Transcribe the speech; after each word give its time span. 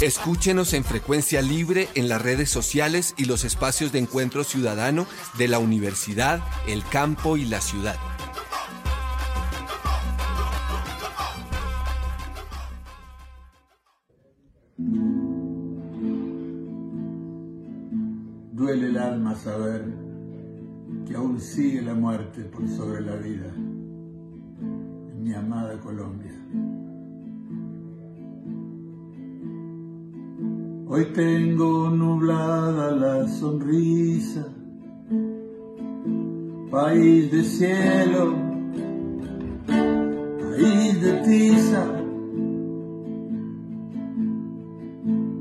Escúchenos 0.00 0.72
en 0.72 0.82
frecuencia 0.82 1.42
libre 1.42 1.88
en 1.94 2.08
las 2.08 2.22
redes 2.22 2.50
sociales 2.50 3.14
y 3.16 3.26
los 3.26 3.44
espacios 3.44 3.92
de 3.92 3.98
encuentro 3.98 4.44
ciudadano 4.44 5.06
de 5.38 5.48
la 5.48 5.58
universidad, 5.58 6.40
el 6.66 6.84
campo 6.84 7.36
y 7.36 7.44
la 7.44 7.60
ciudad. 7.60 7.96
Duele 18.52 18.86
el 18.88 18.96
alma 18.96 19.34
saber 19.36 19.84
que 21.06 21.14
aún 21.14 21.40
sigue 21.40 21.82
la 21.82 21.94
muerte 21.94 22.42
por 22.42 22.66
sobre 22.68 23.02
la 23.02 23.16
vida 23.16 23.52
en 23.54 25.22
mi 25.22 25.34
amada 25.34 25.78
Colombia. 25.80 26.32
Hoy 30.94 31.06
tengo 31.06 31.88
nublada 31.88 32.90
la 32.90 33.26
sonrisa, 33.26 34.46
país 36.70 37.32
de 37.32 37.44
cielo, 37.44 38.34
país 39.66 41.00
de 41.00 41.12
tiza. 41.24 41.86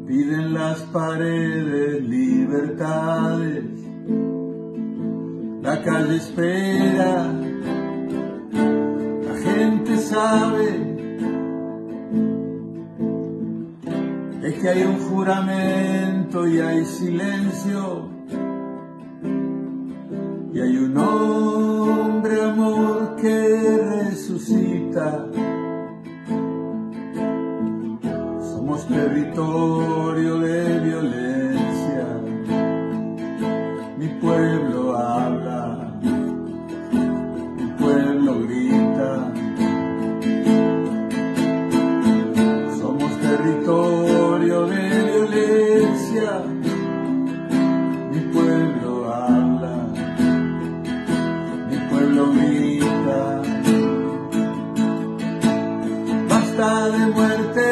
Piden 0.08 0.53
las 0.53 0.83
paredes 0.83 2.02
libertades, 2.02 3.65
la 5.63 5.83
calle 5.83 6.15
espera, 6.15 7.30
la 9.27 9.36
gente 9.43 9.97
sabe 9.97 10.91
es 14.44 14.56
que 14.56 14.70
hay 14.70 14.84
un 14.84 14.97
juramento 14.97 16.47
y 16.47 16.59
hay 16.59 16.86
silencio. 16.86 18.09
Y 20.53 20.59
hay 20.59 20.78
un 20.78 20.98
hombre 20.98 22.42
amor 22.42 23.16
que 23.17 23.78
resucita. 23.78 25.28
Somos 28.39 28.88
territorio 28.88 30.39
de 30.39 30.80
violencia. 30.80 31.20
Muerte, 57.11 57.70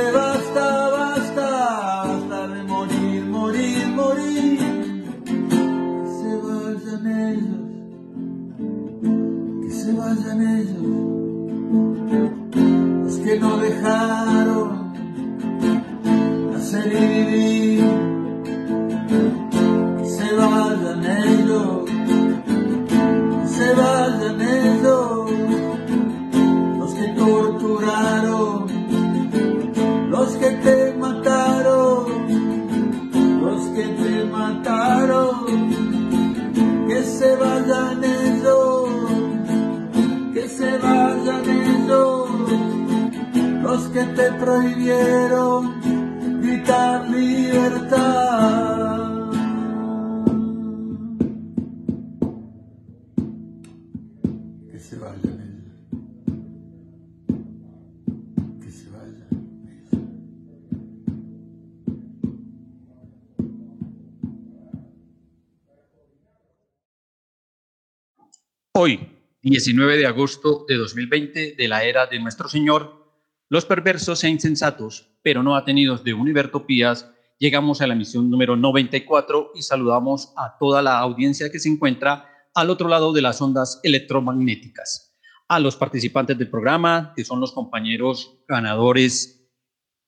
19 69.50 69.98
de 69.98 70.06
agosto 70.06 70.64
de 70.68 70.78
2020, 70.78 71.56
de 71.58 71.68
la 71.68 71.84
era 71.84 72.06
de 72.06 72.20
nuestro 72.20 72.48
Señor, 72.48 73.10
los 73.50 73.66
perversos 73.66 74.24
e 74.24 74.30
insensatos, 74.30 75.10
pero 75.24 75.42
no 75.42 75.56
atenidos 75.56 76.04
de 76.04 76.14
Univertopías, 76.14 77.10
llegamos 77.40 77.82
a 77.82 77.88
la 77.88 77.96
emisión 77.96 78.30
número 78.30 78.56
94 78.56 79.54
y 79.56 79.64
saludamos 79.64 80.34
a 80.38 80.56
toda 80.60 80.84
la 80.84 81.00
audiencia 81.00 81.52
que 81.52 81.58
se 81.58 81.68
encuentra 81.68 82.30
al 82.54 82.70
otro 82.70 82.90
lado 82.90 83.12
de 83.12 83.24
las 83.24 83.42
ondas 83.42 83.80
electromagnéticas, 83.82 85.18
a 85.48 85.60
los 85.60 85.76
participantes 85.76 86.38
del 86.38 86.52
programa, 86.52 87.14
que 87.16 87.26
son 87.26 87.40
los 87.40 87.52
compañeros 87.52 88.44
ganadores 88.48 89.50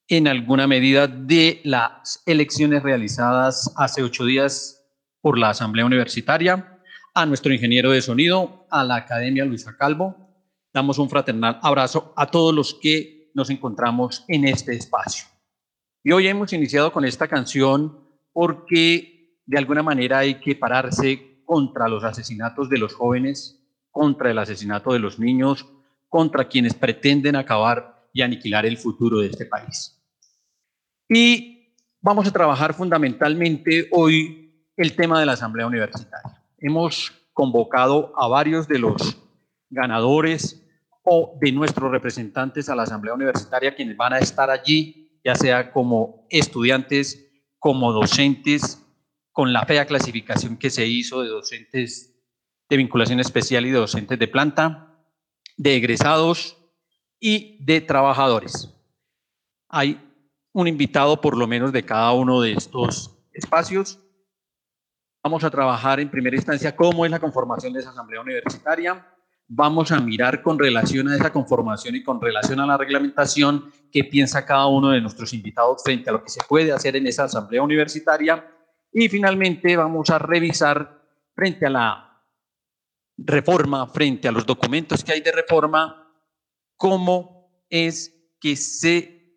en 0.06 0.28
alguna 0.28 0.68
medida 0.68 1.08
de 1.08 1.60
las 1.64 2.22
elecciones 2.26 2.84
realizadas 2.84 3.72
hace 3.76 4.04
ocho 4.04 4.24
días 4.24 4.86
por 5.20 5.36
la 5.36 5.50
Asamblea 5.50 5.84
Universitaria, 5.84 6.78
a 7.14 7.26
nuestro 7.26 7.52
ingeniero 7.52 7.90
de 7.90 8.00
sonido, 8.00 8.66
a 8.70 8.84
la 8.84 8.96
Academia 8.96 9.44
Luisa 9.44 9.76
Calvo. 9.76 10.16
Damos 10.72 10.98
un 10.98 11.10
fraternal 11.10 11.58
abrazo 11.62 12.14
a 12.16 12.26
todos 12.26 12.54
los 12.54 12.74
que 12.74 13.30
nos 13.34 13.50
encontramos 13.50 14.24
en 14.28 14.46
este 14.46 14.74
espacio. 14.74 15.26
Y 16.02 16.12
hoy 16.12 16.26
hemos 16.26 16.52
iniciado 16.52 16.92
con 16.92 17.04
esta 17.04 17.28
canción 17.28 17.98
porque 18.32 19.40
de 19.44 19.58
alguna 19.58 19.82
manera 19.82 20.18
hay 20.18 20.36
que 20.36 20.56
pararse 20.56 21.42
contra 21.44 21.88
los 21.88 22.02
asesinatos 22.02 22.70
de 22.70 22.78
los 22.78 22.94
jóvenes, 22.94 23.62
contra 23.90 24.30
el 24.30 24.38
asesinato 24.38 24.92
de 24.92 24.98
los 24.98 25.18
niños, 25.18 25.66
contra 26.08 26.48
quienes 26.48 26.72
pretenden 26.72 27.36
acabar 27.36 28.08
y 28.14 28.22
aniquilar 28.22 28.64
el 28.64 28.78
futuro 28.78 29.18
de 29.18 29.26
este 29.28 29.44
país. 29.44 30.02
Y 31.08 31.76
vamos 32.00 32.26
a 32.26 32.32
trabajar 32.32 32.72
fundamentalmente 32.72 33.88
hoy 33.92 34.66
el 34.76 34.96
tema 34.96 35.20
de 35.20 35.26
la 35.26 35.32
Asamblea 35.32 35.66
Universitaria 35.66 36.41
hemos 36.62 37.12
convocado 37.32 38.12
a 38.16 38.28
varios 38.28 38.68
de 38.68 38.78
los 38.78 39.18
ganadores 39.68 40.62
o 41.02 41.36
de 41.40 41.52
nuestros 41.52 41.90
representantes 41.90 42.68
a 42.68 42.76
la 42.76 42.84
Asamblea 42.84 43.14
Universitaria, 43.14 43.74
quienes 43.74 43.96
van 43.96 44.12
a 44.12 44.18
estar 44.18 44.48
allí, 44.50 45.18
ya 45.24 45.34
sea 45.34 45.72
como 45.72 46.26
estudiantes, 46.30 47.28
como 47.58 47.92
docentes, 47.92 48.80
con 49.32 49.52
la 49.52 49.64
fea 49.64 49.86
clasificación 49.86 50.56
que 50.56 50.70
se 50.70 50.86
hizo 50.86 51.22
de 51.22 51.28
docentes 51.28 52.12
de 52.68 52.76
vinculación 52.76 53.20
especial 53.20 53.66
y 53.66 53.70
de 53.70 53.78
docentes 53.78 54.18
de 54.18 54.28
planta, 54.28 54.96
de 55.56 55.76
egresados 55.76 56.56
y 57.20 57.62
de 57.64 57.80
trabajadores. 57.80 58.70
Hay 59.68 60.00
un 60.52 60.68
invitado 60.68 61.20
por 61.20 61.36
lo 61.36 61.46
menos 61.46 61.72
de 61.72 61.84
cada 61.84 62.12
uno 62.12 62.40
de 62.40 62.52
estos 62.52 63.14
espacios 63.32 64.01
Vamos 65.24 65.44
a 65.44 65.50
trabajar 65.50 66.00
en 66.00 66.10
primera 66.10 66.34
instancia 66.34 66.74
cómo 66.74 67.04
es 67.04 67.10
la 67.10 67.20
conformación 67.20 67.72
de 67.72 67.78
esa 67.78 67.90
asamblea 67.90 68.20
universitaria. 68.20 69.06
vamos 69.54 69.92
a 69.92 70.00
mirar 70.00 70.42
con 70.42 70.58
relación 70.58 71.08
a 71.08 71.14
esa 71.14 71.30
conformación 71.30 71.94
y 71.94 72.02
con 72.02 72.20
relación 72.20 72.58
a 72.58 72.66
la 72.66 72.78
reglamentación 72.78 73.70
qué 73.92 74.02
piensa 74.02 74.46
cada 74.46 74.66
uno 74.66 74.90
de 74.90 75.00
nuestros 75.00 75.32
invitados 75.34 75.82
frente 75.84 76.08
a 76.08 76.14
lo 76.14 76.24
que 76.24 76.30
se 76.30 76.40
puede 76.48 76.72
hacer 76.72 76.96
en 76.96 77.06
esa 77.06 77.24
asamblea 77.24 77.62
universitaria. 77.62 78.50
Y 78.92 79.08
finalmente 79.08 79.76
vamos 79.76 80.10
a 80.10 80.18
revisar 80.18 81.02
frente 81.34 81.66
a 81.66 81.70
la 81.70 82.24
reforma, 83.16 83.86
frente 83.86 84.26
a 84.26 84.32
los 84.32 84.46
documentos 84.46 85.04
que 85.04 85.12
hay 85.12 85.20
de 85.20 85.32
reforma, 85.32 86.12
cómo 86.76 87.64
es 87.68 88.34
que 88.40 88.56
se 88.56 89.34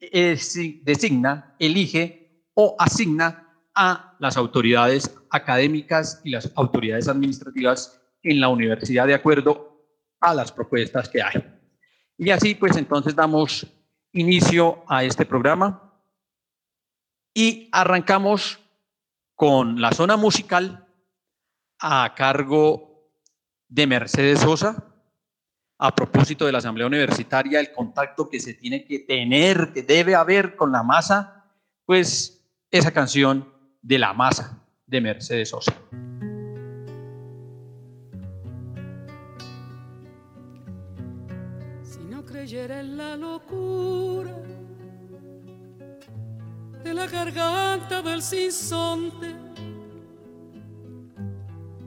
designa, 0.83 1.55
elige 1.59 2.47
o 2.53 2.75
asigna 2.79 3.44
a 3.75 4.15
las 4.19 4.37
autoridades 4.37 5.13
académicas 5.29 6.21
y 6.23 6.31
las 6.31 6.51
autoridades 6.55 7.07
administrativas 7.07 8.01
en 8.23 8.39
la 8.39 8.47
universidad 8.47 9.05
de 9.05 9.13
acuerdo 9.13 9.85
a 10.21 10.33
las 10.33 10.51
propuestas 10.51 11.09
que 11.09 11.21
hay. 11.21 11.43
Y 12.17 12.29
así 12.31 12.55
pues 12.55 12.77
entonces 12.77 13.15
damos 13.15 13.67
inicio 14.13 14.83
a 14.87 15.03
este 15.03 15.25
programa 15.25 15.93
y 17.33 17.69
arrancamos 17.73 18.59
con 19.35 19.81
la 19.81 19.91
zona 19.91 20.15
musical 20.15 20.87
a 21.79 22.13
cargo 22.15 23.11
de 23.67 23.87
Mercedes 23.87 24.39
Sosa. 24.39 24.91
A 25.77 25.93
propósito 25.93 26.45
de 26.45 26.53
la 26.53 26.59
Asamblea 26.59 26.87
Universitaria, 26.87 27.59
el 27.59 27.73
contacto 27.73 28.29
que 28.29 28.39
se 28.39 28.53
tiene 28.53 28.85
que 28.85 28.99
tener, 28.99 29.73
que 29.73 29.83
debe 29.83 30.15
haber 30.15 30.55
con 30.55 30.71
la 30.71 30.83
masa, 30.83 31.51
pues 31.85 32.47
esa 32.71 32.91
canción 32.91 33.54
de 33.85 33.99
la 33.99 34.13
masa 34.13 34.59
de 34.87 34.99
Mercedes 34.99 35.49
Sosa. 35.49 35.71
Si 41.83 41.99
no 42.09 42.25
creyera 42.25 42.79
en 42.79 42.97
la 42.97 43.15
locura 43.15 44.33
de 46.83 46.93
la 46.95 47.05
garganta 47.05 48.01
del 48.01 48.23
sinsonte, 48.23 49.35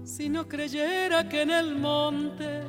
si 0.05 0.29
no 0.29 0.47
creyera 0.47 1.29
que 1.29 1.43
en 1.43 1.51
el 1.51 1.75
monte 1.75 2.63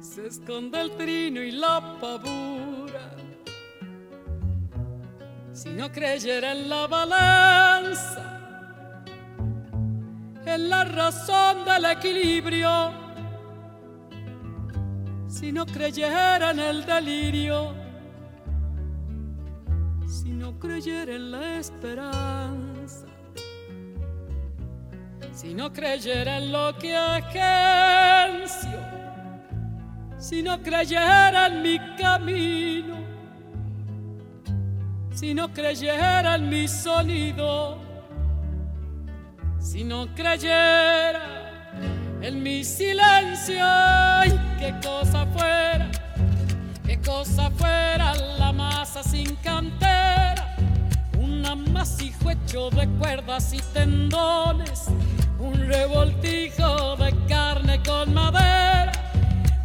se 0.00 0.26
esconde 0.26 0.82
el 0.82 0.90
trino 0.98 1.40
y 1.40 1.52
la 1.52 1.96
pavura, 1.98 2.77
si 5.60 5.70
no 5.70 5.90
creyera 5.90 6.52
en 6.52 6.68
la 6.68 6.86
balanza, 6.86 8.22
en 10.46 10.68
la 10.68 10.84
razón 10.84 11.64
del 11.64 11.84
equilibrio, 11.84 12.92
si 15.26 15.50
no 15.50 15.66
creyera 15.66 16.52
en 16.52 16.60
el 16.60 16.86
delirio, 16.86 17.74
si 20.06 20.30
no 20.30 20.56
creyera 20.60 21.12
en 21.12 21.32
la 21.32 21.58
esperanza, 21.58 23.06
si 25.32 25.54
no 25.54 25.72
creyera 25.72 26.38
en 26.38 26.52
lo 26.52 26.78
que 26.78 26.94
agencio, 26.94 28.78
si 30.18 30.40
no 30.40 30.62
creyera 30.62 31.48
en 31.48 31.62
mi 31.62 31.80
camino, 31.96 33.07
si 35.18 35.34
no 35.34 35.52
creyera 35.52 36.36
en 36.36 36.48
mi 36.48 36.68
sonido, 36.68 37.76
si 39.58 39.82
no 39.82 40.06
creyera 40.14 41.50
en 42.22 42.40
mi 42.40 42.62
silencio, 42.62 43.66
qué 44.60 44.72
cosa 44.80 45.26
fuera, 45.26 45.90
qué 46.86 47.00
cosa 47.00 47.50
fuera 47.50 48.14
la 48.38 48.52
masa 48.52 49.02
sin 49.02 49.34
cantera, 49.42 50.54
un 51.18 51.44
amasijo 51.44 52.30
hecho 52.30 52.70
de 52.70 52.86
cuerdas 53.00 53.52
y 53.52 53.58
tendones, 53.72 54.84
un 55.40 55.66
revoltijo 55.66 56.94
de 56.94 57.12
carne 57.26 57.82
con 57.82 58.14
madera, 58.14 58.92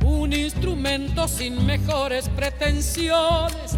un 0.04 0.34
instrumento 0.34 1.28
sin 1.28 1.64
mejores 1.64 2.28
pretensiones 2.30 3.78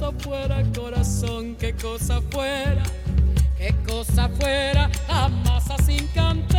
cosa 0.00 0.12
fuera 0.18 0.62
corazón, 0.74 1.56
qué 1.56 1.74
cosa 1.74 2.22
fuera, 2.30 2.82
qué 3.58 3.74
cosa 3.86 4.30
fuera 4.30 4.90
la 5.08 5.30
sin 5.84 6.06
cantera. 6.08 6.56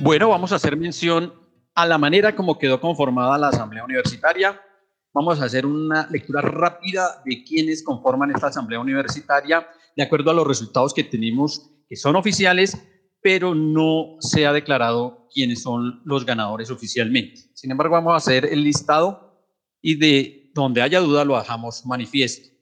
Bueno, 0.00 0.30
vamos 0.30 0.52
a 0.52 0.54
hacer 0.54 0.74
mención 0.78 1.34
a 1.74 1.84
la 1.84 1.98
manera 1.98 2.34
como 2.34 2.58
quedó 2.58 2.80
conformada 2.80 3.36
la 3.36 3.48
Asamblea 3.48 3.84
Universitaria. 3.84 4.58
Vamos 5.12 5.42
a 5.42 5.44
hacer 5.44 5.66
una 5.66 6.06
lectura 6.10 6.40
rápida 6.40 7.20
de 7.26 7.44
quienes 7.44 7.82
conforman 7.82 8.30
esta 8.30 8.46
Asamblea 8.46 8.80
Universitaria 8.80 9.68
de 9.94 10.02
acuerdo 10.02 10.30
a 10.30 10.34
los 10.34 10.46
resultados 10.46 10.94
que 10.94 11.04
tenemos, 11.04 11.70
que 11.90 11.96
son 11.96 12.16
oficiales, 12.16 12.82
pero 13.26 13.56
no 13.56 14.18
se 14.20 14.46
ha 14.46 14.52
declarado 14.52 15.26
quiénes 15.34 15.62
son 15.62 16.00
los 16.04 16.24
ganadores 16.24 16.70
oficialmente. 16.70 17.40
Sin 17.54 17.72
embargo, 17.72 17.94
vamos 17.94 18.12
a 18.12 18.18
hacer 18.18 18.46
el 18.46 18.62
listado 18.62 19.42
y 19.82 19.96
de 19.96 20.52
donde 20.54 20.80
haya 20.80 21.00
duda 21.00 21.24
lo 21.24 21.36
dejamos 21.36 21.84
manifiesto. 21.86 22.56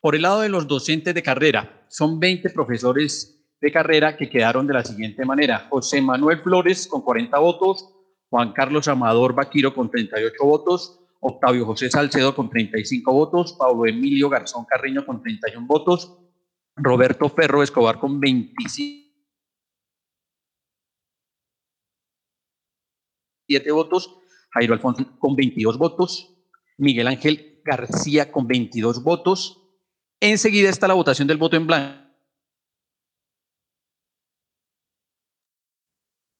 Por 0.00 0.14
el 0.14 0.22
lado 0.22 0.42
de 0.42 0.48
los 0.48 0.68
docentes 0.68 1.12
de 1.12 1.24
carrera, 1.24 1.84
son 1.88 2.20
20 2.20 2.50
profesores 2.50 3.44
de 3.60 3.72
carrera 3.72 4.16
que 4.16 4.30
quedaron 4.30 4.68
de 4.68 4.74
la 4.74 4.84
siguiente 4.84 5.24
manera. 5.24 5.66
José 5.68 6.00
Manuel 6.00 6.38
Flores 6.40 6.86
con 6.86 7.02
40 7.02 7.36
votos, 7.40 7.92
Juan 8.28 8.52
Carlos 8.52 8.86
Amador 8.86 9.34
Vaquiro 9.34 9.74
con 9.74 9.90
38 9.90 10.44
votos, 10.44 11.00
Octavio 11.18 11.66
José 11.66 11.90
Salcedo 11.90 12.36
con 12.36 12.48
35 12.48 13.12
votos, 13.12 13.54
Pablo 13.54 13.86
Emilio 13.86 14.28
Garzón 14.28 14.66
Carriño 14.66 15.04
con 15.04 15.20
31 15.20 15.66
votos, 15.66 16.16
Roberto 16.76 17.28
Ferro 17.28 17.64
Escobar 17.64 17.98
con 17.98 18.20
25 18.20 18.99
votos, 23.72 24.16
Jairo 24.50 24.74
Alfonso 24.74 25.18
con 25.18 25.36
22 25.36 25.78
votos, 25.78 26.34
Miguel 26.78 27.08
Ángel 27.08 27.60
García 27.64 28.32
con 28.32 28.46
22 28.46 29.02
votos. 29.02 29.62
Enseguida 30.20 30.70
está 30.70 30.88
la 30.88 30.94
votación 30.94 31.28
del 31.28 31.38
voto 31.38 31.56
en 31.56 31.66
blanco. 31.66 32.10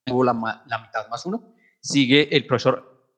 La, 0.07 0.63
la 0.67 0.79
mitad 0.79 1.09
más 1.09 1.25
uno. 1.27 1.55
Sigue 1.81 2.35
el 2.37 2.47
profesor 2.47 3.09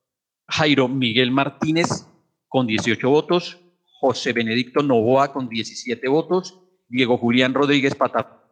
Jairo 0.49 0.89
Miguel 0.89 1.31
Martínez 1.31 2.07
con 2.49 2.67
18 2.67 3.09
votos, 3.09 3.59
José 4.01 4.35
Benedicto 4.35 4.83
Novoa 4.83 5.33
con 5.33 5.49
17 5.49 6.07
votos, 6.09 6.61
Diego 6.89 7.17
Julián 7.17 7.55
Rodríguez 7.55 7.95
Patarroyo 7.95 8.43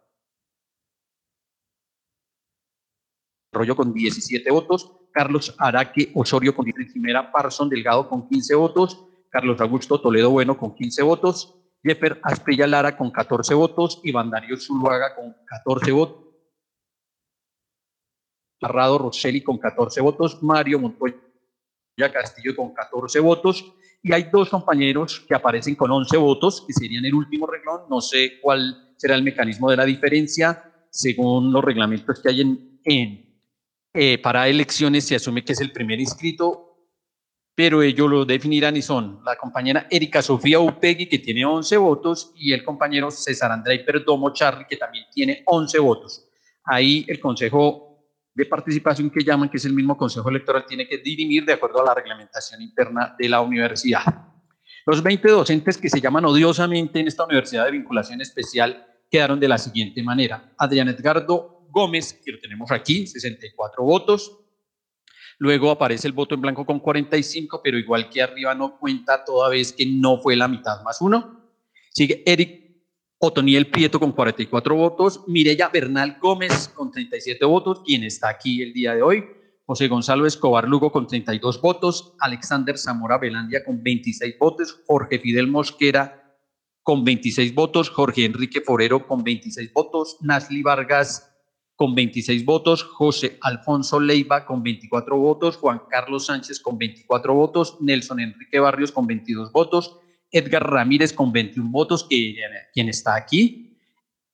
con 3.77 3.93
17 3.93 4.51
votos, 4.51 5.00
Carlos 5.13 5.55
Araque 5.59 6.11
Osorio 6.15 6.55
con 6.55 6.65
10, 6.65 6.93
Jimena 6.93 7.31
Parson 7.31 7.69
Delgado 7.69 8.09
con 8.09 8.29
15 8.29 8.55
votos, 8.55 9.05
Carlos 9.29 9.61
Augusto 9.61 10.01
Toledo 10.01 10.31
Bueno 10.31 10.57
con 10.57 10.75
15 10.75 11.03
votos, 11.03 11.55
Jeffer 11.83 12.21
Asprilla 12.23 12.67
Lara 12.67 12.97
con 12.97 13.11
14 13.11 13.55
votos, 13.55 14.01
Iván 14.05 14.31
Darío 14.31 14.57
Zuluaga 14.57 15.15
con 15.15 15.35
14 15.47 15.93
votos, 15.93 16.25
Parrado 18.61 18.99
Rosselli 18.99 19.43
con 19.43 19.59
14 19.59 20.01
votos, 20.03 20.43
Mario 20.43 20.79
Montoya 20.79 21.17
Castillo 22.13 22.55
con 22.55 22.75
14 22.75 23.21
votos, 23.21 23.73
y 24.03 24.13
hay 24.13 24.25
dos 24.25 24.51
compañeros 24.51 25.25
que 25.27 25.35
aparecen 25.35 25.75
con 25.75 25.91
11 25.91 26.17
votos, 26.19 26.65
que 26.67 26.73
serían 26.73 27.05
el 27.05 27.15
último 27.15 27.47
reglón, 27.47 27.83
no 27.89 28.01
sé 28.01 28.39
cuál 28.41 28.95
será 28.97 29.15
el 29.15 29.23
mecanismo 29.23 29.71
de 29.71 29.77
la 29.77 29.85
diferencia, 29.85 30.63
según 30.91 31.53
los 31.53 31.65
reglamentos 31.65 32.21
que 32.21 32.29
hay 32.29 32.41
en, 32.43 32.81
en 32.85 33.30
eh, 33.93 34.19
para 34.19 34.49
elecciones 34.49 35.07
se 35.07 35.17
asume 35.17 35.45
que 35.45 35.53
es 35.53 35.61
el 35.61 35.73
primer 35.73 35.99
inscrito, 36.01 36.71
pero 37.55 37.83
ellos 37.83 38.09
lo 38.09 38.25
definirán 38.25 38.77
y 38.77 38.83
son 38.83 39.21
la 39.25 39.37
compañera 39.37 39.87
Erika 39.91 40.23
Sofía 40.23 40.61
Upegui, 40.61 41.09
que 41.09 41.19
tiene 41.19 41.45
11 41.45 41.77
votos, 41.77 42.33
y 42.37 42.53
el 42.53 42.65
compañero 42.65 43.11
César 43.11 43.53
André 43.53 43.81
Perdomo 43.81 44.33
Charlie, 44.33 44.67
que 44.69 44.77
también 44.77 45.05
tiene 45.13 45.43
11 45.45 45.79
votos. 45.81 46.27
Ahí 46.65 47.05
el 47.09 47.19
Consejo 47.19 47.91
de 48.33 48.47
Participación 48.47 49.11
que 49.11 49.25
llaman, 49.25 49.49
que 49.49 49.57
es 49.57 49.65
el 49.65 49.75
mismo 49.75 49.97
Consejo 49.97 50.31
Electoral, 50.31 50.65
tiene 50.67 50.87
que 50.87 50.99
dirimir 50.99 51.45
de 51.45 51.55
acuerdo 51.55 51.83
a 51.83 51.87
la 51.87 51.95
reglamentación 51.95 52.63
interna 52.63 53.15
de 53.19 53.29
la 53.29 53.41
universidad. 53.41 54.05
Los 54.87 55.03
20 55.03 55.29
docentes 55.29 55.77
que 55.77 55.91
se 55.91 56.01
llaman 56.01 56.25
odiosamente 56.25 57.01
en 57.01 57.09
esta 57.09 57.25
universidad 57.25 57.67
de 57.67 57.73
vinculación 57.73 58.21
especial 58.21 58.87
quedaron 59.11 59.39
de 59.39 59.49
la 59.49 59.59
siguiente 59.59 60.03
manera. 60.03 60.53
Adrián 60.57 60.89
Edgardo 60.89 61.60
Gómez, 61.71 62.21
que 62.25 62.33
lo 62.33 62.39
tenemos 62.39 62.71
aquí, 62.71 63.07
64 63.07 63.83
votos. 63.83 64.39
Luego 65.39 65.71
aparece 65.71 66.07
el 66.07 66.13
voto 66.13 66.35
en 66.35 66.43
blanco 66.43 66.67
con 66.67 66.81
45, 66.81 67.63
pero 67.63 67.79
igual 67.79 68.11
que 68.11 68.23
arriba 68.23 68.55
no 68.55 68.79
cuenta 68.79 69.25
toda 69.25 69.49
vez 69.49 69.73
que 69.73 69.87
no 69.87 70.19
fue 70.21 70.37
la 70.37 70.49
mitad 70.49 70.83
más 70.83 71.01
uno. 71.01 71.51
Sigue 71.91 72.23
Eric 72.27 72.61
Otoniel 73.19 73.67
Prieto 73.71 73.99
con 74.01 74.13
44 74.13 74.75
votos, 74.75 75.25
Mireya 75.27 75.69
Bernal 75.69 76.19
Gómez 76.21 76.69
con 76.69 76.91
37 76.91 77.45
votos, 77.45 77.83
quien 77.85 78.03
está 78.05 78.31
aquí 78.31 78.63
el 78.63 78.73
día 78.73 78.95
de 78.95 79.03
hoy, 79.03 79.25
José 79.67 79.89
Gonzalo 79.89 80.27
Escobar 80.27 80.67
Lugo 80.67 80.91
con 80.91 81.07
32 81.07 81.61
votos, 81.61 82.15
Alexander 82.19 82.79
Zamora 82.79 83.19
Belandia 83.19 83.65
con 83.65 83.83
26 83.83 84.39
votos, 84.39 84.81
Jorge 84.87 85.19
Fidel 85.19 85.49
Mosquera 85.49 86.39
con 86.83 87.05
26 87.05 87.55
votos, 87.55 87.91
Jorge 87.91 88.25
Enrique 88.25 88.63
Forero 88.63 89.07
con 89.07 89.23
26 89.23 89.73
votos, 89.73 90.17
Nasli 90.21 90.63
Vargas 90.63 91.30
con 91.81 91.95
26 91.95 92.45
votos, 92.45 92.83
José 92.83 93.39
Alfonso 93.41 93.99
Leiva 93.99 94.45
con 94.45 94.63
24 94.63 95.17
votos, 95.17 95.57
Juan 95.57 95.81
Carlos 95.89 96.27
Sánchez 96.27 96.61
con 96.61 96.77
24 96.77 97.33
votos, 97.33 97.79
Nelson 97.81 98.21
Enrique 98.21 98.61
Barrios 98.61 98.93
con 98.93 99.07
22 99.07 99.51
votos, 99.51 99.99
Edgar 100.31 100.71
Ramírez 100.71 101.15
con 101.15 101.33
21 101.33 101.71
votos, 101.71 102.05
que, 102.05 102.37
quien 102.75 102.91
está 102.91 103.15
aquí, 103.15 103.79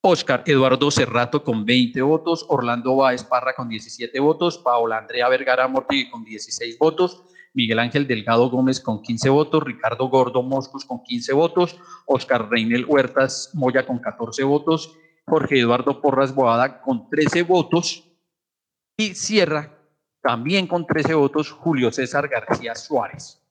Oscar 0.00 0.42
Eduardo 0.44 0.90
Cerrato 0.90 1.44
con 1.44 1.64
20 1.64 2.02
votos, 2.02 2.44
Orlando 2.48 2.96
Báez 2.96 3.22
Parra 3.22 3.54
con 3.54 3.68
17 3.68 4.18
votos, 4.18 4.58
Paola 4.58 4.98
Andrea 4.98 5.28
Vergara 5.28 5.68
Mortigui 5.68 6.10
con 6.10 6.24
16 6.24 6.76
votos, 6.78 7.22
Miguel 7.54 7.78
Ángel 7.78 8.08
Delgado 8.08 8.50
Gómez 8.50 8.80
con 8.80 9.02
15 9.02 9.28
votos, 9.28 9.62
Ricardo 9.62 10.08
Gordo 10.08 10.42
Moscos 10.42 10.84
con 10.84 11.00
15 11.04 11.32
votos, 11.34 11.78
Oscar 12.06 12.50
Reinel 12.50 12.86
Huertas 12.86 13.52
Moya 13.54 13.86
con 13.86 14.00
14 14.00 14.42
votos, 14.42 14.98
Jorge 15.26 15.58
Eduardo 15.60 16.00
Porras 16.00 16.34
Boada 16.34 16.80
con 16.80 17.10
13 17.10 17.42
votos 17.42 18.04
y 18.96 19.14
cierra 19.14 19.76
también 20.22 20.66
con 20.66 20.86
13 20.86 21.14
votos 21.14 21.50
Julio 21.50 21.90
César 21.90 22.28
García 22.28 22.74
Suárez. 22.74 23.42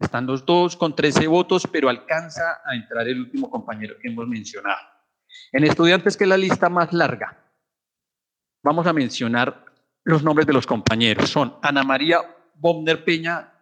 Están 0.00 0.26
los 0.26 0.44
dos 0.44 0.76
con 0.76 0.96
13 0.96 1.26
votos, 1.26 1.68
pero 1.70 1.88
alcanza 1.88 2.60
a 2.64 2.74
entrar 2.74 3.06
el 3.08 3.20
último 3.20 3.48
compañero 3.48 3.94
que 4.00 4.08
hemos 4.08 4.26
mencionado. 4.26 4.80
En 5.52 5.64
estudiantes, 5.64 6.16
que 6.16 6.24
es 6.24 6.28
la 6.28 6.36
lista 6.36 6.68
más 6.68 6.92
larga, 6.92 7.38
vamos 8.62 8.86
a 8.86 8.92
mencionar 8.92 9.64
los 10.04 10.22
nombres 10.22 10.46
de 10.46 10.52
los 10.52 10.66
compañeros. 10.66 11.30
Son 11.30 11.54
Ana 11.62 11.84
María 11.84 12.18
Bomner 12.54 13.04
Peña, 13.04 13.52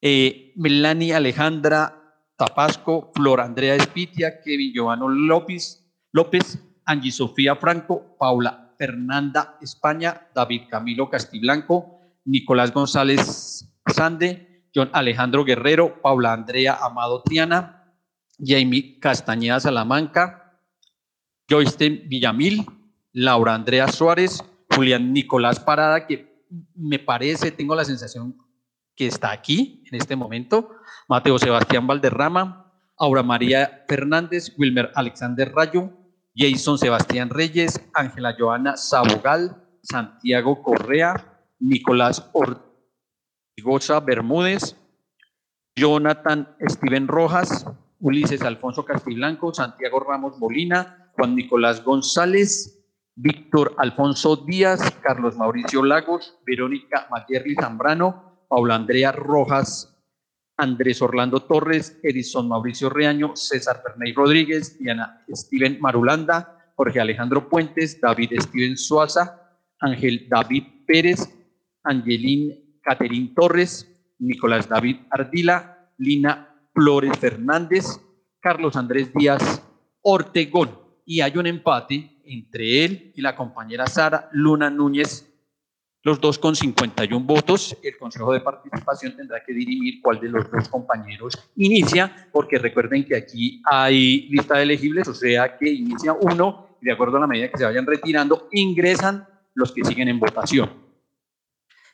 eh, 0.00 0.52
Melanie 0.56 1.14
Alejandra 1.14 1.98
Tapasco, 2.36 3.10
Flor 3.14 3.40
Andrea 3.40 3.74
Espitia, 3.74 4.40
Kevin 4.40 4.72
Giovanni 4.72 5.26
López, 5.26 5.87
López, 6.18 6.58
Angie 6.84 7.12
Sofía 7.12 7.54
Franco, 7.54 8.16
Paula 8.18 8.74
Fernanda 8.76 9.56
España, 9.60 10.26
David 10.34 10.62
Camilo 10.68 11.08
Castiblanco, 11.08 12.00
Nicolás 12.24 12.72
González 12.74 13.72
Sande, 13.86 14.64
John 14.74 14.90
Alejandro 14.94 15.44
Guerrero, 15.44 16.02
Paula 16.02 16.32
Andrea 16.32 16.76
Amado 16.82 17.22
Triana, 17.22 17.94
Jamie 18.36 18.98
Castañeda 18.98 19.60
Salamanca, 19.60 20.58
Joyce 21.48 21.88
Villamil, 21.88 22.66
Laura 23.12 23.54
Andrea 23.54 23.86
Suárez, 23.86 24.42
Julián 24.74 25.12
Nicolás 25.12 25.60
Parada, 25.60 26.04
que 26.08 26.42
me 26.74 26.98
parece, 26.98 27.52
tengo 27.52 27.76
la 27.76 27.84
sensación 27.84 28.36
que 28.96 29.06
está 29.06 29.30
aquí 29.30 29.84
en 29.86 30.00
este 30.00 30.16
momento, 30.16 30.70
Mateo 31.06 31.38
Sebastián 31.38 31.86
Valderrama, 31.86 32.72
Aura 32.96 33.22
María 33.22 33.84
Fernández, 33.86 34.52
Wilmer 34.58 34.90
Alexander 34.96 35.52
Rayo, 35.54 35.92
Jason 36.38 36.78
Sebastián 36.78 37.30
Reyes, 37.30 37.80
Ángela 37.94 38.36
Joana 38.38 38.76
Sabogal, 38.76 39.60
Santiago 39.82 40.62
Correa, 40.62 41.42
Nicolás 41.58 42.30
Ortigosa 42.32 43.98
Bermúdez, 43.98 44.76
Jonathan 45.74 46.48
Steven 46.68 47.08
Rojas, 47.08 47.66
Ulises 47.98 48.42
Alfonso 48.42 48.84
Castiblanco, 48.84 49.52
Santiago 49.52 49.98
Ramos 49.98 50.38
Molina, 50.38 51.10
Juan 51.16 51.34
Nicolás 51.34 51.82
González, 51.82 52.84
Víctor 53.16 53.74
Alfonso 53.76 54.36
Díaz, 54.36 54.80
Carlos 55.02 55.36
Mauricio 55.36 55.84
Lagos, 55.84 56.38
Verónica 56.46 57.08
Maguerri 57.10 57.56
Zambrano, 57.56 58.46
Paula 58.46 58.76
Andrea 58.76 59.10
Rojas 59.10 59.97
Andrés 60.58 61.00
Orlando 61.00 61.40
Torres, 61.40 61.98
Edison 62.02 62.48
Mauricio 62.48 62.90
Reaño, 62.90 63.36
César 63.36 63.80
Ferney 63.82 64.12
Rodríguez, 64.12 64.76
Diana 64.78 65.24
Steven 65.30 65.78
Marulanda, 65.80 66.72
Jorge 66.74 67.00
Alejandro 67.00 67.48
Puentes, 67.48 68.00
David 68.00 68.32
Steven 68.40 68.76
Suaza, 68.76 69.56
Ángel 69.80 70.26
David 70.28 70.64
Pérez, 70.86 71.32
Angelín 71.84 72.80
Caterín 72.82 73.34
Torres, 73.34 73.88
Nicolás 74.18 74.68
David 74.68 74.96
Ardila, 75.10 75.92
Lina 75.96 76.48
Flores 76.74 77.16
Fernández, 77.18 78.00
Carlos 78.40 78.76
Andrés 78.76 79.12
Díaz 79.14 79.62
Ortegón. 80.02 80.70
Y 81.04 81.20
hay 81.20 81.36
un 81.36 81.46
empate 81.46 82.20
entre 82.24 82.84
él 82.84 83.12
y 83.14 83.22
la 83.22 83.36
compañera 83.36 83.86
Sara 83.86 84.28
Luna 84.32 84.70
Núñez 84.70 85.24
los 86.08 86.20
dos 86.20 86.38
con 86.38 86.56
51 86.56 87.26
votos, 87.26 87.76
el 87.82 87.98
Consejo 87.98 88.32
de 88.32 88.40
Participación 88.40 89.14
tendrá 89.14 89.44
que 89.44 89.52
dirimir 89.52 90.00
cuál 90.00 90.18
de 90.18 90.30
los 90.30 90.50
dos 90.50 90.66
compañeros 90.68 91.34
inicia, 91.56 92.28
porque 92.32 92.58
recuerden 92.58 93.04
que 93.04 93.14
aquí 93.14 93.60
hay 93.64 94.26
lista 94.30 94.56
de 94.56 94.62
elegibles, 94.62 95.06
o 95.06 95.14
sea 95.14 95.58
que 95.58 95.68
inicia 95.68 96.14
uno 96.14 96.78
y 96.80 96.86
de 96.86 96.92
acuerdo 96.92 97.18
a 97.18 97.20
la 97.20 97.26
medida 97.26 97.50
que 97.50 97.58
se 97.58 97.64
vayan 97.64 97.84
retirando, 97.84 98.48
ingresan 98.52 99.28
los 99.54 99.70
que 99.70 99.84
siguen 99.84 100.08
en 100.08 100.18
votación. 100.18 100.70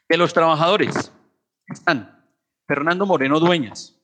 De 0.09 0.17
los 0.17 0.33
trabajadores 0.33 1.13
están 1.67 2.25
Fernando 2.69 3.07
Moreno 3.07 3.41
Dueñas, 3.41 4.01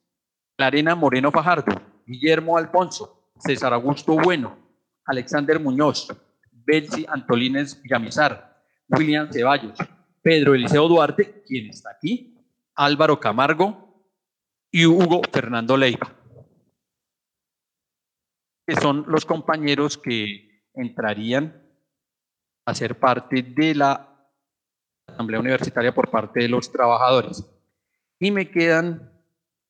Larena 0.58 0.96
Moreno 0.96 1.30
Fajardo, 1.30 1.80
Guillermo 2.04 2.58
Alfonso, 2.58 3.30
César 3.38 3.72
Augusto 3.72 4.14
Bueno, 4.14 4.58
Alexander 5.06 5.60
Muñoz, 5.60 6.08
Betsy 6.50 7.06
Antolines 7.08 7.80
Villamizar, 7.80 8.60
William 8.88 9.30
Ceballos, 9.32 9.78
Pedro 10.22 10.54
Eliseo 10.54 10.86
Duarte, 10.88 11.42
quien 11.46 11.70
está 11.70 11.90
aquí, 11.90 12.36
Álvaro 12.74 13.18
Camargo 13.18 14.04
y 14.70 14.86
Hugo 14.86 15.22
Fernando 15.32 15.76
Leiva, 15.76 16.14
que 18.66 18.76
son 18.76 19.04
los 19.08 19.24
compañeros 19.24 19.98
que 19.98 20.64
entrarían 20.74 21.62
a 22.66 22.74
ser 22.74 22.98
parte 22.98 23.42
de 23.42 23.74
la 23.74 24.30
Asamblea 25.06 25.40
Universitaria 25.40 25.94
por 25.94 26.10
parte 26.10 26.40
de 26.40 26.48
los 26.48 26.70
trabajadores. 26.70 27.44
Y 28.18 28.30
me 28.30 28.50
quedan 28.50 29.10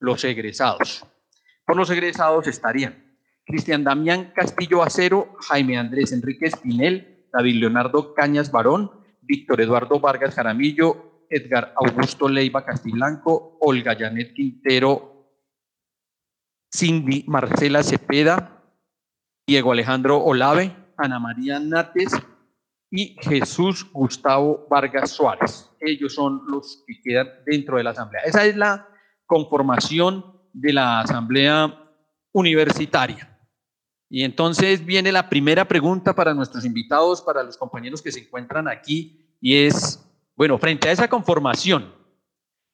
los 0.01 0.25
egresados. 0.25 1.07
Por 1.65 1.77
los 1.77 1.89
egresados 1.91 2.47
estarían 2.47 3.17
Cristian 3.47 3.85
Damián 3.85 4.33
Castillo 4.35 4.83
Acero, 4.83 5.37
Jaime 5.49 5.79
Andrés 5.79 6.13
Enrique 6.13 6.47
Espinel, 6.47 7.27
David 7.33 7.61
Leonardo 7.61 8.13
Cañas 8.15 8.51
Barón, 8.51 9.00
Víctor 9.31 9.61
Eduardo 9.61 10.01
Vargas 10.01 10.35
Jaramillo, 10.35 11.27
Edgar 11.31 11.73
Augusto 11.77 12.29
Leiva 12.29 12.65
Castiblanco, 12.65 13.59
Olga 13.61 13.97
Janet 13.97 14.35
Quintero, 14.35 15.31
Cindy 16.69 17.23
Marcela 17.29 17.85
Cepeda, 17.85 18.61
Diego 19.47 19.71
Alejandro 19.71 20.19
Olave, 20.19 20.75
Ana 20.97 21.21
María 21.21 21.61
Nates 21.61 22.13
y 22.91 23.15
Jesús 23.21 23.89
Gustavo 23.93 24.67
Vargas 24.69 25.13
Suárez. 25.13 25.71
Ellos 25.79 26.13
son 26.13 26.43
los 26.49 26.83
que 26.85 27.01
quedan 27.01 27.29
dentro 27.47 27.77
de 27.77 27.85
la 27.85 27.91
Asamblea. 27.91 28.23
Esa 28.25 28.45
es 28.45 28.57
la 28.57 28.89
conformación 29.27 30.25
de 30.53 30.73
la 30.73 31.03
Asamblea 31.03 31.89
Universitaria. 32.33 33.30
Y 34.13 34.25
entonces 34.25 34.85
viene 34.85 35.13
la 35.13 35.29
primera 35.29 35.67
pregunta 35.69 36.17
para 36.17 36.35
nuestros 36.35 36.65
invitados, 36.65 37.23
para 37.23 37.45
los 37.45 37.57
compañeros 37.57 38.03
que 38.03 38.11
se 38.11 38.19
encuentran 38.19 38.67
aquí, 38.67 39.37
y 39.41 39.57
es, 39.57 40.05
bueno, 40.35 40.59
frente 40.59 40.89
a 40.89 40.93
esa 40.93 41.09
conformación, 41.09 41.95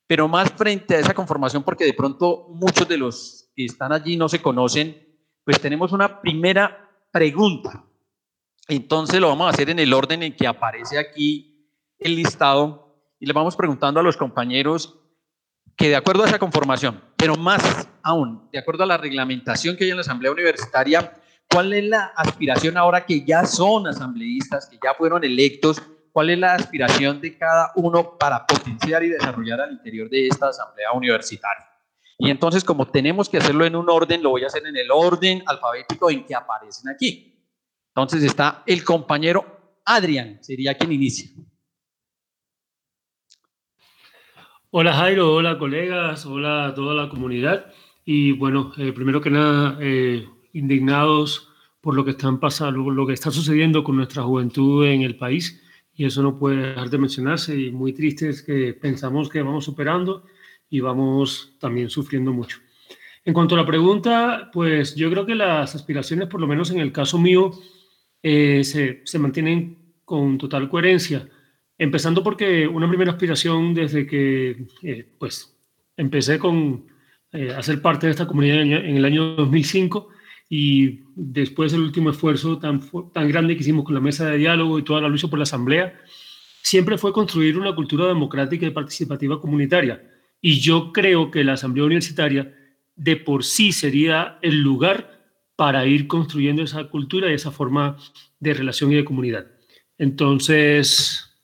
pero 0.06 0.28
más 0.28 0.50
frente 0.52 0.96
a 0.96 1.00
esa 1.00 1.12
conformación, 1.12 1.62
porque 1.62 1.84
de 1.84 1.92
pronto 1.92 2.48
muchos 2.48 2.88
de 2.88 2.96
los 2.96 3.50
que 3.54 3.66
están 3.66 3.92
allí 3.92 4.16
no 4.16 4.30
se 4.30 4.40
conocen, 4.40 4.96
pues 5.44 5.60
tenemos 5.60 5.92
una 5.92 6.22
primera 6.22 6.90
pregunta. 7.12 7.84
Entonces 8.66 9.20
lo 9.20 9.28
vamos 9.28 9.46
a 9.46 9.50
hacer 9.50 9.68
en 9.68 9.78
el 9.78 9.92
orden 9.92 10.22
en 10.22 10.34
que 10.34 10.46
aparece 10.46 10.98
aquí 10.98 11.70
el 11.98 12.16
listado 12.16 12.96
y 13.20 13.26
le 13.26 13.34
vamos 13.34 13.56
preguntando 13.56 14.00
a 14.00 14.02
los 14.02 14.16
compañeros 14.16 14.98
que 15.76 15.90
de 15.90 15.96
acuerdo 15.96 16.24
a 16.24 16.28
esa 16.28 16.38
conformación, 16.38 17.02
pero 17.18 17.36
más 17.36 17.88
aún, 18.02 18.48
de 18.50 18.58
acuerdo 18.58 18.84
a 18.84 18.86
la 18.86 18.96
reglamentación 18.96 19.76
que 19.76 19.84
hay 19.84 19.90
en 19.90 19.96
la 19.96 20.00
Asamblea 20.00 20.32
Universitaria, 20.32 21.12
¿cuál 21.50 21.72
es 21.72 21.84
la 21.84 22.12
aspiración 22.16 22.76
ahora 22.76 23.04
que 23.04 23.24
ya 23.24 23.44
son 23.44 23.86
asambleístas, 23.86 24.66
que 24.68 24.78
ya 24.82 24.94
fueron 24.94 25.24
electos? 25.24 25.82
¿Cuál 26.12 26.30
es 26.30 26.38
la 26.38 26.54
aspiración 26.54 27.20
de 27.20 27.36
cada 27.36 27.72
uno 27.76 28.16
para 28.18 28.46
potenciar 28.46 29.02
y 29.04 29.10
desarrollar 29.10 29.60
al 29.60 29.72
interior 29.72 30.08
de 30.08 30.28
esta 30.28 30.48
Asamblea 30.48 30.92
Universitaria? 30.92 31.66
Y 32.18 32.30
entonces, 32.30 32.64
como 32.64 32.86
tenemos 32.86 33.28
que 33.28 33.36
hacerlo 33.36 33.66
en 33.66 33.76
un 33.76 33.90
orden, 33.90 34.22
lo 34.22 34.30
voy 34.30 34.44
a 34.44 34.46
hacer 34.46 34.66
en 34.66 34.76
el 34.76 34.90
orden 34.90 35.42
alfabético 35.46 36.10
en 36.10 36.24
que 36.24 36.34
aparecen 36.34 36.90
aquí. 36.90 37.34
Entonces 37.88 38.22
está 38.22 38.62
el 38.66 38.84
compañero 38.84 39.80
Adrián, 39.84 40.38
sería 40.42 40.76
quien 40.76 40.92
inicia. 40.92 41.30
Hola 44.70 44.92
Jairo, 44.92 45.32
hola 45.32 45.58
colegas, 45.58 46.26
hola 46.26 46.66
a 46.66 46.74
toda 46.74 46.94
la 46.94 47.08
comunidad. 47.08 47.72
Y 48.04 48.32
bueno, 48.32 48.72
eh, 48.76 48.92
primero 48.92 49.20
que 49.20 49.30
nada, 49.30 49.78
eh, 49.80 50.28
indignados 50.58 51.48
por 51.80 51.94
lo 51.94 52.04
que 52.04 52.12
están 52.12 52.40
pasando, 52.40 52.90
lo 52.90 53.06
que 53.06 53.12
está 53.12 53.30
sucediendo 53.30 53.84
con 53.84 53.96
nuestra 53.96 54.22
juventud 54.22 54.86
en 54.86 55.02
el 55.02 55.16
país. 55.16 55.62
Y 55.94 56.04
eso 56.04 56.22
no 56.22 56.38
puede 56.38 56.68
dejar 56.68 56.90
de 56.90 56.98
mencionarse. 56.98 57.58
Y 57.58 57.70
muy 57.70 57.92
triste 57.92 58.28
es 58.28 58.42
que 58.42 58.74
pensamos 58.74 59.28
que 59.28 59.42
vamos 59.42 59.64
superando 59.64 60.24
y 60.68 60.80
vamos 60.80 61.56
también 61.58 61.88
sufriendo 61.90 62.32
mucho. 62.32 62.58
En 63.24 63.34
cuanto 63.34 63.54
a 63.54 63.58
la 63.58 63.66
pregunta, 63.66 64.50
pues 64.52 64.94
yo 64.94 65.10
creo 65.10 65.26
que 65.26 65.34
las 65.34 65.74
aspiraciones, 65.74 66.28
por 66.28 66.40
lo 66.40 66.46
menos 66.46 66.70
en 66.70 66.78
el 66.78 66.92
caso 66.92 67.18
mío, 67.18 67.52
eh, 68.22 68.62
se, 68.64 69.02
se 69.04 69.18
mantienen 69.18 69.94
con 70.04 70.38
total 70.38 70.68
coherencia. 70.68 71.28
Empezando 71.78 72.22
porque 72.22 72.66
una 72.66 72.88
primera 72.88 73.12
aspiración 73.12 73.74
desde 73.74 74.06
que 74.06 74.66
eh, 74.82 75.06
pues, 75.18 75.54
empecé 75.96 76.38
con 76.38 76.86
eh, 77.32 77.52
a 77.52 77.62
ser 77.62 77.82
parte 77.82 78.06
de 78.06 78.12
esta 78.12 78.26
comunidad 78.26 78.62
en, 78.62 78.96
el 78.96 79.04
año 79.04 79.34
2005 79.34 80.08
y 80.48 81.00
después 81.14 81.72
el 81.72 81.80
último 81.80 82.10
esfuerzo 82.10 82.58
tan, 82.58 82.80
tan 83.12 83.28
grande 83.28 83.54
que 83.54 83.62
hicimos 83.62 83.84
con 83.84 83.94
la 83.94 84.00
mesa 84.00 84.30
de 84.30 84.38
diálogo 84.38 84.78
y 84.78 84.84
toda 84.84 85.00
la 85.00 85.08
lucha 85.08 85.28
por 85.28 85.38
la 85.38 85.44
asamblea, 85.44 85.98
siempre 86.62 86.98
fue 86.98 87.12
construir 87.12 87.58
una 87.58 87.74
cultura 87.74 88.06
democrática 88.06 88.66
y 88.66 88.70
participativa 88.70 89.40
comunitaria. 89.40 90.02
Y 90.40 90.60
yo 90.60 90.92
creo 90.92 91.30
que 91.30 91.44
la 91.44 91.54
asamblea 91.54 91.84
universitaria 91.84 92.54
de 92.94 93.16
por 93.16 93.44
sí 93.44 93.72
sería 93.72 94.38
el 94.42 94.60
lugar 94.60 95.16
para 95.56 95.86
ir 95.86 96.06
construyendo 96.06 96.62
esa 96.62 96.84
cultura 96.84 97.30
y 97.30 97.34
esa 97.34 97.50
forma 97.50 97.96
de 98.38 98.54
relación 98.54 98.92
y 98.92 98.96
de 98.96 99.04
comunidad. 99.04 99.46
Entonces, 99.98 101.34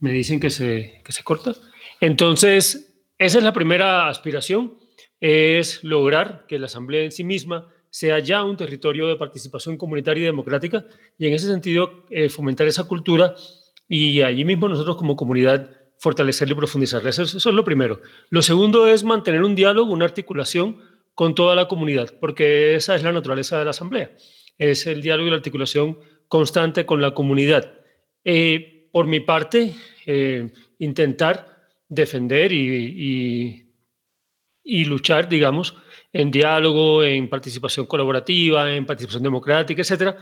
me 0.00 0.12
dicen 0.12 0.40
que 0.40 0.50
se, 0.50 1.02
que 1.04 1.12
se 1.12 1.24
corta. 1.24 1.54
Entonces, 2.00 3.02
esa 3.18 3.38
es 3.38 3.44
la 3.44 3.52
primera 3.52 4.08
aspiración, 4.08 4.78
es 5.20 5.82
lograr 5.82 6.46
que 6.46 6.58
la 6.58 6.66
Asamblea 6.66 7.04
en 7.04 7.10
sí 7.10 7.24
misma 7.24 7.68
sea 7.90 8.18
ya 8.18 8.44
un 8.44 8.56
territorio 8.56 9.08
de 9.08 9.16
participación 9.16 9.76
comunitaria 9.76 10.22
y 10.22 10.26
democrática 10.26 10.84
y 11.18 11.26
en 11.26 11.34
ese 11.34 11.46
sentido 11.46 12.04
eh, 12.10 12.28
fomentar 12.28 12.66
esa 12.66 12.84
cultura 12.84 13.34
y 13.88 14.20
allí 14.22 14.44
mismo 14.44 14.68
nosotros 14.68 14.96
como 14.96 15.16
comunidad 15.16 15.70
fortalecerla 15.98 16.52
y 16.52 16.56
profundizarla. 16.56 17.10
Eso, 17.10 17.22
es 17.22 17.44
lo 17.44 17.64
primero. 17.64 18.00
Lo 18.30 18.42
segundo 18.42 18.86
es 18.86 19.04
mantener 19.04 19.42
un 19.42 19.54
diálogo, 19.54 19.92
una 19.92 20.04
articulación 20.04 20.78
con 21.14 21.34
toda 21.34 21.56
la 21.56 21.66
comunidad, 21.66 22.14
porque 22.20 22.76
esa 22.76 22.94
es 22.94 23.02
la 23.02 23.12
naturaleza 23.12 23.58
de 23.58 23.64
la 23.64 23.70
Asamblea, 23.70 24.12
es 24.56 24.86
el 24.86 25.02
diálogo 25.02 25.26
y 25.26 25.30
la 25.30 25.36
articulación 25.36 25.98
constante 26.28 26.86
con 26.86 27.00
la 27.00 27.12
comunidad. 27.12 27.72
Eh, 28.24 28.88
por 28.92 29.06
mi 29.06 29.20
parte, 29.20 29.74
eh, 30.06 30.50
intentar 30.78 31.58
defender 31.88 32.52
y, 32.52 33.64
y, 34.62 34.84
luchar, 34.84 35.28
digamos, 35.28 35.74
en 36.12 36.30
diálogo, 36.30 37.04
en 37.04 37.28
participación 37.28 37.86
colaborativa, 37.86 38.74
en 38.74 38.86
participación 38.86 39.22
democrática, 39.22 39.82
etcétera, 39.82 40.16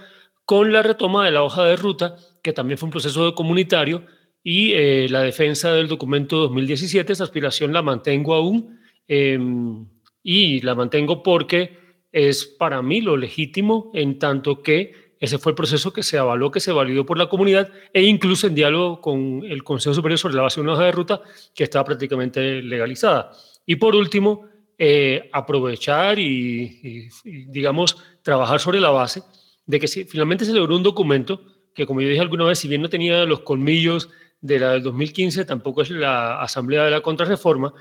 con 0.45 0.73
la 0.73 0.83
retoma 0.83 1.25
de 1.25 1.33
la 1.33 1.43
hoja 1.43 1.65
de 1.65 1.77
ruta, 1.77 2.17
que 2.43 2.53
también 2.53 2.79
fue 2.79 2.87
un 2.87 2.93
proceso 2.93 3.35
comunitario, 3.35 4.05
y 4.43 4.73
eh, 4.75 5.09
la 5.09 5.23
defensa 5.23 5.73
del 5.73 5.89
documento 5.89 6.37
2017, 6.39 7.13
esa 7.13 7.25
aspiración 7.25 7.73
la 7.73 7.83
mantengo 7.83 8.35
aún, 8.35 8.79
em, 9.09 9.89
y 10.23 10.61
la 10.61 10.75
mantengo 10.75 11.23
porque 11.23 11.79
es 12.13 12.47
para 12.47 12.81
mí 12.83 13.01
lo 13.01 13.17
legítimo 13.17 13.91
en 13.95 14.19
tanto 14.19 14.63
que 14.63 15.07
ese 15.19 15.39
fue 15.39 15.53
el 15.53 15.57
proceso 15.57 15.93
que 15.93 16.03
se 16.03 16.19
avaló, 16.19 16.51
que 16.51 16.61
se 16.61 16.73
validó 16.73 17.07
por 17.07 17.19
la 17.19 17.29
comunidad 17.29 17.71
e 17.93 18.03
incluso 18.03 18.47
en 18.47 18.55
diálogo 18.55 19.01
con 19.01 19.43
el 19.45 19.65
Consejo 19.65 19.95
Superior 19.95 20.19
sobre 20.19 20.35
la 20.35 20.43
base 20.43 20.61
de 20.61 20.65
una 20.65 20.75
hoja 20.75 20.85
de 20.85 20.93
ruta 20.93 21.23
que 21.55 21.65
estaba 21.65 21.85
prácticamente 21.85 22.63
legalizada. 22.63 23.33
Y 23.65 23.77
por 23.77 23.97
último, 23.97 24.47
eh, 24.79 25.31
aprovechar 25.33 26.19
y, 26.19 27.09
digamos, 27.25 27.97
trabajar 28.23 28.61
sobre 28.61 28.81
la 28.81 28.91
base 28.91 29.23
de 29.65 29.81
que 29.81 29.89
si 29.89 30.05
finalmente 30.05 30.45
se 30.45 30.53
logró 30.53 30.77
un 30.77 30.83
documento 30.83 31.41
que, 31.75 31.87
como 31.87 32.01
yo 32.01 32.09
dije 32.09 32.21
alguna 32.21 32.45
vez, 32.45 32.59
si 32.59 32.69
bien 32.69 32.83
no 32.83 32.89
tenía 32.89 33.25
los 33.25 33.41
colmillos 33.41 34.11
de 34.41 34.59
la 34.59 34.73
del 34.73 34.83
2015, 34.83 35.45
tampoco 35.45 35.83
es 35.83 35.91
la 35.91 36.43
Asamblea 36.43 36.85
de 36.85 36.91
la 36.91 37.01
Contrarreforma, 37.01 37.75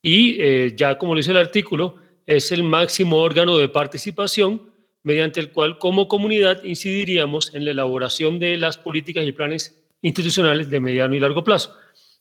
y 0.00 0.40
eh, 0.40 0.74
ya 0.76 0.98
como 0.98 1.14
lo 1.14 1.18
dice 1.18 1.30
el 1.30 1.36
artículo, 1.36 1.96
es 2.26 2.52
el 2.52 2.62
máximo 2.62 3.18
órgano 3.18 3.58
de 3.58 3.68
participación 3.68 4.72
mediante 5.02 5.40
el 5.40 5.52
cual 5.52 5.78
como 5.78 6.06
comunidad 6.06 6.62
incidiríamos 6.64 7.54
en 7.54 7.64
la 7.64 7.72
elaboración 7.72 8.38
de 8.38 8.56
las 8.56 8.78
políticas 8.78 9.26
y 9.26 9.32
planes 9.32 9.82
institucionales 10.00 10.70
de 10.70 10.80
mediano 10.80 11.14
y 11.14 11.20
largo 11.20 11.44
plazo, 11.44 11.74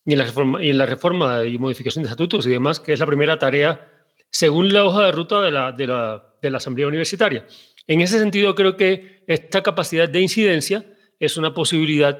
y 0.05 0.13
en 0.13 0.19
la 0.19 0.25
reforma, 0.25 0.63
y 0.63 0.69
en 0.69 0.77
la 0.77 0.85
reforma 0.85 1.45
y 1.45 1.57
modificación 1.57 2.03
de 2.03 2.07
estatutos 2.09 2.45
y 2.45 2.49
demás, 2.49 2.79
que 2.79 2.93
es 2.93 2.99
la 2.99 3.05
primera 3.05 3.37
tarea 3.37 3.90
según 4.31 4.73
la 4.73 4.85
hoja 4.85 5.05
de 5.05 5.11
ruta 5.11 5.41
de 5.41 5.51
la, 5.51 6.57
Asamblea 6.57 6.87
Universitaria. 6.87 7.45
En 7.85 8.01
ese 8.01 8.17
sentido, 8.17 8.55
creo 8.55 8.77
que 8.77 9.23
esta 9.27 9.61
capacidad 9.61 10.09
de 10.09 10.21
incidencia 10.21 10.85
es 11.19 11.37
una 11.37 11.53
posibilidad 11.53 12.19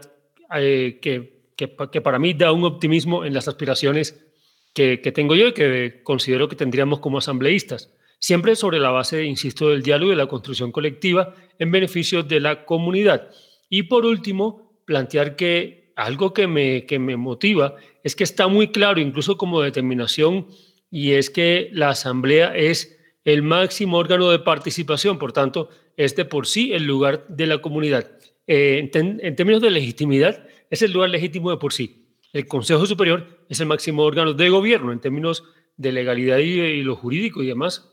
eh, 0.56 1.00
que, 1.02 2.02
para 2.02 2.20
mí 2.20 2.34
da 2.34 2.52
un 2.52 2.66
optimismo 2.66 3.24
en 3.26 3.34
las 3.34 3.48
aspiraciones 3.48 4.24
que, 4.74 4.98
tengo 4.98 5.36
yo 5.36 5.48
y 5.48 5.54
que 5.54 6.02
considero 6.04 6.50
que 6.50 6.56
tendríamos 6.56 7.00
como 7.00 7.18
asambleístas 7.18 7.94
siempre 8.20 8.56
sobre 8.56 8.80
la 8.80 8.92
base, 8.92 9.24
insisto, 9.24 9.70
del 9.70 9.82
diálogo 9.82 10.12
y 10.12 10.16
de 10.16 10.22
la 10.22 10.28
construcción 10.28 10.72
colectiva 10.72 11.34
en 11.58 11.72
beneficio 11.72 12.22
de 12.22 12.40
la 12.40 12.66
comunidad. 12.66 13.32
Y 13.68 13.84
por 13.84 14.06
último, 14.06 14.80
plantear 14.86 15.36
que 15.36 15.92
algo 15.96 16.34
que 16.34 16.48
me 16.48 17.18
motiva 17.18 17.76
es 18.04 18.16
que 18.16 18.24
está 18.24 18.48
muy 18.48 18.68
claro, 18.68 19.00
incluso 19.00 19.38
como 19.38 19.62
determinación, 19.62 20.48
y 20.92 21.14
es 21.14 21.30
que 21.30 21.70
la 21.72 21.90
asamblea 21.90 22.56
es 22.56 23.00
el 23.24 23.42
máximo 23.42 23.98
órgano 23.98 24.30
de 24.30 24.40
participación, 24.40 25.18
por 25.18 25.32
tanto, 25.32 25.70
es 25.96 26.16
de 26.16 26.26
por 26.26 26.46
sí 26.46 26.74
el 26.74 26.84
lugar 26.84 27.26
de 27.30 27.48
la 27.48 27.60
comunidad. 27.60 28.12
Eh, 28.46 28.90
en, 28.94 29.36
términos 29.36 29.62
de 29.62 29.72
legitimidad, 29.72 30.46
es 30.70 30.82
el 30.82 30.92
lugar 30.92 31.10
legítimo 31.10 31.50
de 31.50 31.58
por 31.58 31.74
sí. 31.74 32.18
El 32.34 32.46
Consejo 32.48 32.86
Superior 32.86 33.46
es 33.50 33.60
el 33.60 33.68
máximo 33.68 34.04
órgano 34.04 34.34
de 34.34 34.50
gobierno 34.50 34.92
en 34.92 35.00
términos 35.00 35.44
de 35.78 35.92
legalidad 35.92 36.40
y, 36.40 36.60
y 36.60 36.84
lo 36.84 36.96
jurídico 36.96 37.42
y 37.42 37.48
demás, 37.48 37.90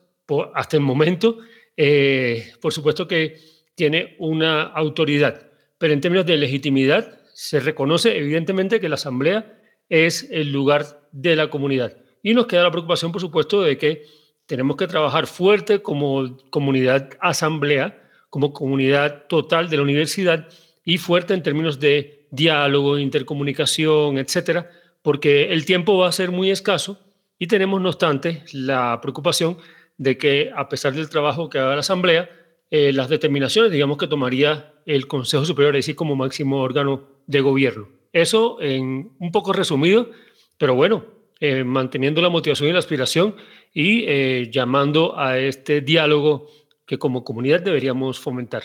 hasta 0.54 0.76
el 0.76 0.82
momento, 0.82 1.38
eh, 1.76 2.52
por 2.60 2.72
supuesto 2.72 3.06
que 3.06 3.36
tiene 3.74 4.16
una 4.18 4.62
autoridad, 4.62 5.50
pero 5.78 5.92
en 5.92 6.00
términos 6.00 6.26
de 6.26 6.36
legitimidad 6.36 7.20
se 7.32 7.60
reconoce 7.60 8.16
evidentemente 8.16 8.80
que 8.80 8.88
la 8.88 8.96
Asamblea 8.96 9.60
es 9.88 10.28
el 10.30 10.50
lugar 10.50 11.08
de 11.12 11.36
la 11.36 11.48
comunidad. 11.50 11.96
Y 12.28 12.34
nos 12.34 12.46
queda 12.46 12.64
la 12.64 12.70
preocupación, 12.70 13.10
por 13.10 13.22
supuesto, 13.22 13.62
de 13.62 13.78
que 13.78 14.04
tenemos 14.44 14.76
que 14.76 14.86
trabajar 14.86 15.26
fuerte 15.26 15.80
como 15.80 16.36
comunidad 16.50 17.08
asamblea, 17.20 18.02
como 18.28 18.52
comunidad 18.52 19.24
total 19.28 19.70
de 19.70 19.78
la 19.78 19.82
universidad 19.82 20.46
y 20.84 20.98
fuerte 20.98 21.32
en 21.32 21.42
términos 21.42 21.80
de 21.80 22.26
diálogo, 22.30 22.98
intercomunicación, 22.98 24.18
etcétera, 24.18 24.70
porque 25.00 25.54
el 25.54 25.64
tiempo 25.64 25.96
va 25.96 26.08
a 26.08 26.12
ser 26.12 26.30
muy 26.30 26.50
escaso 26.50 26.98
y 27.38 27.46
tenemos, 27.46 27.80
no 27.80 27.88
obstante, 27.88 28.44
la 28.52 29.00
preocupación 29.00 29.56
de 29.96 30.18
que 30.18 30.50
a 30.54 30.68
pesar 30.68 30.92
del 30.92 31.08
trabajo 31.08 31.48
que 31.48 31.58
haga 31.58 31.76
la 31.76 31.80
Asamblea, 31.80 32.28
eh, 32.70 32.92
las 32.92 33.08
determinaciones, 33.08 33.72
digamos, 33.72 33.96
que 33.96 34.06
tomaría 34.06 34.74
el 34.84 35.06
Consejo 35.06 35.46
Superior, 35.46 35.74
es 35.76 35.86
decir, 35.86 35.96
como 35.96 36.14
máximo 36.14 36.60
órgano 36.60 37.08
de 37.26 37.40
gobierno. 37.40 37.88
Eso 38.12 38.60
en 38.60 39.12
un 39.18 39.32
poco 39.32 39.54
resumido, 39.54 40.10
pero 40.58 40.74
bueno, 40.74 41.16
eh, 41.40 41.64
manteniendo 41.64 42.20
la 42.20 42.28
motivación 42.28 42.68
y 42.68 42.72
la 42.72 42.80
aspiración 42.80 43.36
y 43.72 44.04
eh, 44.06 44.50
llamando 44.52 45.18
a 45.18 45.38
este 45.38 45.80
diálogo 45.80 46.48
que 46.84 46.98
como 46.98 47.22
comunidad 47.22 47.60
deberíamos 47.60 48.18
fomentar. 48.18 48.62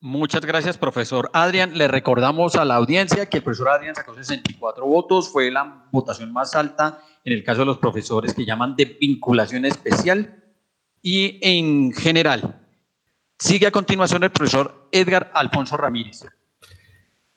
Muchas 0.00 0.44
gracias, 0.44 0.76
profesor 0.76 1.30
Adrián. 1.32 1.78
Le 1.78 1.88
recordamos 1.88 2.56
a 2.56 2.64
la 2.64 2.74
audiencia 2.74 3.26
que 3.26 3.38
el 3.38 3.42
profesor 3.42 3.68
Adrián 3.68 3.94
sacó 3.94 4.14
64 4.14 4.84
votos, 4.84 5.30
fue 5.30 5.50
la 5.50 5.86
votación 5.92 6.32
más 6.32 6.54
alta 6.54 7.00
en 7.24 7.32
el 7.32 7.44
caso 7.44 7.60
de 7.60 7.66
los 7.66 7.78
profesores 7.78 8.34
que 8.34 8.44
llaman 8.44 8.76
de 8.76 8.84
vinculación 9.00 9.64
especial 9.64 10.42
y 11.00 11.38
en 11.42 11.92
general. 11.92 12.60
Sigue 13.38 13.66
a 13.66 13.70
continuación 13.70 14.22
el 14.24 14.30
profesor 14.30 14.88
Edgar 14.90 15.30
Alfonso 15.34 15.76
Ramírez. 15.76 16.24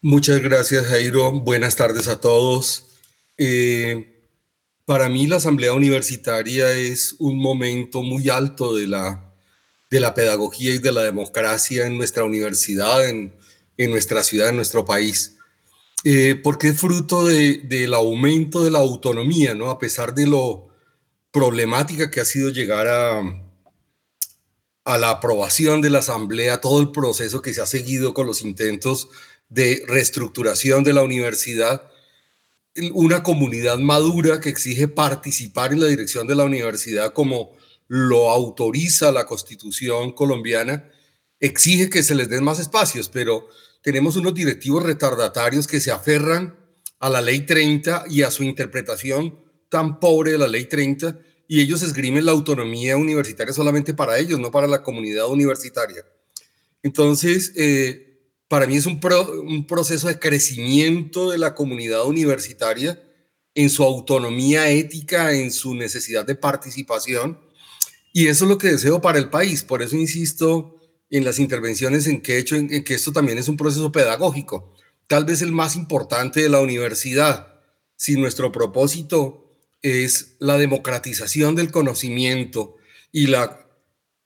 Muchas 0.02 0.40
gracias, 0.40 0.88
Jairo. 0.88 1.32
Buenas 1.32 1.76
tardes 1.76 2.08
a 2.08 2.20
todos. 2.20 2.87
Eh, 3.38 4.14
Para 4.86 5.10
mí 5.10 5.28
la 5.28 5.36
asamblea 5.36 5.74
universitaria 5.74 6.72
es 6.72 7.16
un 7.20 7.38
momento 7.38 8.02
muy 8.04 8.30
alto 8.30 8.74
de 8.74 8.88
la, 8.88 9.34
de 9.90 10.00
la 10.00 10.14
pedagogía 10.14 10.74
y 10.74 10.80
de 10.80 10.94
la 10.94 11.04
democracia 11.04 11.86
en 11.86 11.98
nuestra 11.98 12.24
universidad, 12.24 13.06
en, 13.10 13.36
en 13.76 13.92
nuestra 13.92 14.24
ciudad, 14.24 14.48
en 14.48 14.56
nuestro 14.56 14.86
país. 14.86 15.36
Eh, 16.06 16.36
porque 16.42 16.70
es 16.70 16.80
fruto 16.80 17.26
de, 17.26 17.58
del 17.66 17.94
aumento 17.94 18.64
de 18.64 18.72
la 18.72 18.80
autonomía, 18.80 19.54
¿no? 19.56 19.70
A 19.70 19.78
pesar 19.78 20.14
de 20.14 20.26
lo 20.26 20.70
problemática 21.32 22.10
que 22.10 22.22
ha 22.22 22.26
sido 22.26 22.50
llegar 22.50 22.88
a, 22.88 23.20
a 24.86 24.98
la 24.98 25.10
aprobación 25.10 25.82
de 25.82 25.90
la 25.90 26.00
Asamblea, 26.00 26.62
todo 26.62 26.80
el 26.80 26.92
proceso 26.92 27.42
que 27.42 27.54
se 27.54 27.62
ha 27.62 27.66
seguido 27.66 28.14
con 28.14 28.26
los 28.26 28.42
intentos 28.42 29.10
de 29.50 29.84
reestructuración 29.86 30.86
de 30.86 30.94
la 30.94 31.04
universidad, 31.04 31.92
una 32.94 33.24
comunidad 33.24 33.78
madura 33.78 34.40
que 34.40 34.50
exige 34.50 34.88
participar 34.88 35.74
en 35.74 35.82
la 35.82 35.88
dirección 35.88 36.28
de 36.28 36.36
la 36.36 36.46
universidad 36.46 37.14
como 37.14 37.56
lo 37.88 38.30
autoriza 38.30 39.12
la 39.12 39.26
constitución 39.26 40.12
colombiana, 40.12 40.90
exige 41.40 41.90
que 41.90 42.04
se 42.04 42.16
les 42.16 42.30
den 42.30 42.44
más 42.44 42.60
espacios, 42.60 43.10
pero 43.10 43.48
tenemos 43.82 44.16
unos 44.16 44.34
directivos 44.34 44.84
retardatarios 44.84 45.68
que 45.68 45.80
se 45.80 45.92
aferran 45.92 46.56
a 47.00 47.10
la 47.10 47.22
ley 47.22 47.42
30 47.42 48.06
y 48.10 48.24
a 48.24 48.32
su 48.32 48.44
interpretación 48.44 49.40
tan 49.70 50.00
pobre 50.00 50.32
de 50.32 50.38
la 50.38 50.48
ley 50.48 50.66
30 50.66 51.20
y 51.48 51.62
ellos 51.62 51.82
esgrimen 51.82 52.26
la 52.26 52.32
autonomía 52.32 52.98
universitaria 52.98 53.54
solamente 53.54 53.94
para 53.94 54.18
ellos, 54.18 54.40
no 54.40 54.52
para 54.52 54.68
la 54.68 54.84
comunidad 54.84 55.28
universitaria. 55.30 56.04
Entonces, 56.84 57.54
eh, 57.56 58.07
para 58.48 58.66
mí 58.66 58.78
es 58.78 58.86
un, 58.86 59.00
proceso 59.68 60.08
de 60.08 60.20
crecimiento 60.20 61.30
de 61.30 61.38
la 61.38 61.54
comunidad 61.54 62.06
universitaria 62.06 63.02
en 63.54 63.70
su 63.70 63.84
autonomía 63.84 64.70
ética, 64.70 65.34
en 65.34 65.52
su 65.52 65.76
necesidad 65.76 66.26
de 66.26 66.36
participación. 66.36 67.40
Y 68.14 68.28
eso 68.28 68.46
es 68.46 68.50
lo 68.50 68.58
que 68.58 68.70
deseo 68.70 69.02
para 69.02 69.20
el 69.20 69.30
país. 69.30 69.64
Por 69.64 69.82
eso 69.82 69.96
insisto 69.96 70.76
en 71.10 71.26
las 71.26 71.40
intervenciones 71.40 72.08
en 72.08 72.22
que 72.22 72.36
he 72.36 72.40
hecho, 72.40 72.56
en, 72.56 72.84
que 72.84 72.94
esto 72.94 73.12
también 73.12 73.38
es 73.38 73.48
un 73.48 73.58
proceso 73.58 73.92
pedagógico, 73.92 74.74
tal 75.08 75.26
vez 75.26 75.42
el 75.42 75.52
más 75.52 75.76
importante 75.76 76.42
de 76.42 76.50
la 76.50 76.62
universidad. 76.62 77.62
Si 77.96 78.16
nuestro 78.16 78.52
propósito 78.52 79.44
es 79.82 80.36
la 80.40 80.58
democratización 80.58 81.56
del 81.56 81.72
conocimiento 81.72 82.76
y 83.12 83.28
la, 83.28 83.68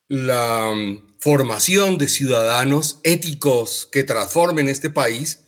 la 0.08 0.74
formación 1.22 2.00
de 2.00 2.10
ciudadanos 2.10 3.00
éticos 3.04 3.88
que 3.92 4.04
transformen 4.04 4.68
este 4.68 4.90
país, 4.90 5.42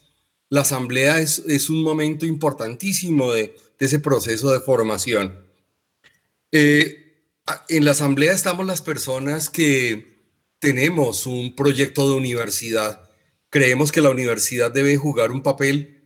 la 0.50 0.62
asamblea 0.62 1.20
es, 1.20 1.40
es 1.48 1.68
un 1.72 1.82
momento 1.82 2.28
importantísimo 2.28 3.34
de, 3.34 3.58
ese 3.80 4.00
proceso 4.00 4.52
de 4.52 4.62
formación. 4.62 5.46
Eh, 6.54 7.26
en 7.68 7.84
la 7.84 7.92
asamblea 7.92 8.32
estamos 8.32 8.66
las 8.66 8.82
personas 8.82 9.50
que 9.50 10.22
tenemos 10.60 11.26
un 11.26 11.54
proyecto 11.54 12.08
de 12.08 12.16
universidad. 12.16 13.10
Creemos 13.50 13.92
que 13.92 14.00
la 14.00 14.12
universidad 14.12 14.72
debe 14.72 14.96
jugar 14.96 15.32
un 15.32 15.44
papel 15.44 16.06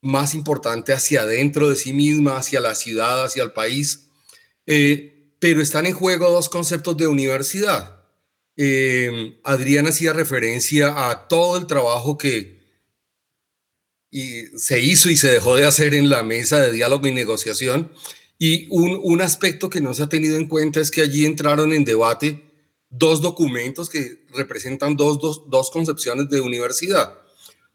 más 0.00 0.34
importante 0.34 0.94
hacia 0.94 1.22
adentro 1.22 1.68
de 1.68 1.76
sí 1.76 1.92
misma, 1.92 2.38
hacia 2.38 2.60
la 2.60 2.74
ciudad, 2.74 3.24
hacia 3.24 3.42
el 3.42 3.52
país. 3.52 4.08
Eh, 4.64 5.34
pero 5.38 5.60
están 5.60 5.84
en 5.84 5.92
juego 5.92 6.30
dos 6.30 6.48
conceptos 6.48 6.96
de 6.96 7.08
universidad. 7.08 8.01
Eh, 8.56 9.38
Adrián 9.44 9.86
hacía 9.86 10.12
referencia 10.12 11.10
a 11.10 11.28
todo 11.28 11.56
el 11.56 11.66
trabajo 11.66 12.18
que 12.18 12.60
se 14.56 14.80
hizo 14.80 15.08
y 15.08 15.16
se 15.16 15.30
dejó 15.30 15.56
de 15.56 15.64
hacer 15.64 15.94
en 15.94 16.10
la 16.10 16.22
mesa 16.22 16.60
de 16.60 16.72
diálogo 16.72 17.06
y 17.06 17.12
negociación. 17.12 17.92
Y 18.38 18.66
un, 18.70 19.00
un 19.02 19.22
aspecto 19.22 19.70
que 19.70 19.80
no 19.80 19.94
se 19.94 20.02
ha 20.02 20.08
tenido 20.08 20.36
en 20.36 20.48
cuenta 20.48 20.80
es 20.80 20.90
que 20.90 21.00
allí 21.00 21.24
entraron 21.24 21.72
en 21.72 21.84
debate 21.84 22.42
dos 22.90 23.22
documentos 23.22 23.88
que 23.88 24.26
representan 24.34 24.96
dos, 24.96 25.18
dos, 25.18 25.48
dos 25.48 25.70
concepciones 25.70 26.28
de 26.28 26.40
universidad. 26.40 27.18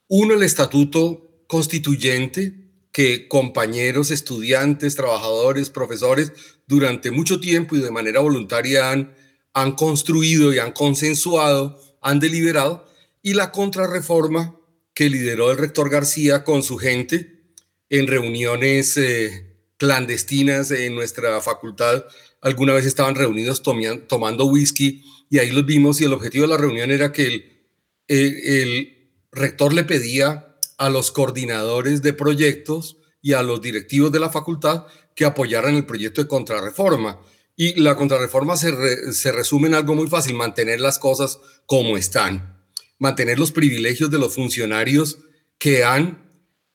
Uno, 0.07 0.35
el 0.35 0.43
estatuto 0.43 1.43
constituyente 1.47 2.53
que 2.91 3.27
compañeros, 3.27 4.11
estudiantes, 4.11 4.95
trabajadores, 4.95 5.69
profesores, 5.69 6.31
durante 6.65 7.11
mucho 7.11 7.39
tiempo 7.39 7.75
y 7.75 7.81
de 7.81 7.91
manera 7.91 8.19
voluntaria 8.21 8.91
han, 8.91 9.15
han 9.61 9.73
construido 9.73 10.53
y 10.53 10.59
han 10.59 10.71
consensuado, 10.71 11.81
han 12.01 12.19
deliberado, 12.19 12.87
y 13.21 13.33
la 13.33 13.51
contrarreforma 13.51 14.55
que 14.93 15.09
lideró 15.09 15.51
el 15.51 15.57
rector 15.57 15.89
García 15.89 16.43
con 16.43 16.63
su 16.63 16.77
gente 16.77 17.41
en 17.89 18.07
reuniones 18.07 18.97
eh, 18.97 19.55
clandestinas 19.77 20.71
en 20.71 20.95
nuestra 20.95 21.41
facultad 21.41 22.05
alguna 22.41 22.73
vez 22.73 22.85
estaban 22.85 23.15
reunidos 23.15 23.61
tomando 23.61 24.45
whisky 24.45 25.03
y 25.29 25.39
ahí 25.39 25.51
los 25.51 25.65
vimos 25.65 25.99
y 25.99 26.05
el 26.05 26.13
objetivo 26.13 26.43
de 26.43 26.49
la 26.49 26.57
reunión 26.57 26.91
era 26.91 27.11
que 27.11 27.27
el, 27.27 27.61
el, 28.07 28.93
rector 29.31 29.73
le 29.73 29.83
pedía 29.83 30.55
a 30.77 30.89
los 30.89 31.11
coordinadores 31.11 32.01
de 32.01 32.13
proyectos 32.13 32.97
y 33.21 33.33
a 33.33 33.43
los 33.43 33.61
directivos 33.61 34.11
de 34.11 34.19
la 34.19 34.29
facultad 34.29 34.85
que 35.15 35.25
apoyaran 35.25 35.75
el 35.75 35.85
proyecto 35.85 36.21
de 36.21 36.27
contrarreforma. 36.27 37.19
Y 37.59 37.79
la 37.81 37.95
contrarreforma 37.95 38.55
se, 38.55 39.11
se 39.11 39.31
resume 39.31 39.67
en 39.67 39.73
algo 39.73 39.95
muy 39.95 40.07
fácil, 40.07 40.35
mantener 40.35 40.79
las 40.79 40.99
cosas 40.99 41.39
como 41.65 41.97
están, 41.97 42.63
mantener 42.99 43.39
los 43.39 43.51
privilegios 43.51 44.11
de 44.11 44.19
los 44.19 44.35
funcionarios 44.35 45.17
que 45.57 45.83
han 45.83 46.23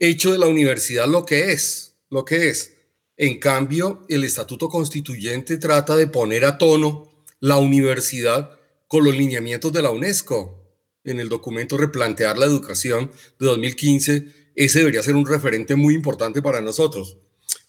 hecho 0.00 0.32
de 0.32 0.38
la 0.38 0.48
universidad 0.48 1.06
lo 1.06 1.24
que 1.24 1.52
es, 1.52 1.94
lo 2.10 2.24
que 2.24 2.48
es. 2.48 2.74
En 3.16 3.38
cambio, 3.38 4.04
el 4.08 4.24
estatuto 4.24 4.68
constituyente 4.68 5.56
trata 5.58 5.96
de 5.96 6.08
poner 6.08 6.44
a 6.44 6.58
tono 6.58 7.12
la 7.38 7.58
universidad 7.58 8.58
con 8.88 9.04
los 9.04 9.16
lineamientos 9.16 9.72
de 9.72 9.82
la 9.82 9.90
UNESCO. 9.90 10.58
En 11.04 11.20
el 11.20 11.28
documento 11.28 11.76
Replantear 11.76 12.36
la 12.36 12.46
Educación 12.46 13.12
de 13.38 13.46
2015, 13.46 14.26
ese 14.56 14.78
debería 14.80 15.04
ser 15.04 15.14
un 15.14 15.26
referente 15.26 15.76
muy 15.76 15.94
importante 15.94 16.42
para 16.42 16.60
nosotros. 16.60 17.18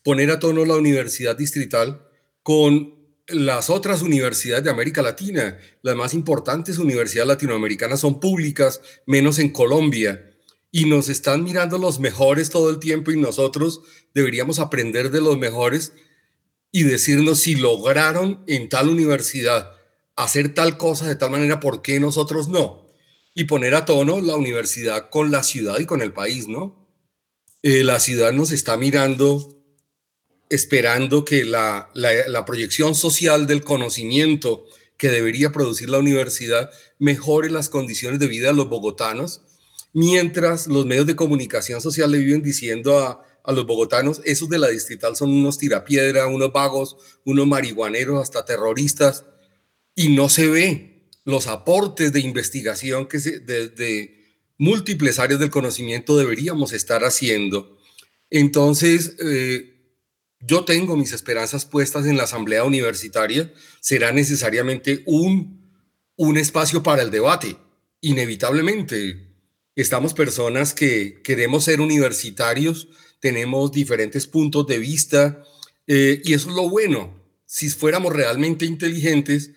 Poner 0.04 0.32
a 0.32 0.40
tono 0.40 0.66
la 0.66 0.76
universidad 0.76 1.38
distrital 1.38 2.08
con 2.42 3.03
las 3.28 3.70
otras 3.70 4.02
universidades 4.02 4.64
de 4.64 4.70
América 4.70 5.02
Latina. 5.02 5.58
Las 5.82 5.96
más 5.96 6.14
importantes 6.14 6.78
universidades 6.78 7.28
latinoamericanas 7.28 8.00
son 8.00 8.20
públicas, 8.20 8.82
menos 9.06 9.40
en 9.40 9.50
Colombia 9.50 10.30
y 10.76 10.86
nos 10.86 11.08
están 11.08 11.44
mirando 11.44 11.78
los 11.78 12.00
mejores 12.00 12.50
todo 12.50 12.72
el 12.72 12.80
tiempo 12.80 13.12
y 13.12 13.18
nosotros 13.18 13.82
deberíamos 14.14 14.58
aprender 14.58 15.12
de 15.12 15.22
los 15.22 15.38
mejores 15.38 15.94
y 16.72 16.82
decirnos 16.82 17.42
si 17.42 17.54
lograron 17.54 18.44
en 18.48 18.70
tal 18.70 18.90
universidad 18.90 19.72
hacer 20.16 20.56
tal 20.56 20.78
cosa 20.78 21.08
de 21.08 21.16
tal 21.16 21.30
manera, 21.30 21.60
¿por 21.60 21.84
qué 21.84 22.00
nosotros 22.00 22.48
no? 22.48 22.92
Y 23.36 23.44
poner 23.46 23.76
a 23.76 23.86
tono 23.86 24.20
la 24.20 24.36
universidad 24.36 25.10
con 25.12 25.30
la 25.30 25.44
ciudad 25.44 25.80
y 25.80 25.86
con 25.86 26.02
el 26.02 26.12
país, 26.12 26.48
¿no? 26.48 26.88
Eh, 27.62 27.84
la 27.84 28.00
ciudad 28.00 28.32
nos 28.32 28.52
está 28.52 28.76
mirando 28.76 29.63
esperando 30.54 31.26
que 31.26 31.46
la, 31.46 31.90
la, 31.94 32.46
proyección 32.46 32.96
social 32.96 33.48
del 33.48 33.64
conocimiento 33.64 34.66
que 34.98 35.10
debería 35.10 35.52
producir 35.52 35.90
la 35.90 36.00
universidad 36.00 36.72
mejore 37.00 37.50
las 37.50 37.70
condiciones 37.70 38.20
de 38.20 38.28
vida 38.28 38.48
de 38.48 38.54
los 38.54 38.70
bogotanos 38.70 39.42
mientras 39.94 40.68
los 40.68 40.86
medios 40.86 41.06
de 41.06 41.16
comunicación 41.16 41.80
social 41.80 42.12
le 42.12 42.18
viven 42.18 42.42
diciendo 42.42 43.00
a, 43.00 43.26
los 43.46 43.66
bogotanos, 43.66 44.22
esos 44.24 44.48
de 44.48 44.58
la 44.58 44.70
distrital 44.70 45.18
son 45.18 45.30
unos 45.30 45.58
tirapiedra, 45.58 46.28
unos 46.28 46.54
vagos, 46.54 46.96
unos 47.26 47.46
marihuaneros, 47.46 48.22
hasta 48.22 48.46
terroristas, 48.46 49.26
y 49.96 50.16
no 50.16 50.30
se 50.30 50.48
ve 50.48 51.10
los 51.26 51.48
aportes 51.48 52.14
de 52.14 52.22
investigación 52.22 53.06
que 53.06 53.20
de, 53.20 54.24
múltiples 54.58 55.20
áreas 55.20 55.42
del 55.42 55.50
conocimiento 55.50 56.18
deberíamos 56.18 56.72
estar 56.72 57.04
haciendo. 57.04 57.78
Entonces, 58.30 59.18
eh, 59.20 59.73
yo 60.46 60.66
tengo 60.66 60.96
mis 60.96 61.14
esperanzas 61.14 61.66
puestas 61.66 62.06
en 62.06 62.18
la 62.18 62.24
asamblea 62.24 62.64
universitaria. 62.64 63.54
Será 63.80 64.12
necesariamente 64.12 65.04
un, 65.06 65.72
un 66.16 66.38
espacio 66.38 66.84
para 66.84 67.02
el 67.02 67.12
debate, 67.12 67.58
inevitablemente 68.02 69.34
estamos 69.76 70.14
personas 70.14 70.74
que 70.74 71.22
queremos 71.24 71.64
ser 71.64 71.82
universitarios, 71.82 72.90
tenemos 73.20 73.72
diferentes 73.72 74.28
puntos 74.28 74.68
de 74.68 74.78
vista 74.78 75.44
eh, 75.88 76.22
y 76.24 76.34
eso 76.34 76.50
es 76.50 76.56
lo 76.56 76.70
bueno. 76.70 77.22
Si 77.46 77.70
fuéramos 77.70 78.14
realmente 78.14 78.66
inteligentes, 78.66 79.52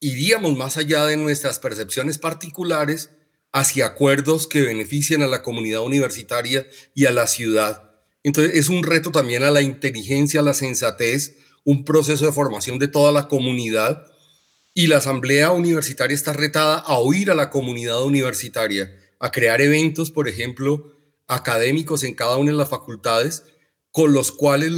iríamos 0.00 0.56
más 0.56 0.76
allá 0.76 1.06
de 1.06 1.16
nuestras 1.16 1.58
percepciones 1.58 2.18
particulares 2.18 3.10
hacia 3.52 3.86
acuerdos 3.86 4.46
que 4.46 4.62
beneficien 4.62 5.22
a 5.22 5.26
la 5.26 5.42
comunidad 5.42 5.82
universitaria 5.82 6.66
y 6.94 7.06
a 7.06 7.10
la 7.10 7.26
ciudad. 7.26 7.85
Entonces 8.26 8.56
es 8.56 8.68
un 8.68 8.82
reto 8.82 9.12
también 9.12 9.44
a 9.44 9.52
la 9.52 9.62
inteligencia, 9.62 10.40
a 10.40 10.42
la 10.42 10.52
sensatez, 10.52 11.36
un 11.62 11.84
proceso 11.84 12.26
de 12.26 12.32
formación 12.32 12.80
de 12.80 12.88
toda 12.88 13.12
la 13.12 13.28
comunidad 13.28 14.04
y 14.74 14.88
la 14.88 14.96
asamblea 14.96 15.52
universitaria 15.52 16.16
está 16.16 16.32
retada 16.32 16.74
a 16.74 16.98
oír 16.98 17.30
a 17.30 17.36
la 17.36 17.50
comunidad 17.50 18.02
universitaria 18.02 18.92
a 19.20 19.30
crear 19.30 19.60
eventos, 19.60 20.10
por 20.10 20.26
ejemplo, 20.26 20.92
académicos 21.28 22.02
en 22.02 22.14
cada 22.14 22.36
una 22.36 22.50
de 22.50 22.58
las 22.58 22.68
facultades, 22.68 23.44
con 23.92 24.12
los 24.12 24.32
cuales 24.32 24.72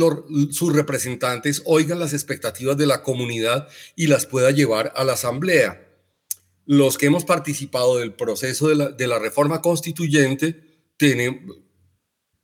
sus 0.50 0.74
representantes 0.74 1.62
oigan 1.64 2.00
las 2.00 2.12
expectativas 2.12 2.76
de 2.76 2.84
la 2.84 3.02
comunidad 3.02 3.66
y 3.96 4.08
las 4.08 4.26
pueda 4.26 4.50
llevar 4.50 4.92
a 4.94 5.04
la 5.04 5.14
asamblea. 5.14 5.88
Los 6.66 6.98
que 6.98 7.06
hemos 7.06 7.24
participado 7.24 7.96
del 7.96 8.12
proceso 8.12 8.68
de 8.68 9.06
la, 9.06 9.18
reforma 9.18 9.62
constituyente 9.62 10.82
tenemos, 10.98 11.56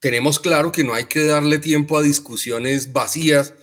tenemos 0.04 0.38
claro 0.38 0.70
que 0.70 0.84
no 0.84 0.92
hay 0.92 1.04
que 1.06 1.24
darle 1.24 1.58
tiempo 1.58 1.96
a 1.96 2.02
discusiones 2.02 2.92
vacías, 2.92 3.54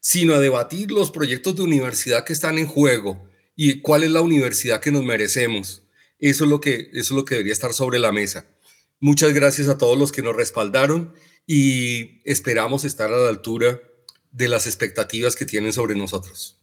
sino 0.00 0.34
a 0.34 0.38
debatir 0.38 0.90
los 0.90 1.10
proyectos 1.10 1.56
de 1.56 1.62
universidad 1.62 2.26
que 2.26 2.34
están 2.34 2.58
en 2.58 2.66
juego 2.66 3.26
y 3.56 3.80
cuál 3.80 4.02
es 4.02 4.10
la 4.10 4.20
universidad 4.20 4.82
que 4.82 4.92
nos 4.92 5.02
merecemos. 5.02 5.82
Eso 6.18 6.44
es 6.44 6.50
lo 6.50 6.60
que, 6.60 6.90
eso 6.92 6.92
es 6.92 7.10
lo 7.12 7.24
que 7.24 7.36
debería 7.36 7.54
estar 7.54 7.72
sobre 7.72 7.98
la 7.98 8.12
mesa. 8.12 8.44
Muchas 9.00 9.32
gracias 9.32 9.66
a 9.70 9.78
todos 9.78 9.98
los 9.98 10.12
que 10.12 10.20
nos 10.20 10.36
respaldaron 10.36 11.14
y 11.46 12.20
esperamos 12.30 12.84
estar 12.84 13.10
a 13.10 13.16
la 13.16 13.30
altura 13.30 13.80
de 14.30 14.48
las 14.48 14.66
expectativas 14.66 15.36
que 15.36 15.46
tienen 15.46 15.72
sobre 15.72 15.94
nosotros. 15.94 16.60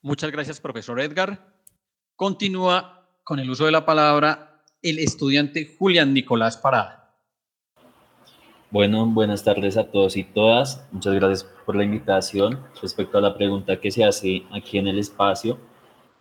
Muchas 0.00 0.32
gracias, 0.32 0.60
profesor 0.60 1.00
Edgar. 1.00 1.62
Continúa 2.16 3.08
con 3.22 3.38
el 3.38 3.48
uso 3.48 3.66
de 3.66 3.70
la 3.70 3.86
palabra 3.86 4.64
el 4.82 4.98
estudiante 4.98 5.76
Julián 5.78 6.12
Nicolás 6.12 6.56
Parada. 6.56 7.01
Bueno, 8.72 9.04
buenas 9.04 9.44
tardes 9.44 9.76
a 9.76 9.84
todos 9.84 10.16
y 10.16 10.24
todas. 10.24 10.82
Muchas 10.92 11.12
gracias 11.12 11.44
por 11.66 11.76
la 11.76 11.84
invitación. 11.84 12.58
Respecto 12.80 13.18
a 13.18 13.20
la 13.20 13.34
pregunta 13.34 13.78
que 13.78 13.90
se 13.90 14.02
hace 14.02 14.44
aquí 14.50 14.78
en 14.78 14.88
el 14.88 14.98
espacio, 14.98 15.58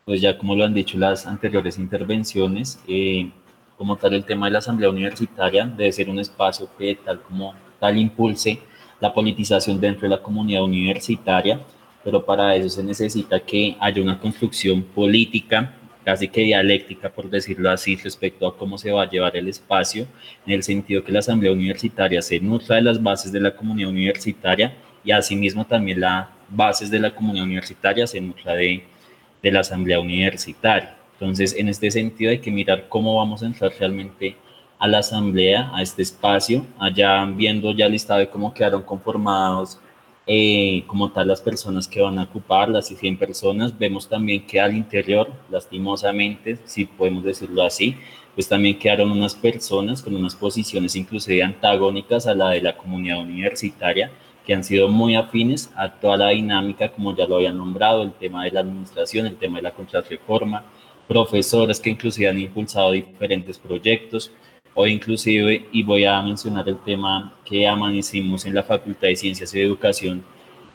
pues 0.04 0.20
ya 0.20 0.38
como 0.38 0.54
lo 0.54 0.66
han 0.66 0.74
dicho 0.74 0.98
las 0.98 1.26
anteriores 1.26 1.80
intervenciones, 1.80 2.78
eh, 2.90 3.32
como 3.78 3.96
tal 3.96 4.16
el 4.16 4.26
tema 4.26 4.48
de 4.48 4.52
la 4.52 4.60
asamblea 4.60 4.90
universitaria 4.90 5.66
debe 5.66 5.94
ser 5.94 6.10
un 6.10 6.20
espacio 6.20 6.68
que 6.78 6.96
tal 6.96 7.22
como 7.22 7.54
tal 7.80 7.98
impulse 7.98 8.60
la 9.00 9.14
politización 9.14 9.80
dentro 9.80 10.02
de 10.02 10.18
la 10.18 10.22
comunidad 10.22 10.64
universitaria, 10.64 11.62
pero 12.04 12.26
para 12.26 12.54
eso 12.58 12.68
se 12.68 12.84
necesita 12.84 13.40
que 13.40 13.78
haya 13.80 14.02
una 14.02 14.20
construcción 14.20 14.84
política, 14.84 15.74
casi 16.04 16.28
que 16.28 16.42
dialéctica, 16.42 17.10
por 17.10 17.30
decirlo 17.30 17.70
así, 17.70 17.96
respecto 17.96 18.48
a 18.48 18.58
cómo 18.58 18.78
se 18.78 18.92
va 18.92 19.04
a 19.04 19.10
llevar 19.10 19.36
el 19.36 19.48
espacio, 19.48 20.08
en 20.46 20.54
el 20.54 20.64
sentido 20.64 21.04
que 21.04 21.12
la 21.12 21.20
asamblea 21.20 21.52
universitaria 21.52 22.22
se 22.22 22.40
nutra 22.40 22.78
de 22.78 22.82
las 22.82 23.02
bases 23.02 23.32
de 23.32 23.40
la 23.40 23.56
comunidad 23.56 23.90
universitaria 23.90 24.74
y 25.04 25.12
asimismo 25.12 25.66
también 25.66 26.02
las 26.02 26.28
bases 26.50 26.90
de 26.92 27.00
la 27.00 27.14
comunidad 27.14 27.46
universitaria 27.46 28.06
se 28.08 28.22
nutra 28.22 28.54
de, 28.54 28.84
de 29.42 29.52
la 29.52 29.62
asamblea 29.62 30.00
universitaria. 30.00 30.96
Entonces, 31.14 31.56
en 31.56 31.70
este 31.70 31.92
sentido 31.92 32.32
hay 32.32 32.40
que 32.40 32.52
mirar 32.52 32.88
cómo 32.90 33.16
vamos 33.16 33.44
a 33.44 33.46
entrar 33.46 33.72
realmente 33.80 34.36
a 34.80 34.88
la 34.88 35.00
asamblea, 35.00 35.70
a 35.74 35.82
este 35.84 36.02
espacio, 36.02 36.66
allá 36.80 37.24
viendo 37.26 37.72
ya 37.72 37.86
el 37.86 37.92
listado 37.92 38.20
de 38.20 38.30
cómo 38.30 38.54
quedaron 38.54 38.82
conformados 38.82 39.80
eh, 40.34 40.86
como 40.88 41.12
tal 41.12 41.28
las 41.28 41.42
personas 41.42 41.90
que 41.90 42.00
van 42.00 42.18
a 42.18 42.24
ocupar, 42.24 42.70
las 42.70 42.88
100 42.88 43.18
personas. 43.18 43.78
Vemos 43.78 44.08
también 44.08 44.48
que 44.48 44.62
al 44.62 44.74
interior, 44.74 45.30
lastimosamente, 45.50 46.58
si 46.64 46.86
podemos 46.86 47.26
decirlo 47.26 47.64
así, 47.64 47.98
pues 48.34 48.48
también 48.48 48.80
quedaron 48.80 49.12
unas 49.12 49.36
personas 49.36 50.02
con 50.02 50.16
unas 50.16 50.34
posiciones 50.34 50.96
inclusive 50.96 51.44
antagónicas 51.44 52.28
a 52.28 52.34
la 52.34 52.52
de 52.52 52.62
la 52.62 52.78
comunidad 52.78 53.20
universitaria, 53.20 54.10
que 54.46 54.54
han 54.54 54.64
sido 54.64 54.88
muy 54.88 55.16
afines 55.16 55.70
a 55.76 55.92
toda 56.00 56.16
la 56.16 56.30
dinámica, 56.30 56.94
como 56.94 57.14
ya 57.14 57.28
lo 57.28 57.36
había 57.36 57.52
nombrado, 57.52 58.02
el 58.02 58.14
tema 58.14 58.46
de 58.46 58.52
la 58.52 58.62
administración, 58.62 59.26
el 59.26 59.36
tema 59.36 59.58
de 59.58 59.64
la 59.64 59.74
contrarreforma, 59.74 60.64
profesores 61.10 61.82
que 61.82 61.90
inclusive 61.90 62.30
han 62.30 62.40
impulsado 62.40 62.92
diferentes 62.92 63.58
proyectos 63.60 64.32
o 64.74 64.88
inclusive, 64.88 65.68
y 65.72 65.84
voy 65.84 66.06
a 66.06 66.22
mencionar 66.22 66.68
el 66.70 66.78
tema 66.78 67.34
que 67.46 67.68
amanecimos 67.68 68.46
en 68.46 68.56
la 68.56 68.64
Facultad 68.64 69.08
de 69.08 69.16
Ciencias 69.16 69.54
y 69.54 69.62
Educación 69.62 70.24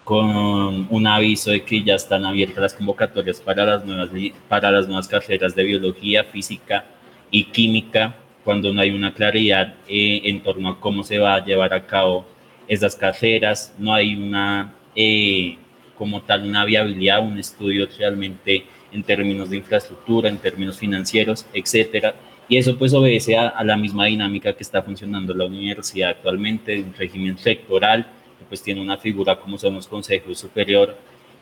con 0.04 0.87
un 0.88 1.06
aviso 1.09 1.50
de 1.50 1.64
que 1.64 1.82
ya 1.82 1.96
están 1.96 2.24
abiertas 2.24 2.59
las 2.59 2.74
convocatorias 2.74 3.40
para 3.40 3.64
las 3.64 3.85
nuevas, 3.85 4.09
para 4.48 4.70
las 4.70 4.87
nuevas 4.87 5.09
carreras 5.09 5.56
de 5.56 5.64
biología, 5.64 6.22
física 6.22 6.85
y 7.30 7.44
química, 7.46 8.14
cuando 8.44 8.72
no 8.72 8.80
hay 8.80 8.90
una 8.90 9.12
claridad 9.12 9.74
eh, 9.88 10.20
en 10.24 10.44
torno 10.44 10.68
a 10.68 10.78
cómo 10.78 11.02
se 11.02 11.18
va 11.18 11.35
a 11.35 11.44
llevar 11.44 11.74
a 11.74 11.85
cabo 11.85 12.24
esas 12.68 12.94
carreras, 12.94 13.74
no 13.78 13.92
hay 13.92 14.14
una, 14.14 14.74
eh, 14.94 15.59
como 15.96 16.22
tal, 16.22 16.44
una 16.44 16.64
viabilidad, 16.64 17.20
un 17.26 17.38
estudio 17.38 17.88
realmente 17.98 18.64
en 18.92 19.02
términos 19.02 19.50
de 19.50 19.56
infraestructura, 19.56 20.28
en 20.28 20.38
términos 20.38 20.78
financieros, 20.78 21.46
etcétera. 21.52 22.14
Y 22.48 22.56
eso 22.56 22.78
pues 22.78 22.94
obedece 22.94 23.37
a, 23.37 23.62
la 23.64 23.76
misma 23.76 24.06
dinámica 24.06 24.52
que 24.52 24.62
está 24.62 24.82
funcionando 24.82 25.35
la 25.35 25.46
universidad 25.46 26.11
actualmente, 26.11 26.80
un 26.80 26.94
régimen 26.94 27.37
sectoral, 27.38 28.06
que 28.38 28.44
pues 28.48 28.62
tiene 28.62 28.80
una 28.80 28.96
figura 28.96 29.38
como 29.40 29.59
son 29.59 29.74
los 29.74 29.88
consejos 29.88 30.38
superior 30.38 30.96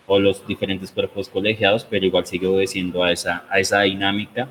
o 0.06 0.18
los 0.18 0.46
diferentes 0.46 0.90
cuerpos 0.90 1.28
colegiados, 1.28 1.84
pero 1.84 2.06
igual 2.06 2.26
sigue 2.26 2.46
obedeciendo 2.46 3.02
a 3.04 3.12
esa, 3.12 3.44
a 3.50 3.58
esa 3.58 3.82
dinámica. 3.82 4.48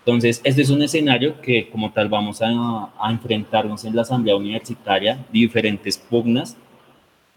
Entonces, 0.00 0.40
este 0.44 0.62
es 0.62 0.70
un 0.70 0.82
escenario 0.82 1.40
que 1.40 1.68
como 1.68 1.92
tal 1.92 2.08
vamos 2.08 2.40
a, 2.40 2.92
a 2.98 3.10
enfrentarnos 3.10 3.84
en 3.84 3.96
la 3.96 4.02
asamblea 4.02 4.36
universitaria, 4.36 5.18
diferentes 5.32 5.98
pugnas 5.98 6.56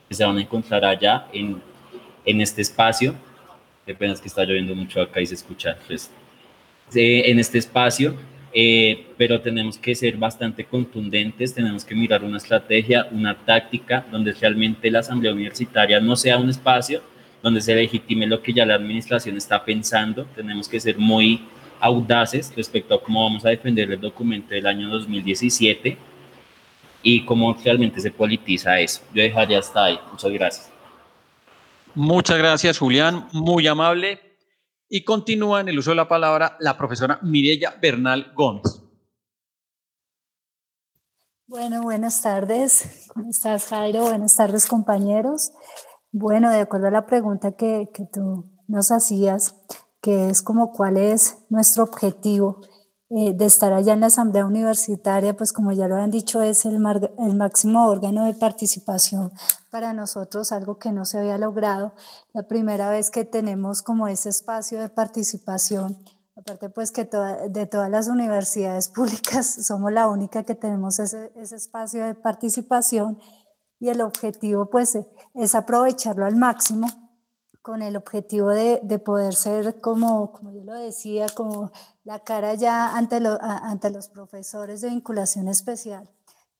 que 0.07 0.13
se 0.13 0.23
van 0.23 0.37
a 0.37 0.41
encontrar 0.41 0.85
allá 0.85 1.27
en, 1.33 1.61
en 2.25 2.41
este 2.41 2.61
espacio 2.61 3.15
Qué 3.89 3.95
pena 3.95 4.13
que 4.13 4.27
está 4.27 4.43
lloviendo 4.43 4.75
mucho 4.75 5.01
acá 5.01 5.19
y 5.19 5.25
se 5.25 5.33
escucha 5.33 5.75
pues, 5.87 6.11
en 6.93 7.39
este 7.39 7.57
espacio, 7.57 8.13
eh, 8.53 9.07
pero 9.17 9.41
tenemos 9.41 9.77
que 9.77 9.93
ser 9.93 10.17
bastante 10.17 10.65
contundentes, 10.65 11.53
tenemos 11.53 11.85
que 11.85 11.95
mirar 11.95 12.23
una 12.23 12.37
estrategia, 12.37 13.07
una 13.11 13.35
táctica, 13.35 14.05
donde 14.11 14.31
realmente 14.33 14.89
la 14.89 14.99
asamblea 14.99 15.33
universitaria 15.33 15.99
no 15.99 16.15
sea 16.15 16.37
un 16.37 16.49
espacio 16.49 17.01
donde 17.41 17.61
se 17.61 17.75
legitime 17.75 18.27
lo 18.27 18.41
que 18.41 18.53
ya 18.53 18.65
la 18.65 18.75
administración 18.75 19.37
está 19.37 19.63
pensando, 19.63 20.25
tenemos 20.35 20.67
que 20.67 20.79
ser 20.79 20.97
muy 20.97 21.41
audaces 21.79 22.51
respecto 22.55 22.95
a 22.95 23.01
cómo 23.01 23.23
vamos 23.23 23.45
a 23.45 23.49
defender 23.49 23.89
el 23.91 24.01
documento 24.01 24.53
del 24.53 24.67
año 24.67 24.89
2017 24.89 25.97
y 27.01 27.21
cómo 27.23 27.55
realmente 27.63 28.01
se 28.01 28.11
politiza 28.11 28.79
eso. 28.79 29.01
Yo 29.13 29.23
dejaría 29.23 29.59
hasta 29.59 29.85
ahí. 29.85 29.99
Muchas 30.11 30.31
gracias. 30.31 30.71
Muchas 31.95 32.37
gracias, 32.37 32.77
Julián, 32.77 33.27
muy 33.31 33.67
amable. 33.67 34.28
Y 34.89 35.03
continúa 35.05 35.61
en 35.61 35.69
el 35.69 35.77
uso 35.77 35.91
de 35.91 35.97
la 35.97 36.07
palabra 36.07 36.57
la 36.59 36.75
profesora 36.75 37.19
Mireya 37.21 37.77
Bernal 37.79 38.33
Gómez. 38.35 38.81
Bueno, 41.45 41.83
buenas 41.83 42.21
tardes. 42.23 43.07
¿Cómo 43.13 43.29
estás, 43.29 43.67
Jairo? 43.67 44.01
Buenas 44.01 44.35
tardes, 44.35 44.65
compañeros. 44.65 45.51
Bueno, 46.11 46.49
de 46.49 46.61
acuerdo 46.61 46.87
a 46.87 46.91
la 46.91 47.05
pregunta 47.05 47.51
que, 47.51 47.89
que 47.93 48.05
tú 48.05 48.45
nos 48.67 48.91
hacías, 48.91 49.55
que 50.01 50.29
es 50.29 50.41
como 50.41 50.73
cuál 50.73 50.97
es 50.97 51.37
nuestro 51.49 51.83
objetivo 51.83 52.61
eh, 53.11 53.33
de 53.33 53.45
estar 53.45 53.73
allá 53.73 53.93
en 53.93 54.01
la 54.01 54.07
Asamblea 54.07 54.45
Universitaria, 54.45 55.35
pues 55.35 55.51
como 55.51 55.71
ya 55.71 55.87
lo 55.87 55.95
han 55.95 56.11
dicho, 56.11 56.43
es 56.43 56.65
el, 56.65 56.75
el 56.75 57.35
máximo 57.35 57.87
órgano 57.87 58.25
de 58.25 58.35
participación 58.35 59.31
para 59.71 59.93
nosotros, 59.93 60.51
algo 60.51 60.77
que 60.77 60.91
no 60.91 61.05
se 61.05 61.17
había 61.17 61.39
logrado. 61.39 61.93
La 62.33 62.43
primera 62.43 62.91
vez 62.91 63.09
que 63.09 63.25
tenemos 63.25 63.81
como 63.81 64.07
ese 64.07 64.29
espacio 64.29 64.79
de 64.79 64.89
participación, 64.89 65.97
aparte 66.35 66.69
pues 66.69 66.91
que 66.91 67.09
de 67.49 67.65
todas 67.65 67.89
las 67.89 68.09
universidades 68.09 68.89
públicas 68.95 69.65
somos 69.65 69.91
la 69.91 70.07
única 70.07 70.43
que 70.43 70.53
tenemos 70.53 70.99
ese, 70.99 71.31
ese 71.35 71.55
espacio 71.55 72.05
de 72.05 72.13
participación 72.13 73.19
y 73.79 73.89
el 73.89 74.01
objetivo 74.01 74.69
pues 74.69 74.95
es 75.33 75.55
aprovecharlo 75.55 76.27
al 76.27 76.35
máximo 76.35 77.08
con 77.69 77.83
el 77.83 77.95
objetivo 77.95 78.49
de, 78.49 78.79
de, 78.81 78.97
poder 78.97 79.35
ser, 79.35 79.79
como, 79.79 80.31
como 80.31 80.51
yo 80.51 80.63
lo 80.63 80.73
decía, 80.73 81.27
como 81.35 81.71
la 82.03 82.17
cara 82.17 82.55
ya 82.55 82.97
ante, 82.97 83.19
lo, 83.19 83.37
ante 83.39 83.91
los 83.91 84.09
profesores 84.09 84.81
de 84.81 84.89
vinculación 84.89 85.47
especial, 85.47 86.09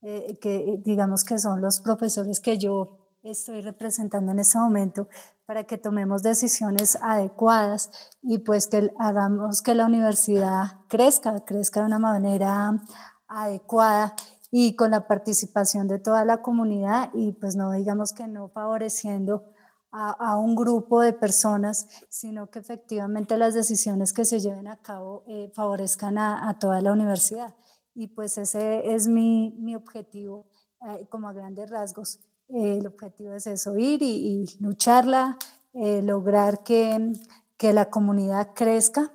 eh, 0.04 0.38
que 0.40 0.80
digamos 0.86 1.24
que 1.24 1.40
son 1.40 1.62
los 1.62 1.80
profesores 1.80 2.40
que 2.40 2.60
yo 2.60 3.00
estoy 3.24 3.62
representando 3.62 4.34
en 4.34 4.38
este 4.38 4.60
momento, 4.60 5.10
para 5.48 5.64
que 5.64 5.80
tomemos 5.80 6.22
decisiones 6.22 6.96
adecuadas 7.02 7.90
y 8.22 8.38
pues 8.38 8.68
que 8.68 8.94
hagamos 9.00 9.64
que 9.64 9.74
la 9.74 9.88
universidad 9.88 10.74
crezca, 10.90 11.44
crezca 11.44 11.80
de 11.80 11.88
una 11.88 11.98
manera 11.98 12.84
adecuada 13.28 14.14
y 14.52 14.76
con 14.76 14.92
la 14.92 15.08
participación 15.08 15.88
de 15.88 15.98
toda 15.98 16.24
la 16.24 16.44
comunidad 16.44 17.10
y 17.16 17.32
pues 17.32 17.56
no 17.56 17.72
digamos 17.72 18.14
que 18.14 18.28
no 18.28 18.50
favoreciendo 18.50 19.44
a, 19.92 20.38
un 20.38 20.56
grupo 20.56 21.02
de 21.02 21.14
personas, 21.14 21.88
sino 22.10 22.50
que 22.50 22.60
efectivamente 22.60 23.38
las 23.38 23.54
decisiones 23.54 24.14
que 24.14 24.26
se 24.26 24.40
lleven 24.40 24.68
a 24.68 24.78
cabo 24.78 25.24
eh, 25.28 25.52
favorezcan 25.54 26.18
a, 26.18 26.58
toda 26.60 26.82
la 26.82 26.94
universidad. 26.94 27.56
Y 27.96 28.08
pues 28.08 28.38
ese 28.38 28.94
es 28.94 29.08
mi, 29.08 29.56
mi 29.60 29.76
objetivo 29.76 30.48
eh, 30.82 31.08
como 31.10 31.28
a 31.28 31.34
grandes 31.34 31.70
rasgos. 31.70 32.20
Eh, 32.50 32.78
el 32.78 32.88
objetivo 32.88 33.34
es 33.34 33.48
eso, 33.48 33.78
ir 33.78 34.02
y, 34.02 34.46
lucharla, 34.60 35.38
lograr 35.74 36.64
que, 36.64 37.14
que, 37.58 37.74
la 37.74 37.90
comunidad 37.90 38.54
crezca 38.54 39.14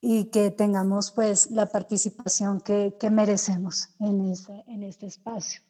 y 0.00 0.26
que 0.26 0.50
tengamos 0.50 1.10
pues 1.10 1.50
la 1.50 1.66
participación 1.66 2.60
que, 2.60 2.96
que 3.00 3.10
merecemos 3.10 3.88
en 3.98 4.30
este, 4.30 4.62
en 4.68 4.82
este 4.82 5.06
espacio. 5.06 5.65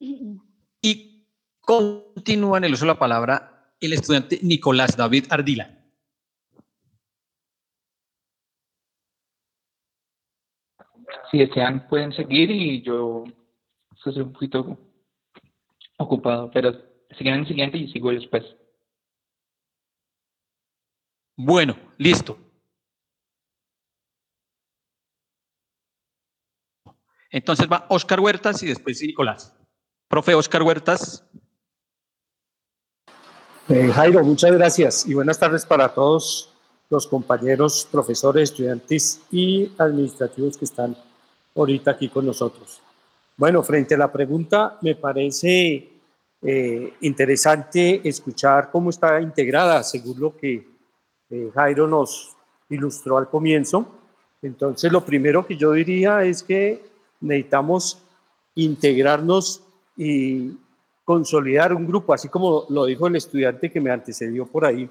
Y 0.00 1.26
continúa 1.60 2.58
en 2.58 2.64
el 2.64 2.72
uso 2.72 2.86
de 2.86 2.92
la 2.92 2.98
palabra 2.98 3.74
el 3.80 3.92
estudiante 3.92 4.40
Nicolás 4.42 4.96
David 4.96 5.26
Ardila. 5.30 5.76
Si 11.30 11.38
desean, 11.38 11.86
pueden 11.88 12.12
seguir 12.12 12.50
y 12.50 12.82
yo 12.82 13.24
estoy 13.94 14.20
un 14.22 14.32
poquito 14.32 14.78
ocupado, 15.98 16.50
pero 16.50 16.72
siguen 17.16 17.34
en 17.34 17.40
el 17.40 17.46
siguiente 17.46 17.78
y 17.78 17.92
sigo 17.92 18.10
después. 18.10 18.44
Bueno, 21.36 21.76
listo. 21.98 22.38
Entonces 27.30 27.68
va 27.70 27.86
Oscar 27.90 28.20
Huertas 28.20 28.62
y 28.62 28.66
después 28.66 29.00
Nicolás. 29.02 29.59
Profe 30.10 30.34
Oscar 30.34 30.64
Huertas. 30.64 31.24
Eh, 33.68 33.92
Jairo, 33.94 34.24
muchas 34.24 34.50
gracias 34.50 35.06
y 35.06 35.14
buenas 35.14 35.38
tardes 35.38 35.64
para 35.64 35.88
todos 35.94 36.52
los 36.88 37.06
compañeros, 37.06 37.86
profesores, 37.88 38.50
estudiantes 38.50 39.20
y 39.30 39.70
administrativos 39.78 40.58
que 40.58 40.64
están 40.64 40.96
ahorita 41.54 41.92
aquí 41.92 42.08
con 42.08 42.26
nosotros. 42.26 42.80
Bueno, 43.36 43.62
frente 43.62 43.94
a 43.94 43.98
la 43.98 44.10
pregunta, 44.10 44.78
me 44.82 44.96
parece 44.96 45.88
eh, 46.42 46.94
interesante 47.02 48.00
escuchar 48.02 48.68
cómo 48.72 48.90
está 48.90 49.20
integrada, 49.20 49.84
según 49.84 50.18
lo 50.18 50.36
que 50.36 50.66
eh, 51.30 51.52
Jairo 51.54 51.86
nos 51.86 52.30
ilustró 52.68 53.16
al 53.16 53.28
comienzo. 53.28 53.86
Entonces, 54.42 54.90
lo 54.90 55.04
primero 55.04 55.46
que 55.46 55.56
yo 55.56 55.70
diría 55.70 56.24
es 56.24 56.42
que 56.42 56.84
necesitamos 57.20 58.02
integrarnos 58.56 59.62
y 60.02 60.58
consolidar 61.04 61.74
un 61.74 61.86
grupo, 61.86 62.14
así 62.14 62.30
como 62.30 62.64
lo 62.70 62.86
dijo 62.86 63.06
el 63.06 63.16
estudiante 63.16 63.70
que 63.70 63.82
me 63.82 63.90
antecedió 63.90 64.46
por 64.46 64.64
ahí. 64.64 64.88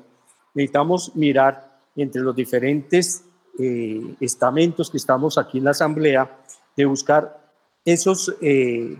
Necesitamos 0.53 1.15
mirar 1.15 1.79
entre 1.95 2.21
los 2.21 2.35
diferentes 2.35 3.23
eh, 3.57 4.15
estamentos 4.19 4.91
que 4.91 4.97
estamos 4.97 5.39
aquí 5.39 5.57
en 5.57 5.63
la 5.63 5.71
asamblea, 5.71 6.37
de 6.77 6.85
buscar 6.85 7.51
esos 7.83 8.35
eh, 8.39 8.97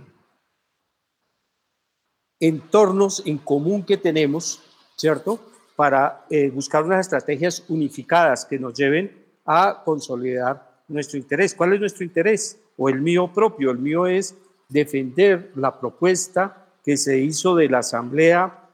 entornos 2.40 3.22
en 3.28 3.38
común 3.38 3.84
que 3.84 3.98
tenemos, 3.98 4.64
¿cierto? 4.96 5.40
Para 5.76 6.26
eh, 6.32 6.50
buscar 6.50 6.86
unas 6.86 7.02
estrategias 7.02 7.64
unificadas 7.70 8.46
que 8.46 8.58
nos 8.58 8.74
lleven 8.74 9.16
a 9.46 9.84
consolidar 9.86 10.82
nuestro 10.88 11.20
interés. 11.20 11.54
¿Cuál 11.54 11.74
es 11.74 11.80
nuestro 11.80 12.04
interés? 12.04 12.60
O 12.78 12.90
el 12.90 13.00
mío 13.00 13.32
propio. 13.32 13.70
El 13.70 13.78
mío 13.78 14.08
es 14.08 14.36
defender 14.70 15.52
la 15.56 15.78
propuesta 15.80 16.68
que 16.84 16.96
se 16.96 17.20
hizo 17.20 17.56
de 17.56 17.68
la 17.68 17.80
Asamblea 17.80 18.70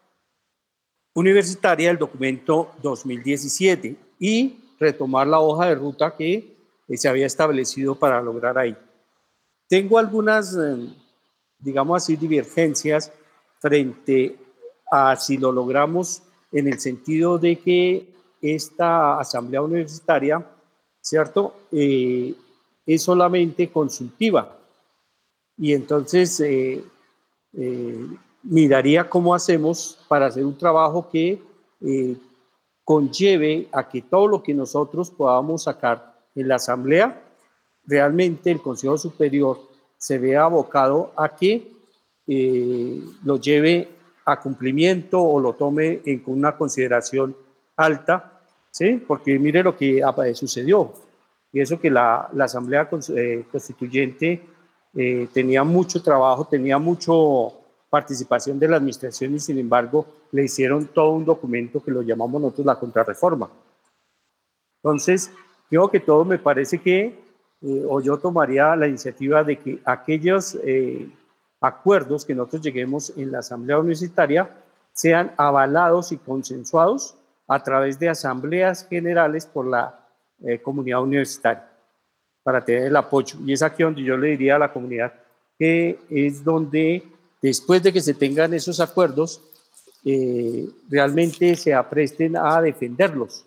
Universitaria, 1.13 1.89
el 1.89 1.97
documento 1.97 2.73
2017, 2.81 3.95
y 4.19 4.59
retomar 4.79 5.27
la 5.27 5.39
hoja 5.39 5.67
de 5.67 5.75
ruta 5.75 6.15
que 6.15 6.55
se 6.93 7.07
había 7.07 7.25
establecido 7.25 7.95
para 7.95 8.21
lograr 8.21 8.57
ahí. 8.57 8.75
Tengo 9.67 9.97
algunas, 9.97 10.55
eh, 10.55 10.89
digamos 11.57 12.03
así, 12.03 12.15
divergencias 12.15 13.11
frente 13.59 14.37
a 14.91 15.15
si 15.15 15.37
lo 15.37 15.51
logramos 15.51 16.21
en 16.51 16.67
el 16.67 16.79
sentido 16.79 17.37
de 17.37 17.57
que 17.57 18.13
esta 18.41 19.19
asamblea 19.19 19.61
universitaria, 19.61 20.45
¿cierto? 21.01 21.67
Eh, 21.71 22.35
es 22.85 23.01
solamente 23.01 23.71
consultiva. 23.71 24.57
Y 25.57 25.73
entonces 25.73 26.39
eh, 26.41 26.83
miraría 28.43 29.09
cómo 29.09 29.33
hacemos 29.33 29.97
para 30.07 30.27
hacer 30.27 30.45
un 30.45 30.57
trabajo 30.57 31.09
que 31.09 31.41
conlleve 32.83 33.67
a 33.71 33.87
que 33.87 34.01
todo 34.01 34.27
lo 34.27 34.43
que 34.43 34.53
nosotros 34.53 35.11
podamos 35.11 35.63
sacar 35.63 36.15
en 36.35 36.47
la 36.47 36.55
asamblea 36.55 37.21
realmente 37.87 38.51
el 38.51 38.61
Consejo 38.61 38.97
Superior 38.97 39.59
se 39.97 40.17
vea 40.17 40.43
abocado 40.43 41.11
a 41.15 41.35
que 41.35 41.71
eh, 42.27 43.01
lo 43.23 43.39
lleve 43.39 43.89
a 44.25 44.39
cumplimiento 44.39 45.21
o 45.21 45.39
lo 45.39 45.53
tome 45.53 46.01
en, 46.05 46.23
una 46.25 46.57
consideración 46.57 47.35
alta, 47.75 48.41
¿sí? 48.71 49.03
Porque 49.07 49.37
mire 49.37 49.63
lo 49.63 49.77
que 49.77 50.01
sucedió, 50.33 50.93
y 51.51 51.61
eso 51.61 51.79
que 51.79 51.91
la, 51.91 52.29
la 52.33 52.45
Asamblea 52.45 52.89
eh, 53.15 53.45
Constituyente 53.51 54.41
eh, 54.95 55.27
tenía 55.33 55.63
mucho 55.63 56.01
trabajo, 56.01 56.45
tenía 56.45 56.77
mucho 56.77 57.53
participación 57.89 58.57
de 58.59 58.67
la 58.67 58.77
administración 58.77 59.35
y 59.35 59.39
sin 59.39 59.59
embargo 59.59 60.05
le 60.31 60.45
hicieron 60.45 60.87
todo 60.87 61.11
un 61.11 61.25
documento 61.25 61.83
que 61.83 61.91
lo 61.91 62.01
llamamos 62.01 62.41
nosotros 62.41 62.65
la 62.65 62.79
contrarreforma. 62.79 63.49
Entonces, 64.81 65.31
creo 65.69 65.89
que 65.89 65.99
todo 65.99 66.25
me 66.25 66.37
parece 66.37 66.79
que 66.79 67.05
eh, 67.61 67.85
o 67.87 68.01
yo 68.01 68.17
tomaría 68.17 68.75
la 68.75 68.87
iniciativa 68.87 69.43
de 69.43 69.57
que 69.57 69.79
aquellos 69.85 70.57
eh, 70.63 71.09
acuerdos 71.59 72.25
que 72.25 72.35
nosotros 72.35 72.61
lleguemos 72.61 73.11
en 73.17 73.31
la 73.31 73.39
Asamblea 73.39 73.79
Universitaria 73.79 74.49
sean 74.93 75.33
avalados 75.37 76.11
y 76.11 76.17
consensuados 76.17 77.15
a 77.47 77.61
través 77.63 77.99
de 77.99 78.09
asambleas 78.09 78.87
generales 78.87 79.45
por 79.45 79.67
la 79.67 80.07
eh, 80.43 80.61
comunidad 80.61 81.01
universitaria 81.01 81.74
para 82.45 82.63
tener 82.63 82.83
el 82.83 82.95
apoyo. 82.95 83.39
Y 83.43 83.53
es 83.53 83.63
aquí 83.63 83.81
donde 83.81 84.03
yo 84.03 84.15
le 84.15 84.29
diría 84.29 84.57
a 84.57 84.59
la 84.59 84.71
comunidad 84.71 85.11
que 85.57 85.97
es 86.11 86.43
donde 86.43 87.01
después 87.41 87.81
de 87.81 87.91
que 87.91 88.01
se 88.01 88.13
tengan 88.13 88.53
esos 88.53 88.79
acuerdos, 88.79 89.41
realmente 90.87 91.55
se 91.55 91.73
apresten 91.73 92.37
a 92.37 92.61
defenderlos. 92.61 93.45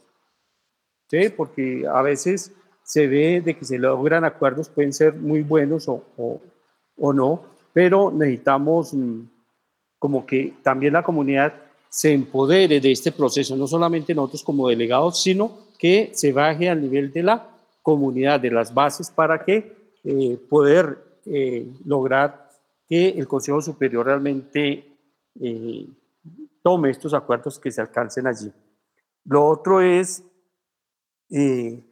¿sí? 1.08 1.28
Porque 1.28 1.87
a 1.87 2.02
veces 2.02 2.50
se 2.82 3.06
ve 3.06 3.40
de 3.40 3.54
que 3.54 3.64
se 3.64 3.78
logran 3.78 4.24
acuerdos, 4.24 4.68
pueden 4.68 4.92
ser 4.92 5.14
muy 5.14 5.42
buenos 5.42 5.87
o, 5.88 6.02
o, 6.96 7.12
no, 7.12 7.44
pero 7.72 8.11
necesitamos 8.11 8.94
mm, 8.94 9.20
como 10.00 10.26
que 10.26 10.54
también 10.64 10.94
la 10.94 11.04
comunidad 11.04 11.52
se 11.88 12.12
empodere 12.12 12.80
de 12.80 12.90
este 12.90 13.12
proceso, 13.12 13.54
no 13.54 13.68
solamente 13.68 14.12
nosotros 14.12 14.42
como 14.42 14.68
delegados, 14.68 15.22
sino 15.22 15.68
que 15.78 16.11
se 16.14 16.32
baje 16.32 16.68
al 16.68 16.80
nivel 16.80 17.12
de 17.12 17.22
la 17.22 17.57
comunidad, 17.88 18.38
de 18.38 18.51
las 18.51 18.74
bases, 18.74 19.11
para 19.11 19.42
que 19.42 19.96
eh, 20.05 20.37
poder 20.51 21.20
eh, 21.24 21.66
lograr 21.87 22.51
que 22.87 23.09
el 23.09 23.27
Consejo 23.27 23.62
Superior 23.62 24.05
realmente 24.05 24.94
eh, 25.40 25.88
tome 26.62 26.90
estos 26.90 27.14
acuerdos 27.14 27.59
que 27.59 27.70
se 27.70 27.81
alcancen 27.81 28.27
allí. 28.27 28.53
Lo 29.24 29.46
otro 29.46 29.81
es 29.81 30.22
de 31.31 31.83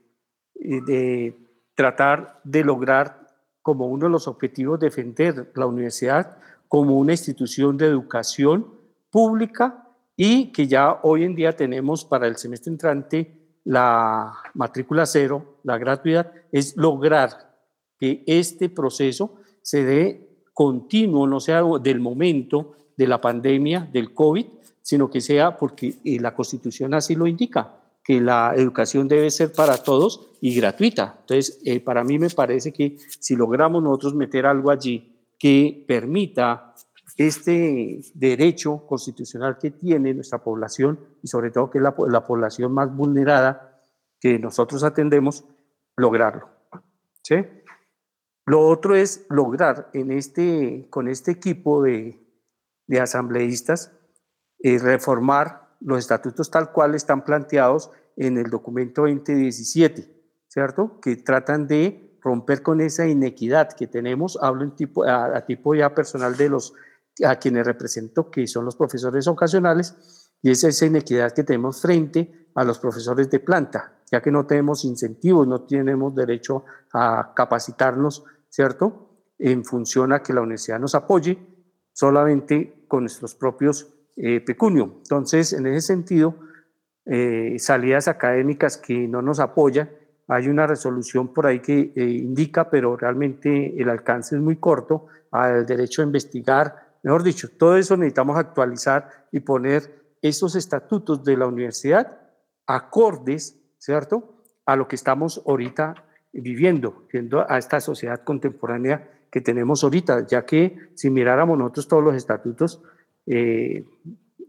tratar 1.74 2.40
de 2.44 2.62
lograr 2.62 3.28
como 3.62 3.86
uno 3.86 4.04
de 4.04 4.12
los 4.12 4.28
objetivos 4.28 4.78
defender 4.78 5.50
la 5.54 5.64
universidad 5.64 6.36
como 6.68 6.98
una 6.98 7.12
institución 7.12 7.78
de 7.78 7.86
educación 7.86 8.70
pública 9.10 9.88
y 10.14 10.52
que 10.52 10.66
ya 10.66 11.00
hoy 11.02 11.24
en 11.24 11.34
día 11.34 11.56
tenemos 11.56 12.04
para 12.04 12.26
el 12.26 12.36
semestre 12.36 12.70
entrante 12.70 13.46
la 13.66 14.32
matrícula 14.54 15.04
cero, 15.06 15.55
la 15.66 15.78
gratuidad, 15.78 16.32
es 16.52 16.76
lograr 16.76 17.54
que 17.98 18.22
este 18.26 18.68
proceso 18.68 19.34
se 19.62 19.84
dé 19.84 20.28
continuo, 20.54 21.26
no 21.26 21.40
sea 21.40 21.62
del 21.82 22.00
momento 22.00 22.72
de 22.96 23.06
la 23.06 23.20
pandemia, 23.20 23.88
del 23.92 24.14
COVID, 24.14 24.46
sino 24.80 25.10
que 25.10 25.20
sea 25.20 25.56
porque 25.56 25.96
eh, 26.04 26.20
la 26.20 26.34
Constitución 26.34 26.94
así 26.94 27.14
lo 27.14 27.26
indica 27.26 27.74
que 28.02 28.20
la 28.20 28.54
educación 28.56 29.08
debe 29.08 29.30
ser 29.30 29.52
para 29.52 29.78
todos 29.78 30.30
y 30.40 30.54
gratuita. 30.54 31.16
Entonces, 31.22 31.58
eh, 31.64 31.80
para 31.80 32.04
mí 32.04 32.20
me 32.20 32.30
parece 32.30 32.72
que 32.72 32.96
si 33.18 33.34
logramos 33.34 33.82
nosotros 33.82 34.14
meter 34.14 34.46
algo 34.46 34.70
allí 34.70 35.12
que 35.36 35.84
permita 35.88 36.72
este 37.16 38.00
derecho 38.14 38.86
constitucional 38.86 39.58
que 39.58 39.72
tiene 39.72 40.14
nuestra 40.14 40.38
población 40.38 41.00
y 41.22 41.26
sobre 41.26 41.50
todo 41.50 41.68
que 41.68 41.78
es 41.78 41.82
la, 41.82 41.94
la 42.08 42.24
población 42.24 42.72
más 42.72 42.94
vulnerada 42.94 43.82
que 44.20 44.38
nosotros 44.38 44.84
atendemos, 44.84 45.44
lograrlo. 45.96 46.48
¿sí? 47.22 47.36
Lo 48.44 48.66
otro 48.66 48.94
es 48.94 49.26
lograr 49.28 49.90
en 49.92 50.12
este, 50.12 50.86
con 50.90 51.08
este 51.08 51.32
equipo 51.32 51.82
de, 51.82 52.20
de 52.86 53.00
asambleístas 53.00 53.92
eh, 54.60 54.78
reformar 54.78 55.76
los 55.80 55.98
estatutos 55.98 56.50
tal 56.50 56.72
cual 56.72 56.94
están 56.94 57.24
planteados 57.24 57.90
en 58.16 58.38
el 58.38 58.48
documento 58.48 59.02
2017, 59.02 60.08
¿cierto? 60.48 61.00
Que 61.00 61.16
tratan 61.16 61.66
de 61.66 62.18
romper 62.22 62.62
con 62.62 62.80
esa 62.80 63.06
inequidad 63.06 63.72
que 63.72 63.86
tenemos, 63.86 64.38
hablo 64.40 64.72
tipo, 64.72 65.04
a, 65.04 65.44
tipo 65.44 65.74
ya 65.74 65.94
personal 65.94 66.36
de 66.36 66.48
los 66.48 66.72
a 67.24 67.36
quienes 67.36 67.66
represento, 67.66 68.30
que 68.30 68.46
son 68.46 68.64
los 68.64 68.76
profesores 68.76 69.26
ocasionales, 69.26 70.30
y 70.42 70.50
es 70.50 70.64
esa 70.64 70.84
inequidad 70.84 71.32
que 71.32 71.44
tenemos 71.44 71.80
frente 71.80 72.50
a 72.54 72.64
los 72.64 72.78
profesores 72.78 73.30
de 73.30 73.40
planta, 73.40 73.95
ya 74.10 74.20
que 74.20 74.30
no 74.30 74.46
tenemos 74.46 74.84
incentivos, 74.84 75.46
no 75.46 75.62
tenemos 75.62 76.14
derecho 76.14 76.64
a 76.92 77.32
capacitarnos, 77.34 78.24
¿cierto? 78.48 79.10
En 79.38 79.64
función 79.64 80.12
a 80.12 80.22
que 80.22 80.32
la 80.32 80.40
universidad 80.40 80.78
nos 80.78 80.94
apoye 80.94 81.38
solamente 81.92 82.84
con 82.88 83.02
nuestros 83.02 83.34
propios 83.34 83.92
eh, 84.16 84.40
pecunio. 84.40 84.94
Entonces, 84.98 85.52
en 85.52 85.66
ese 85.66 85.88
sentido, 85.88 86.36
eh, 87.04 87.56
salidas 87.58 88.08
académicas 88.08 88.76
que 88.76 89.06
no 89.08 89.22
nos 89.22 89.40
apoyan, 89.40 89.90
hay 90.28 90.48
una 90.48 90.66
resolución 90.66 91.32
por 91.32 91.46
ahí 91.46 91.60
que 91.60 91.92
eh, 91.94 92.04
indica, 92.04 92.68
pero 92.68 92.96
realmente 92.96 93.80
el 93.80 93.88
alcance 93.88 94.36
es 94.36 94.42
muy 94.42 94.56
corto, 94.56 95.06
al 95.30 95.66
derecho 95.66 96.02
a 96.02 96.04
investigar, 96.04 96.96
mejor 97.02 97.22
dicho, 97.22 97.48
todo 97.56 97.76
eso 97.76 97.96
necesitamos 97.96 98.36
actualizar 98.36 99.26
y 99.30 99.40
poner 99.40 100.16
esos 100.22 100.56
estatutos 100.56 101.22
de 101.24 101.36
la 101.36 101.46
universidad 101.46 102.18
acordes, 102.66 103.56
¿cierto?, 103.78 104.36
a 104.64 104.76
lo 104.76 104.88
que 104.88 104.96
estamos 104.96 105.42
ahorita 105.46 105.94
viviendo, 106.32 107.06
viendo 107.12 107.50
a 107.50 107.58
esta 107.58 107.80
sociedad 107.80 108.22
contemporánea 108.24 109.10
que 109.30 109.40
tenemos 109.40 109.82
ahorita, 109.84 110.26
ya 110.26 110.44
que 110.44 110.90
si 110.94 111.10
miráramos 111.10 111.58
nosotros 111.58 111.88
todos 111.88 112.04
los 112.04 112.14
estatutos, 112.14 112.82
eh, 113.26 113.84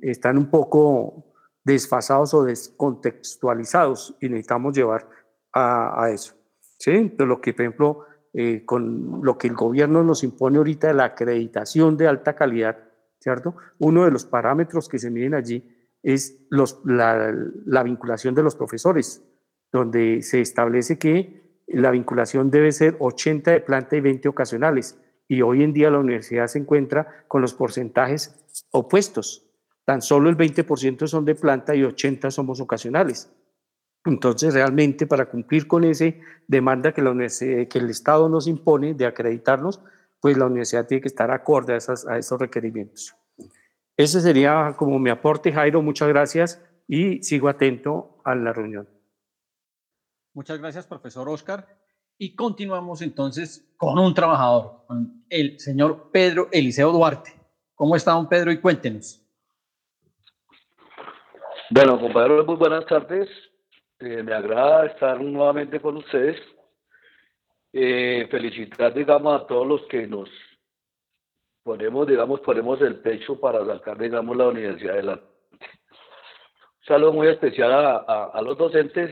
están 0.01 0.37
un 0.37 0.49
poco 0.49 1.33
desfasados 1.63 2.33
o 2.33 2.43
descontextualizados 2.43 4.15
y 4.21 4.29
necesitamos 4.29 4.75
llevar 4.75 5.09
a, 5.53 6.09
eso. 6.11 6.35
¿sí? 6.77 6.91
Entonces, 6.91 7.27
lo 7.27 7.41
que, 7.41 7.53
por 7.53 7.61
ejemplo, 7.61 8.05
eh, 8.33 8.63
con 8.65 9.21
lo 9.23 9.37
que 9.37 9.47
el 9.47 9.55
gobierno 9.55 10.03
nos 10.03 10.23
impone 10.23 10.57
ahorita 10.57 10.87
de 10.87 10.93
la 10.93 11.05
acreditación 11.05 11.97
de 11.97 12.07
alta 12.07 12.35
calidad, 12.35 12.77
¿cierto? 13.19 13.55
Uno 13.79 14.05
de 14.05 14.11
los 14.11 14.25
parámetros 14.25 14.87
que 14.87 14.99
se 14.99 15.09
miden 15.09 15.33
allí 15.33 15.76
es 16.07 16.39
los, 16.49 16.79
la, 16.85 17.35
la 17.65 17.83
vinculación 17.83 18.33
de 18.33 18.41
los 18.41 18.55
profesores, 18.55 19.23
donde 19.73 20.21
se 20.21 20.39
establece 20.39 20.97
que 20.97 21.61
la 21.67 21.91
vinculación 21.91 22.49
debe 22.49 22.71
ser 22.71 22.95
80 22.99 23.51
de 23.51 23.59
planta 23.59 23.97
y 23.97 23.99
20 23.99 24.29
ocasionales. 24.29 24.97
Y 25.27 25.41
hoy 25.41 25.63
en 25.63 25.73
día 25.73 25.91
la 25.91 25.99
universidad 25.99 26.47
se 26.47 26.59
encuentra 26.59 27.25
con 27.27 27.41
los 27.41 27.53
porcentajes 27.53 28.33
opuestos. 28.71 29.45
Tan 29.83 30.01
solo 30.01 30.29
el 30.29 30.37
20% 30.37 31.07
son 31.07 31.25
de 31.25 31.35
planta 31.35 31.75
y 31.75 31.83
80 31.83 32.31
somos 32.31 32.61
ocasionales. 32.61 33.29
Entonces, 34.05 34.53
realmente 34.53 35.07
para 35.07 35.25
cumplir 35.25 35.67
con 35.67 35.83
esa 35.83 36.05
demanda 36.47 36.93
que, 36.93 37.01
la 37.01 37.13
que 37.13 37.79
el 37.79 37.89
Estado 37.89 38.29
nos 38.29 38.47
impone 38.47 38.93
de 38.93 39.05
acreditarnos, 39.05 39.81
pues 40.21 40.37
la 40.37 40.45
universidad 40.45 40.87
tiene 40.87 41.01
que 41.01 41.09
estar 41.09 41.29
acorde 41.31 41.73
a, 41.73 41.77
esas, 41.77 42.07
a 42.07 42.17
esos 42.17 42.39
requerimientos. 42.39 43.13
Ese 43.97 44.21
sería 44.21 44.75
como 44.77 44.99
mi 44.99 45.09
aporte, 45.09 45.51
Jairo. 45.51 45.81
Muchas 45.81 46.07
gracias 46.07 46.63
y 46.87 47.23
sigo 47.23 47.49
atento 47.49 48.21
a 48.23 48.35
la 48.35 48.53
reunión. 48.53 48.87
Muchas 50.33 50.59
gracias, 50.59 50.85
profesor 50.85 51.27
Oscar. 51.27 51.67
Y 52.19 52.35
continuamos 52.35 53.01
entonces 53.01 53.73
con 53.75 53.97
un 53.97 54.13
trabajador, 54.13 54.85
con 54.85 55.25
el 55.29 55.59
señor 55.59 56.11
Pedro 56.11 56.47
Eliseo 56.51 56.91
Duarte. 56.91 57.33
¿Cómo 57.73 57.95
está, 57.95 58.11
don 58.11 58.29
Pedro? 58.29 58.51
Y 58.51 58.61
cuéntenos. 58.61 59.23
Bueno, 61.71 61.99
compañeros, 61.99 62.45
muy 62.45 62.55
buenas 62.55 62.85
tardes. 62.85 63.27
Eh, 63.99 64.21
me 64.21 64.33
agrada 64.33 64.85
estar 64.85 65.19
nuevamente 65.19 65.79
con 65.79 65.97
ustedes. 65.97 66.39
Eh, 67.73 68.27
felicitar, 68.29 68.93
digamos, 68.93 69.41
a 69.41 69.47
todos 69.47 69.67
los 69.67 69.81
que 69.87 70.07
nos 70.07 70.29
ponemos, 71.67 72.07
digamos, 72.07 72.39
ponemos 72.39 72.79
el 72.81 72.95
pecho 73.01 73.37
para 73.41 73.65
sacar, 73.65 73.97
digamos, 73.97 74.37
la 74.37 74.47
universidad 74.47 74.93
adelante. 74.93 75.25
Un 75.51 76.85
saludo 76.87 77.11
muy 77.11 77.27
especial 77.27 77.73
a, 77.73 77.97
a 78.33 78.41
los 78.41 78.57
docentes 78.57 79.11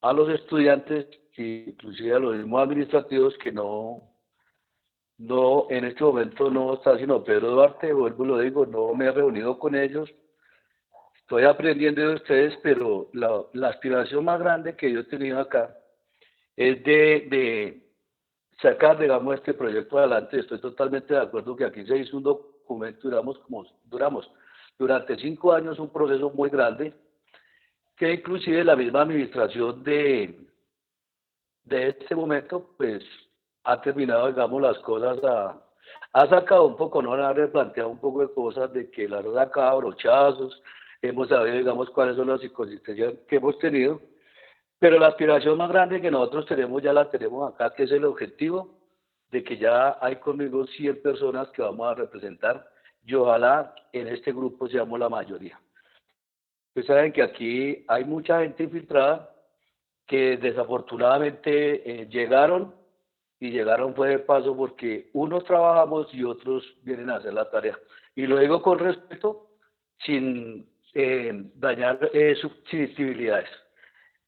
a 0.00 0.12
los 0.12 0.28
estudiantes 0.30 1.06
y 1.36 1.70
inclusive 1.70 2.12
a 2.12 2.18
los 2.18 2.34
mismos 2.34 2.62
administrativos 2.62 3.38
que 3.38 3.52
no, 3.52 4.02
no, 5.18 5.66
en 5.70 5.84
este 5.84 6.02
momento 6.02 6.50
no 6.50 6.74
está 6.74 6.98
sino 6.98 7.22
Pedro 7.22 7.50
Duarte, 7.50 7.92
vuelvo 7.92 8.24
y 8.24 8.28
lo 8.28 8.38
digo, 8.38 8.66
no 8.66 8.92
me 8.94 9.06
he 9.06 9.12
reunido 9.12 9.56
con 9.56 9.76
ellos, 9.76 10.10
estoy 11.20 11.44
aprendiendo 11.44 12.00
de 12.00 12.14
ustedes, 12.14 12.58
pero 12.64 13.10
la, 13.12 13.44
la 13.52 13.68
aspiración 13.68 14.24
más 14.24 14.40
grande 14.40 14.74
que 14.74 14.90
yo 14.90 15.00
he 15.00 15.04
tenido 15.04 15.38
acá 15.38 15.76
es 16.56 16.82
de 16.82 17.89
sacar, 18.60 18.98
digamos, 18.98 19.34
este 19.34 19.54
proyecto 19.54 19.98
adelante. 19.98 20.40
Estoy 20.40 20.60
totalmente 20.60 21.14
de 21.14 21.20
acuerdo 21.20 21.56
que 21.56 21.64
aquí 21.64 21.84
se 21.86 21.96
hizo 21.98 22.16
un 22.16 22.22
documento, 22.22 23.00
duramos 23.02 23.38
como, 23.40 23.66
duramos 23.84 24.30
durante 24.78 25.16
cinco 25.16 25.52
años 25.52 25.78
un 25.78 25.90
proceso 25.90 26.30
muy 26.30 26.50
grande, 26.50 26.94
que 27.96 28.14
inclusive 28.14 28.64
la 28.64 28.76
misma 28.76 29.02
administración 29.02 29.82
de, 29.82 30.46
de 31.64 31.88
este 31.88 32.14
momento, 32.14 32.74
pues 32.76 33.02
ha 33.64 33.80
terminado, 33.80 34.28
digamos, 34.28 34.62
las 34.62 34.78
cosas 34.78 35.22
a, 35.24 35.62
ha 36.12 36.26
sacado 36.28 36.66
un 36.66 36.76
poco, 36.76 37.02
no 37.02 37.12
ha 37.12 37.32
replanteado 37.32 37.90
un 37.90 37.98
poco 37.98 38.22
de 38.22 38.32
cosas 38.32 38.72
de 38.72 38.90
que 38.90 39.08
las 39.08 39.24
ha 39.24 39.34
sacado 39.34 39.78
brochazos, 39.78 40.62
hemos 41.02 41.28
sabido, 41.28 41.56
digamos, 41.56 41.90
cuáles 41.90 42.16
son 42.16 42.28
las 42.28 42.42
inconsistencias 42.42 43.14
que 43.28 43.36
hemos 43.36 43.58
tenido, 43.58 44.00
pero 44.80 44.98
la 44.98 45.08
aspiración 45.08 45.58
más 45.58 45.68
grande 45.68 46.00
que 46.00 46.10
nosotros 46.10 46.46
tenemos 46.46 46.82
ya 46.82 46.92
la 46.92 47.10
tenemos 47.10 47.52
acá, 47.52 47.72
que 47.74 47.84
es 47.84 47.92
el 47.92 48.06
objetivo 48.06 48.80
de 49.30 49.44
que 49.44 49.58
ya 49.58 49.98
hay 50.00 50.16
conmigo 50.16 50.66
100 50.66 51.02
personas 51.02 51.48
que 51.50 51.62
vamos 51.62 51.86
a 51.86 51.94
representar 51.94 52.66
y 53.04 53.14
ojalá 53.14 53.74
en 53.92 54.08
este 54.08 54.32
grupo 54.32 54.68
seamos 54.68 54.98
la 54.98 55.10
mayoría. 55.10 55.60
Ustedes 56.68 56.86
saben 56.86 57.12
que 57.12 57.22
aquí 57.22 57.84
hay 57.88 58.04
mucha 58.04 58.40
gente 58.40 58.64
infiltrada 58.64 59.30
que 60.06 60.38
desafortunadamente 60.38 62.02
eh, 62.02 62.06
llegaron 62.08 62.74
y 63.38 63.50
llegaron 63.50 63.94
fue 63.94 64.08
de 64.08 64.18
paso 64.20 64.56
porque 64.56 65.10
unos 65.12 65.44
trabajamos 65.44 66.12
y 66.14 66.24
otros 66.24 66.64
vienen 66.82 67.10
a 67.10 67.16
hacer 67.16 67.34
la 67.34 67.50
tarea. 67.50 67.78
Y 68.14 68.26
lo 68.26 68.38
digo 68.38 68.62
con 68.62 68.78
respeto, 68.78 69.50
sin 70.04 70.68
eh, 70.94 71.32
dañar 71.54 72.10
eh, 72.12 72.34
susceptibilidades. 72.36 73.50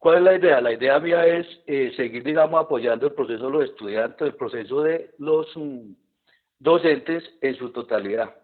¿Cuál 0.03 0.17
es 0.17 0.23
la 0.25 0.35
idea? 0.35 0.61
La 0.61 0.73
idea 0.73 0.99
mía 0.99 1.25
es 1.25 1.47
eh, 1.65 1.93
seguir, 1.95 2.25
digamos, 2.25 2.61
apoyando 2.61 3.07
el 3.07 3.13
proceso 3.13 3.47
de 3.47 3.53
los 3.53 3.65
estudiantes, 3.71 4.21
el 4.21 4.35
proceso 4.35 4.83
de 4.83 5.15
los 5.19 5.47
mm, 5.57 5.93
docentes 6.59 7.23
en 7.41 7.55
su 7.55 7.71
totalidad. 7.71 8.35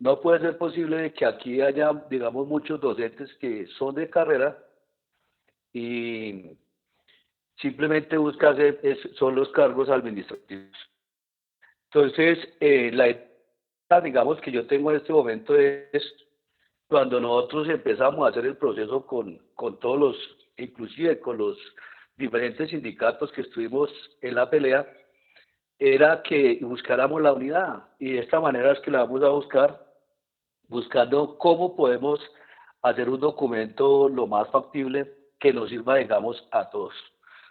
No 0.00 0.20
puede 0.20 0.40
ser 0.40 0.58
posible 0.58 1.12
que 1.12 1.24
aquí 1.24 1.60
haya, 1.60 1.92
digamos, 2.10 2.48
muchos 2.48 2.80
docentes 2.80 3.32
que 3.34 3.68
son 3.78 3.94
de 3.94 4.10
carrera 4.10 4.58
y 5.72 6.50
simplemente 7.60 8.16
buscan 8.18 8.56
son 9.14 9.36
los 9.36 9.50
cargos 9.50 9.88
administrativos. 9.90 10.76
Entonces, 11.92 12.40
eh, 12.58 12.90
la 12.92 13.06
etapa, 13.06 14.00
digamos, 14.00 14.40
que 14.40 14.50
yo 14.50 14.66
tengo 14.66 14.90
en 14.90 14.96
este 14.96 15.12
momento 15.12 15.54
es 15.54 16.12
cuando 16.88 17.20
nosotros 17.20 17.68
empezamos 17.68 18.26
a 18.26 18.30
hacer 18.30 18.46
el 18.46 18.56
proceso 18.56 19.06
con, 19.06 19.38
con 19.54 19.78
todos 19.78 19.96
los, 19.96 20.37
inclusive 20.58 21.18
con 21.20 21.38
los 21.38 21.56
diferentes 22.16 22.70
sindicatos 22.70 23.32
que 23.32 23.42
estuvimos 23.42 23.90
en 24.20 24.34
la 24.34 24.50
pelea, 24.50 24.86
era 25.78 26.22
que 26.22 26.58
buscáramos 26.62 27.22
la 27.22 27.32
unidad. 27.32 27.84
Y 27.98 28.12
de 28.12 28.20
esta 28.20 28.40
manera 28.40 28.72
es 28.72 28.80
que 28.80 28.90
la 28.90 29.04
vamos 29.04 29.22
a 29.22 29.28
buscar 29.28 29.88
buscando 30.68 31.38
cómo 31.38 31.74
podemos 31.76 32.20
hacer 32.82 33.08
un 33.08 33.20
documento 33.20 34.08
lo 34.08 34.26
más 34.26 34.50
factible 34.50 35.12
que 35.40 35.52
nos 35.52 35.70
sirva, 35.70 35.96
digamos, 35.96 36.46
a 36.50 36.68
todos. 36.68 36.94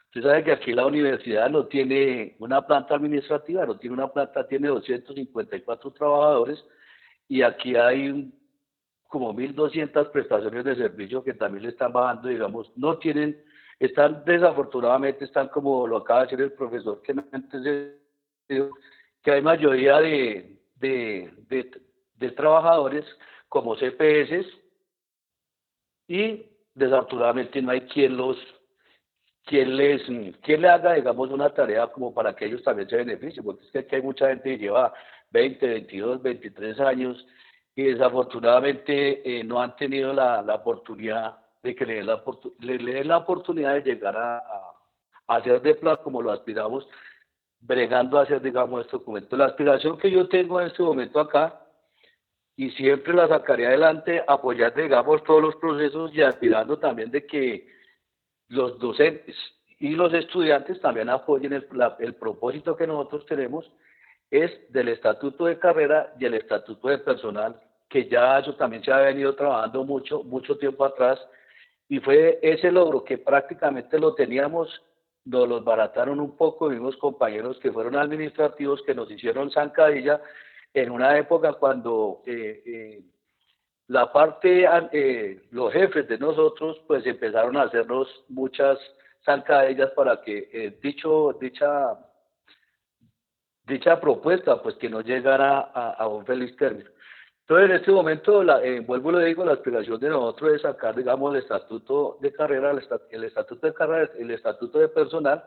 Usted 0.08 0.22
sabe 0.22 0.43
que 0.43 0.51
aquí 0.51 0.74
la 0.74 0.86
universidad 0.86 1.49
no 1.49 1.68
tiene 1.68 2.36
una 2.39 2.66
planta 2.66 2.95
administrativa, 2.95 3.66
no 3.66 3.78
tiene 3.78 3.95
una 3.95 4.08
planta, 4.08 4.47
tiene 4.47 4.68
254 4.70 5.91
trabajadores 5.91 6.64
y 7.28 7.41
aquí 7.41 7.76
hay 7.76 8.32
como 9.08 9.34
1.200 9.34 10.12
prestaciones 10.12 10.66
de 10.66 10.76
servicio 10.76 11.24
que 11.24 11.34
también 11.34 11.64
le 11.64 11.70
están 11.70 11.93
bajando, 11.93 12.28
digamos, 12.28 12.72
no 12.76 12.97
tienen, 12.97 13.41
están 13.80 14.24
desafortunadamente, 14.26 15.26
están 15.26 15.47
como 15.49 15.88
lo 15.88 15.97
acaba 15.97 16.22
de 16.22 16.26
decir 16.26 16.41
el 16.41 16.53
profesor 16.53 17.01
que 17.01 17.14
antes 17.32 17.97
que 18.47 19.32
hay 19.32 19.41
mayoría 19.41 19.99
de, 19.99 20.58
de, 20.76 21.32
de 22.16 22.32
trabajadores 22.32 23.05
como 23.49 23.76
CPS 23.76 24.45
y 26.08 26.45
desafortunadamente 26.74 27.62
no 27.62 27.72
hay 27.72 27.82
quien 27.82 28.18
los 28.18 28.38
quien 29.45 29.76
les 29.78 30.01
quien 30.41 30.62
le 30.62 30.70
haga 30.70 30.93
digamos 30.93 31.30
una 31.32 31.49
tarea 31.49 31.88
como 31.88 32.14
para 32.14 32.36
que 32.36 32.45
ellos 32.45 32.64
también 32.64 32.89
se 32.89 32.97
beneficien 32.97 33.43
porque 33.43 33.66
es 33.66 33.72
que 33.72 33.80
aquí 33.80 33.95
hay 33.95 34.01
mucha 34.01 34.30
gente 34.30 34.51
que 34.51 34.58
lleva 34.58 34.93
20, 35.32 35.68
22, 35.68 36.22
23 36.22 36.80
años 36.80 37.26
y 37.78 37.84
desafortunadamente 37.84 39.21
eh, 39.23 39.43
no 39.43 39.61
han 39.61 39.75
tenido 39.75 40.11
la, 40.11 40.41
la, 40.41 40.55
oportunidad 40.55 41.38
de 41.61 41.75
que 41.75 41.86
le 41.86 41.93
den 41.97 42.07
la, 42.07 42.23
le, 42.59 42.78
den 42.80 43.07
la 43.07 43.17
oportunidad 43.17 43.75
de 43.75 43.82
llegar 43.84 44.17
a, 44.17 44.43
hacer 45.28 45.61
de 45.61 45.75
plan 45.75 45.97
como 46.03 46.23
lo 46.23 46.32
aspiramos 46.32 46.89
bregando 47.59 48.17
a 48.17 48.23
hacer 48.23 48.41
digamos 48.41 48.82
este 48.82 48.97
documento 48.97 49.38
la 49.38 49.45
aspiración 49.45 49.95
que 49.99 50.09
yo 50.09 50.28
tengo 50.28 50.59
en 50.59 50.67
este 50.67 50.82
momento 50.82 51.19
acá 51.19 51.61
y 52.55 52.71
siempre 52.71 53.13
la 53.13 53.28
sacaré 53.28 53.67
adelante 53.67 54.23
apoyando, 54.28 54.82
digamos, 54.82 55.23
todos 55.23 55.43
los 55.43 55.55
procesos 55.57 56.11
y 56.15 56.23
aspirando 56.23 56.80
también 56.80 57.11
de 57.11 57.28
que 57.28 57.67
los 58.47 58.80
docentes 58.80 59.36
y 59.78 59.89
los 59.89 60.11
estudiantes 60.15 60.82
también 60.82 61.09
apoyen 61.09 61.53
el, 61.53 61.67
el 61.99 62.15
propósito 62.15 62.75
que 62.75 62.88
nosotros 62.88 63.28
tenemos, 63.28 63.71
es 64.32 64.51
del 64.73 64.88
estatuto 64.88 65.45
de 65.45 65.59
carrera 65.59 66.15
y 66.19 66.25
el 66.25 66.34
estatuto 66.34 66.88
de 66.88 66.97
personal, 66.97 67.61
que 67.89 68.07
ya 68.09 68.39
eso 68.39 68.55
también 68.55 68.83
se 68.83 68.91
ha 68.91 68.97
venido 68.97 69.35
trabajando 69.35 69.83
mucho, 69.83 70.23
mucho 70.23 70.57
tiempo 70.57 70.85
atrás, 70.85 71.19
y 71.89 71.99
fue 71.99 72.39
ese 72.41 72.71
logro 72.71 73.03
que 73.03 73.17
prácticamente 73.17 73.97
lo 73.99 74.13
teníamos, 74.13 74.81
nos 75.25 75.47
los 75.47 75.63
barataron 75.63 76.19
un 76.19 76.35
poco, 76.35 76.69
vimos 76.69 76.97
compañeros 76.97 77.59
que 77.59 77.71
fueron 77.71 77.95
administrativos 77.95 78.81
que 78.83 78.93
nos 78.93 79.09
hicieron 79.09 79.51
zancadilla 79.51 80.21
en 80.73 80.91
una 80.91 81.17
época 81.17 81.53
cuando 81.53 82.21
eh, 82.25 82.61
eh, 82.65 83.01
la 83.88 84.11
parte, 84.11 84.65
eh, 84.91 85.41
los 85.51 85.71
jefes 85.71 86.07
de 86.07 86.17
nosotros, 86.17 86.81
pues 86.88 87.05
empezaron 87.05 87.55
a 87.57 87.63
hacernos 87.63 88.07
muchas 88.27 88.77
zancadillas 89.23 89.91
para 89.91 90.21
que 90.21 90.77
dicho, 90.81 91.38
dicha 91.39 91.97
dicha 93.67 93.99
propuesta, 93.99 94.61
pues 94.61 94.75
que 94.75 94.89
no 94.89 95.01
llegara 95.01 95.59
a, 95.59 96.07
un 96.07 96.25
feliz 96.25 96.55
término. 96.55 96.89
Entonces, 97.49 97.69
en 97.69 97.75
este 97.77 97.91
momento, 97.93 98.43
la, 98.43 98.61
eh, 98.61 98.81
vuelvo 98.81 99.09
y 99.09 99.15
le 99.21 99.25
digo, 99.27 99.45
la 99.45 99.53
aspiración 99.53 99.97
de 100.01 100.09
nosotros 100.09 100.55
es 100.55 100.63
sacar, 100.63 100.93
digamos, 100.93 101.33
el 101.33 101.41
estatuto 101.41 102.17
de 102.19 102.33
carrera, 102.33 102.71
el, 102.71 103.23
estatuto 103.23 103.67
de 103.67 103.73
carrera, 103.73 104.11
el 104.19 104.31
estatuto 104.31 104.79
de 104.79 104.89
personal, 104.89 105.45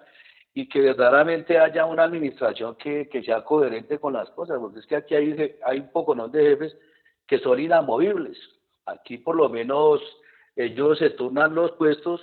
y 0.55 0.67
que 0.67 0.81
verdaderamente 0.81 1.59
haya 1.59 1.85
una 1.85 2.05
administración 2.05 2.77
que, 2.77 3.07
que, 3.11 3.23
sea 3.23 3.45
coherente 3.45 3.99
con 3.99 4.15
las 4.15 4.31
cosas, 4.31 4.59
porque 4.59 4.79
es 4.79 4.87
que 4.87 4.97
aquí 4.97 5.15
hay, 5.15 5.59
hay 5.63 5.81
un 5.81 5.93
poco 5.93 6.15
de 6.15 6.43
jefes 6.43 6.75
que 7.27 7.39
son 7.39 7.61
inamovibles. 7.61 8.39
Aquí 8.87 9.19
por 9.19 9.37
lo 9.37 9.51
menos 9.51 10.01
ellos 10.57 10.99
se 10.99 11.11
turnan 11.11 11.55
los 11.55 11.73
puestos, 11.73 12.23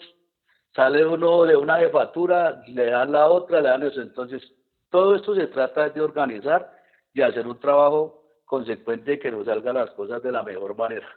sale 0.74 1.06
uno 1.06 1.44
de 1.44 1.56
una 1.56 1.78
jefatura, 1.78 2.64
le 2.68 2.88
dan 2.88 3.12
la 3.12 3.28
otra, 3.28 3.62
le 3.62 3.70
dan 3.70 3.84
eso. 3.84 4.02
Entonces, 4.02 4.42
todo 4.90 5.16
esto 5.16 5.36
se 5.36 5.46
trata 5.46 5.90
de 5.90 6.02
organizar 6.02 6.72
y 7.14 7.22
hacer 7.22 7.46
un 7.46 7.60
trabajo 7.60 8.17
consecuente 8.48 9.20
que 9.20 9.30
nos 9.30 9.46
salgan 9.46 9.76
las 9.76 9.92
cosas 9.92 10.24
de 10.24 10.32
la 10.32 10.42
mejor 10.42 10.76
manera. 10.76 11.08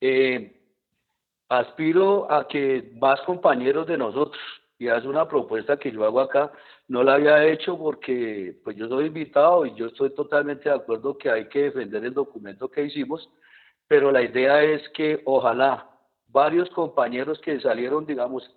Eh, 0.00 0.56
aspiro 1.48 2.30
a 2.32 2.46
que 2.48 2.92
más 2.98 3.20
compañeros 3.22 3.86
de 3.86 3.98
nosotros, 3.98 4.40
y 4.78 4.88
es 4.88 5.04
una 5.04 5.28
propuesta 5.28 5.76
que 5.76 5.90
yo 5.90 6.04
hago 6.04 6.20
acá, 6.20 6.52
no 6.88 7.02
la 7.02 7.14
había 7.14 7.44
hecho 7.44 7.76
porque 7.76 8.56
pues 8.64 8.76
yo 8.76 8.88
soy 8.88 9.06
invitado 9.06 9.66
y 9.66 9.74
yo 9.74 9.86
estoy 9.86 10.14
totalmente 10.14 10.70
de 10.70 10.76
acuerdo 10.76 11.18
que 11.18 11.28
hay 11.28 11.48
que 11.48 11.64
defender 11.64 12.04
el 12.04 12.14
documento 12.14 12.70
que 12.70 12.84
hicimos, 12.84 13.28
pero 13.86 14.10
la 14.10 14.22
idea 14.22 14.62
es 14.62 14.88
que 14.90 15.20
ojalá 15.26 15.90
varios 16.28 16.70
compañeros 16.70 17.40
que 17.40 17.60
salieron, 17.60 18.06
digamos, 18.06 18.48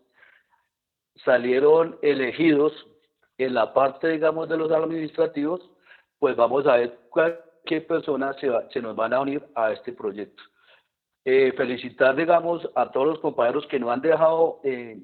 salieron 1.25 1.97
elegidos 2.03 2.71
en 3.39 3.55
la 3.55 3.73
parte, 3.73 4.09
digamos, 4.09 4.47
de 4.47 4.57
los 4.57 4.71
administrativos, 4.71 5.67
pues 6.19 6.35
vamos 6.35 6.65
a 6.67 6.77
ver 6.77 6.99
qué 7.65 7.81
personas 7.81 8.35
se, 8.39 8.49
se 8.71 8.81
nos 8.81 8.95
van 8.95 9.13
a 9.13 9.21
unir 9.21 9.43
a 9.55 9.71
este 9.71 9.93
proyecto. 9.93 10.43
Eh, 11.25 11.53
felicitar, 11.55 12.15
digamos, 12.15 12.69
a 12.75 12.91
todos 12.91 13.07
los 13.07 13.19
compañeros 13.19 13.65
que 13.67 13.79
no 13.79 13.91
han 13.91 14.01
dejado, 14.01 14.59
eh, 14.63 14.99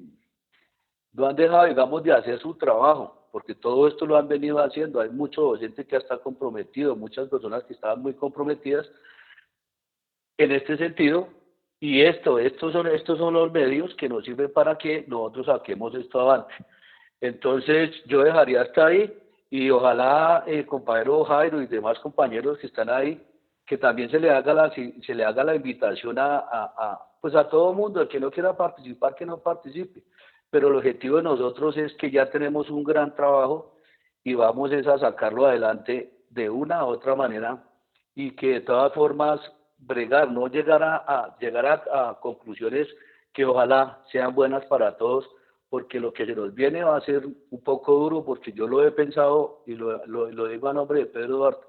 no 1.12 1.26
han 1.26 1.36
dejado, 1.36 1.64
digamos, 1.64 2.02
de 2.02 2.12
hacer 2.12 2.38
su 2.40 2.54
trabajo, 2.56 3.28
porque 3.32 3.54
todo 3.54 3.88
esto 3.88 4.04
lo 4.04 4.16
han 4.16 4.28
venido 4.28 4.58
haciendo. 4.58 5.00
Hay 5.00 5.08
mucho 5.08 5.42
docente 5.42 5.86
que 5.86 5.96
está 5.96 6.18
comprometido, 6.18 6.94
muchas 6.94 7.28
personas 7.28 7.64
que 7.64 7.72
estaban 7.72 8.02
muy 8.02 8.12
comprometidas 8.12 8.86
en 10.36 10.52
este 10.52 10.76
sentido, 10.76 11.28
y 11.80 12.02
esto, 12.02 12.38
estos 12.38 12.74
son, 12.74 12.86
estos 12.88 13.16
son 13.18 13.32
los 13.32 13.50
medios 13.50 13.94
que 13.94 14.08
nos 14.08 14.24
sirven 14.24 14.52
para 14.52 14.76
que 14.76 15.04
nosotros 15.08 15.46
saquemos 15.46 15.94
esto 15.94 16.20
adelante. 16.20 16.54
Entonces 17.22 17.90
yo 18.04 18.22
dejaría 18.22 18.62
hasta 18.62 18.86
ahí 18.86 19.10
y 19.50 19.68
ojalá 19.68 20.44
el 20.46 20.64
compañero 20.64 21.24
Jairo 21.24 21.60
y 21.60 21.66
demás 21.66 21.98
compañeros 21.98 22.56
que 22.58 22.68
están 22.68 22.88
ahí, 22.88 23.20
que 23.66 23.76
también 23.76 24.08
se 24.08 24.20
le 24.20 24.30
haga 24.30 24.54
la, 24.54 24.72
se 24.72 25.14
le 25.14 25.24
haga 25.24 25.42
la 25.42 25.56
invitación 25.56 26.18
a, 26.18 26.38
a, 26.38 27.00
pues 27.20 27.34
a 27.34 27.48
todo 27.48 27.72
mundo, 27.72 28.00
el 28.00 28.08
que 28.08 28.20
no 28.20 28.30
quiera 28.30 28.56
participar, 28.56 29.16
que 29.16 29.26
no 29.26 29.38
participe. 29.38 30.04
Pero 30.50 30.68
el 30.68 30.76
objetivo 30.76 31.16
de 31.16 31.24
nosotros 31.24 31.76
es 31.76 31.92
que 31.94 32.10
ya 32.10 32.30
tenemos 32.30 32.70
un 32.70 32.84
gran 32.84 33.14
trabajo 33.14 33.76
y 34.22 34.34
vamos 34.34 34.72
a 34.72 34.98
sacarlo 34.98 35.46
adelante 35.46 36.12
de 36.30 36.48
una 36.48 36.84
u 36.84 36.88
otra 36.88 37.16
manera 37.16 37.64
y 38.14 38.36
que 38.36 38.54
de 38.54 38.60
todas 38.60 38.92
formas 38.92 39.40
bregar, 39.78 40.30
no 40.30 40.46
llegar 40.46 40.82
a, 40.82 41.36
llegar 41.40 41.66
a 41.66 42.18
conclusiones 42.20 42.86
que 43.32 43.44
ojalá 43.44 44.02
sean 44.10 44.34
buenas 44.34 44.64
para 44.66 44.96
todos, 44.96 45.28
porque 45.70 46.00
lo 46.00 46.12
que 46.12 46.26
se 46.26 46.34
nos 46.34 46.52
viene 46.52 46.82
va 46.82 46.96
a 46.96 47.00
ser 47.00 47.24
un 47.24 47.62
poco 47.62 47.94
duro, 47.94 48.24
porque 48.24 48.52
yo 48.52 48.66
lo 48.66 48.84
he 48.84 48.90
pensado 48.90 49.62
y 49.66 49.76
lo, 49.76 50.04
lo, 50.06 50.48
digo 50.48 50.68
a 50.68 50.74
nombre 50.74 50.98
de 50.98 51.06
Pedro 51.06 51.36
Duarte. 51.36 51.66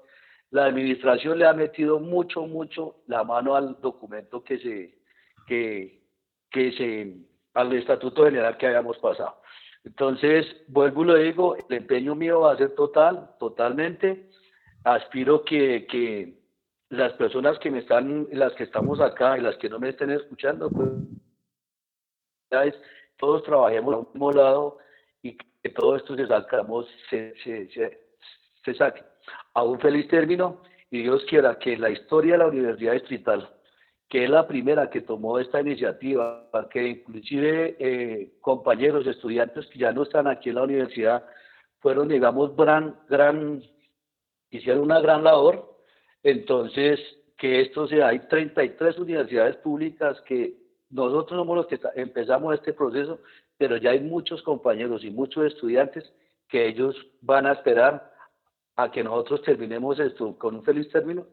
La 0.50 0.66
administración 0.66 1.38
le 1.38 1.46
ha 1.46 1.52
metido 1.54 2.00
mucho, 2.00 2.42
mucho 2.42 2.96
la 3.06 3.22
mano 3.22 3.54
al 3.54 3.80
documento 3.80 4.42
que 4.42 4.58
se, 4.58 4.98
que, 5.46 6.02
que 6.50 6.72
se, 6.72 7.16
al 7.54 7.72
estatuto 7.72 8.24
general 8.24 8.56
que 8.58 8.66
habíamos 8.66 8.98
pasado. 8.98 9.36
Entonces, 9.84 10.46
vuelvo 10.66 11.04
y 11.04 11.06
lo 11.06 11.14
digo, 11.14 11.56
el 11.56 11.76
empeño 11.76 12.16
mío 12.16 12.40
va 12.40 12.52
a 12.52 12.56
ser 12.56 12.74
total, 12.74 13.30
totalmente. 13.38 14.28
Aspiro 14.84 15.44
que, 15.44 15.86
que 15.86 16.42
las 16.90 17.12
personas 17.14 17.58
que 17.60 17.70
me 17.70 17.78
están, 17.78 18.26
las 18.32 18.52
que 18.54 18.64
estamos 18.64 19.00
acá 19.00 19.38
y 19.38 19.42
las 19.42 19.56
que 19.58 19.68
no 19.68 19.78
me 19.78 19.90
estén 19.90 20.10
escuchando, 20.10 20.68
pues, 20.70 20.90
todos 23.22 23.44
trabajemos 23.44 23.94
a 23.94 24.18
un 24.18 24.36
lado 24.36 24.78
y 25.22 25.36
que 25.36 25.68
todo 25.68 25.94
esto 25.94 26.16
se 26.16 26.26
sacamos, 26.26 26.88
se, 27.08 27.32
se, 27.44 27.68
se, 28.64 28.74
saque 28.74 29.04
a 29.54 29.62
un 29.62 29.78
feliz 29.78 30.08
término 30.08 30.60
y 30.90 31.02
Dios 31.02 31.24
quiera 31.28 31.56
que 31.56 31.76
la 31.76 31.90
historia 31.90 32.32
de 32.32 32.38
la 32.38 32.48
Universidad 32.48 32.94
Distrital, 32.94 33.48
que 34.08 34.24
es 34.24 34.30
la 34.30 34.48
primera 34.48 34.90
que 34.90 35.02
tomó 35.02 35.38
esta 35.38 35.60
iniciativa, 35.60 36.50
que 36.72 36.88
inclusive 36.88 37.76
eh, 37.78 38.32
compañeros, 38.40 39.06
estudiantes 39.06 39.68
que 39.68 39.78
ya 39.78 39.92
no 39.92 40.02
están 40.02 40.26
aquí 40.26 40.48
en 40.48 40.56
la 40.56 40.64
universidad, 40.64 41.24
fueron, 41.78 42.08
digamos, 42.08 42.56
gran, 42.56 42.96
gran, 43.08 43.62
hicieron 44.50 44.82
una 44.82 44.98
gran 44.98 45.22
labor. 45.22 45.76
Entonces, 46.24 46.98
que 47.38 47.60
esto 47.60 47.86
sea, 47.86 48.08
hay 48.08 48.18
33 48.26 48.98
universidades 48.98 49.56
públicas 49.58 50.20
que 50.22 50.61
nosotros 50.92 51.38
somos 51.38 51.56
los 51.56 51.66
que 51.66 51.80
empezamos 51.96 52.54
este 52.54 52.72
proceso, 52.72 53.18
pero 53.56 53.78
ya 53.78 53.90
hay 53.90 54.00
muchos 54.00 54.42
compañeros 54.42 55.02
y 55.04 55.10
muchos 55.10 55.46
estudiantes 55.46 56.04
que 56.48 56.68
ellos 56.68 56.94
van 57.22 57.46
a 57.46 57.52
esperar 57.52 58.12
a 58.76 58.90
que 58.90 59.02
nosotros 59.02 59.42
terminemos 59.42 59.98
esto 59.98 60.36
con 60.38 60.56
un 60.56 60.64
feliz 60.64 60.88
término 60.90 61.26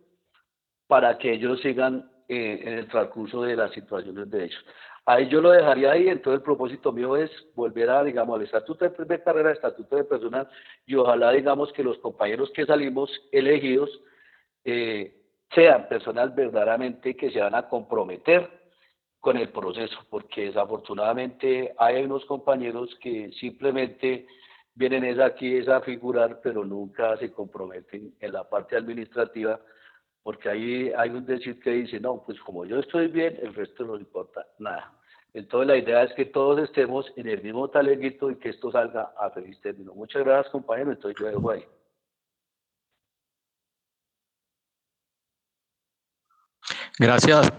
para 0.87 1.17
que 1.17 1.33
ellos 1.33 1.61
sigan 1.61 2.09
eh, 2.29 2.61
en 2.63 2.73
el 2.73 2.87
transcurso 2.87 3.43
de 3.43 3.55
las 3.55 3.71
situaciones 3.71 4.29
de 4.29 4.45
ellos. 4.45 4.65
Ahí 5.05 5.27
yo 5.27 5.41
lo 5.41 5.51
dejaría 5.51 5.91
ahí, 5.91 6.07
entonces 6.07 6.39
el 6.39 6.43
propósito 6.43 6.91
mío 6.91 7.17
es 7.17 7.31
volver 7.55 7.89
a, 7.89 8.03
digamos, 8.03 8.37
al 8.37 8.45
estatuto 8.45 8.87
de, 8.87 9.23
carrera, 9.23 9.51
estatuto 9.51 9.95
de 9.95 10.03
personal, 10.03 10.47
y 10.85 10.95
ojalá, 10.95 11.31
digamos, 11.31 11.73
que 11.73 11.83
los 11.83 11.97
compañeros 11.97 12.51
que 12.51 12.65
salimos 12.65 13.09
elegidos 13.31 13.89
eh, 14.63 15.15
sean 15.53 15.87
personas 15.89 16.33
verdaderamente 16.35 17.15
que 17.15 17.31
se 17.31 17.39
van 17.39 17.55
a 17.55 17.67
comprometer 17.67 18.58
con 19.19 19.37
el 19.37 19.49
proceso, 19.49 19.97
porque 20.09 20.45
desafortunadamente 20.45 21.73
hay 21.77 22.03
unos 22.03 22.25
compañeros 22.25 22.95
que 23.01 23.31
simplemente 23.33 24.27
vienen 24.75 25.03
es 25.03 25.19
aquí 25.19 25.57
es 25.57 25.67
a 25.67 25.81
figurar, 25.81 26.39
pero 26.41 26.63
nunca 26.63 27.17
se 27.17 27.31
comprometen 27.31 28.15
en 28.19 28.31
la 28.31 28.47
parte 28.47 28.77
administrativa, 28.77 29.59
porque 30.23 30.49
ahí 30.49 30.91
hay 30.95 31.09
un 31.09 31.25
decir 31.25 31.59
que 31.59 31.71
dice, 31.71 31.99
no, 31.99 32.23
pues 32.25 32.39
como 32.41 32.65
yo 32.65 32.79
estoy 32.79 33.07
bien, 33.07 33.37
el 33.41 33.53
resto 33.53 33.83
no 33.83 33.97
importa 33.97 34.45
nada. 34.57 34.93
Entonces 35.33 35.67
la 35.67 35.77
idea 35.77 36.03
es 36.03 36.13
que 36.13 36.25
todos 36.25 36.59
estemos 36.59 37.11
en 37.15 37.27
el 37.27 37.43
mismo 37.43 37.69
talenguito 37.69 38.31
y 38.31 38.37
que 38.37 38.49
esto 38.49 38.71
salga 38.71 39.13
a 39.17 39.29
feliz 39.31 39.59
término. 39.61 39.93
Muchas 39.93 40.23
gracias 40.23 40.51
compañero, 40.51 40.91
entonces 40.91 41.19
yo 41.19 41.27
dejo 41.27 41.51
ahí. 41.51 41.65
Gracias, 46.97 47.53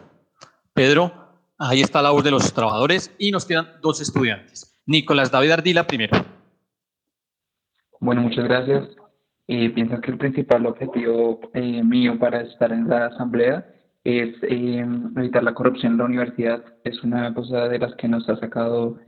Pedro. 0.75 1.30
Ahí 1.63 1.83
está 1.83 2.01
la 2.01 2.11
voz 2.11 2.25
de 2.25 2.31
los 2.31 2.55
trabajadores 2.55 3.15
y 3.19 3.31
nos 3.31 3.45
quedan 3.45 3.67
dos 3.83 4.01
estudiantes. 4.01 4.81
Nicolás 4.87 5.31
David 5.31 5.51
Ardila 5.51 5.87
primero. 5.87 6.17
Bueno, 8.01 8.23
muchas 8.23 8.45
gracias. 8.45 8.89
Eh, 9.47 9.69
pienso 9.69 10.01
que 10.01 10.11
el 10.11 10.17
principal 10.17 10.65
objetivo 10.65 11.39
eh, 11.53 11.85
mío 11.85 12.19
para 12.19 12.41
estar 12.41 12.73
en 12.73 12.89
la 12.89 13.09
asamblea 13.09 13.67
es 14.05 14.35
eh, 14.45 14.87
evitar 15.17 15.45
la 15.45 15.53
corrupción 15.53 15.93
en 15.93 15.99
la 15.99 16.05
universidad. 16.07 16.65
Es 16.83 17.03
una 17.03 17.35
cosa 17.35 17.69
de 17.69 17.79
las 17.79 17.95
que 17.97 18.09
nos 18.09 18.27
ha 18.31 18.37
sacado 18.41 18.99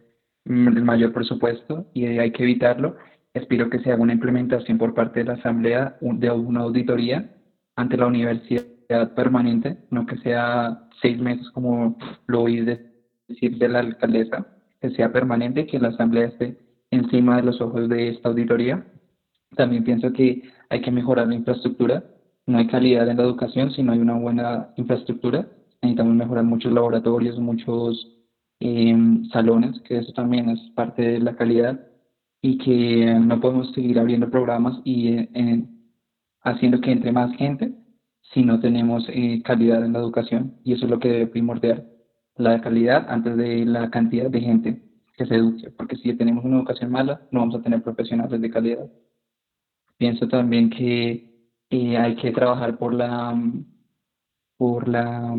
mm, 0.45 0.77
el 0.77 0.85
mayor 0.85 1.15
presupuesto 1.15 1.87
y 1.95 2.05
hay 2.05 2.33
que 2.33 2.43
evitarlo. 2.43 2.99
Espero 3.33 3.71
que 3.71 3.79
se 3.79 3.93
haga 3.93 4.03
una 4.03 4.13
implementación 4.13 4.77
por 4.77 4.93
parte 4.93 5.21
de 5.21 5.25
la 5.25 5.35
asamblea 5.35 5.97
de 6.03 6.31
una 6.31 6.61
auditoría 6.61 7.35
ante 7.77 7.97
la 7.97 8.09
universidad 8.09 8.72
permanente, 9.15 9.79
no 9.91 10.07
que 10.07 10.17
sea 10.19 10.89
seis 11.01 11.19
meses 11.19 11.51
como 11.51 11.97
lo 12.27 12.43
oí 12.43 12.61
decir 13.29 13.59
de 13.59 13.69
la 13.69 13.81
alcaldesa, 13.81 14.47
que 14.81 14.91
sea 14.91 15.13
permanente, 15.13 15.67
que 15.67 15.79
la 15.79 15.89
asamblea 15.89 16.27
esté 16.27 16.59
encima 16.91 17.37
de 17.37 17.43
los 17.43 17.61
ojos 17.61 17.89
de 17.89 18.09
esta 18.09 18.29
auditoría. 18.29 18.87
También 19.57 19.85
pienso 19.85 20.13
que 20.13 20.43
hay 20.69 20.81
que 20.81 20.91
mejorar 20.91 21.29
la 21.29 21.35
infraestructura. 21.35 22.05
No 22.47 22.59
hay 22.59 22.67
calidad 22.67 23.09
en 23.09 23.17
la 23.17 23.23
educación 23.23 23.71
si 23.73 23.83
no 23.83 23.93
hay 23.93 23.99
una 23.99 24.15
buena 24.15 24.71
infraestructura. 24.77 25.47
Necesitamos 25.83 26.15
mejorar 26.15 26.45
muchos 26.45 26.73
laboratorios, 26.73 27.39
muchos 27.39 28.09
em, 28.61 29.25
salones, 29.31 29.81
que 29.83 29.99
eso 29.99 30.13
también 30.13 30.49
es 30.51 30.61
parte 30.75 31.03
de 31.03 31.21
la 31.21 31.37
calidad 31.37 31.81
y 32.41 32.59
que 32.59 33.15
no 33.21 33.41
podemos 33.41 33.73
seguir 33.73 33.99
abriendo 33.99 34.31
programas 34.31 34.81
y 34.85 35.09
eh, 35.09 35.65
haciendo 36.43 36.81
que 36.81 36.93
entre 36.93 37.13
más 37.13 37.35
gente 37.37 37.73
si 38.23 38.43
no 38.43 38.61
tenemos 38.61 39.05
eh, 39.09 39.43
calidad 39.45 39.85
en 39.85 39.93
la 39.93 39.99
educación 39.99 40.57
y 40.65 40.73
eso 40.73 40.85
es 40.87 40.91
lo 40.91 40.99
que 40.99 41.09
debe 41.09 41.27
primordial, 41.27 41.89
la 42.37 42.61
calidad 42.61 43.07
antes 43.09 43.37
de 43.37 43.65
la 43.67 43.91
cantidad 43.91 44.31
de 44.31 44.41
gente 44.41 44.83
que 45.17 45.27
se 45.27 45.35
eduque, 45.35 45.71
porque 45.71 45.97
si 45.97 46.15
tenemos 46.15 46.45
una 46.45 46.57
educación 46.59 46.91
mala 46.91 47.23
no 47.31 47.41
vamos 47.41 47.57
a 47.57 47.63
tener 47.63 47.83
profesionales 47.83 48.41
de 48.41 48.51
calidad. 48.51 48.91
Pienso 49.99 50.27
también 50.29 50.71
que 50.71 51.33
eh, 51.71 51.97
hay 51.97 52.17
que 52.17 52.33
trabajar 52.33 52.79
por 52.79 52.95
la 52.95 53.39
por 54.57 54.89
la 54.89 55.37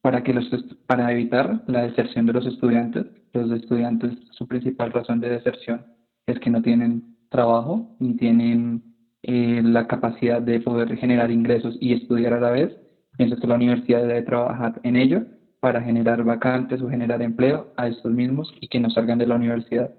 para 0.00 0.22
que 0.22 0.32
los 0.34 0.48
para 0.86 1.12
evitar 1.12 1.64
la 1.66 1.82
deserción 1.82 2.26
de 2.26 2.32
los 2.32 2.46
estudiantes. 2.46 3.06
Los 3.32 3.50
estudiantes 3.50 4.12
su 4.32 4.46
principal 4.46 4.92
razón 4.92 5.20
de 5.20 5.30
deserción 5.30 5.84
es 6.26 6.38
que 6.40 6.50
no 6.50 6.62
tienen 6.62 7.16
trabajo 7.28 7.96
ni 8.00 8.16
tienen 8.16 8.95
eh, 9.28 9.60
la 9.64 9.88
capacidad 9.88 10.40
de 10.40 10.60
poder 10.60 10.96
generar 10.98 11.32
ingresos 11.32 11.76
y 11.80 11.94
estudiar 11.94 12.32
a 12.32 12.40
la 12.40 12.50
vez. 12.52 12.76
Pienso 13.18 13.36
que 13.36 13.48
la 13.48 13.56
universidad 13.56 14.06
debe 14.06 14.22
trabajar 14.22 14.80
en 14.84 14.94
ello 14.94 15.24
para 15.58 15.82
generar 15.82 16.22
vacantes 16.22 16.80
o 16.80 16.88
generar 16.88 17.20
empleo 17.22 17.72
a 17.76 17.88
estos 17.88 18.12
mismos 18.12 18.54
y 18.60 18.68
que 18.68 18.78
no 18.78 18.88
salgan 18.88 19.18
de 19.18 19.26
la 19.26 19.34
universidad. 19.34 19.90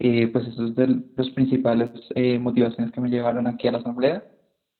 Eh, 0.00 0.26
pues 0.32 0.48
esos 0.48 0.74
son 0.74 1.12
los 1.16 1.30
principales 1.30 1.90
eh, 2.16 2.40
motivaciones 2.40 2.92
que 2.92 3.00
me 3.00 3.08
llevaron 3.08 3.46
aquí 3.46 3.68
a 3.68 3.72
la 3.72 3.78
asamblea 3.78 4.24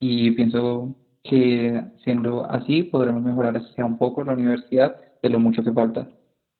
y 0.00 0.32
pienso 0.32 0.96
que 1.22 1.80
siendo 2.02 2.50
así 2.50 2.82
podremos 2.82 3.22
mejorar 3.22 3.62
un 3.78 3.98
poco 3.98 4.24
la 4.24 4.32
universidad 4.32 4.96
de 5.22 5.28
lo 5.28 5.38
mucho 5.38 5.62
que 5.62 5.72
falta. 5.72 6.08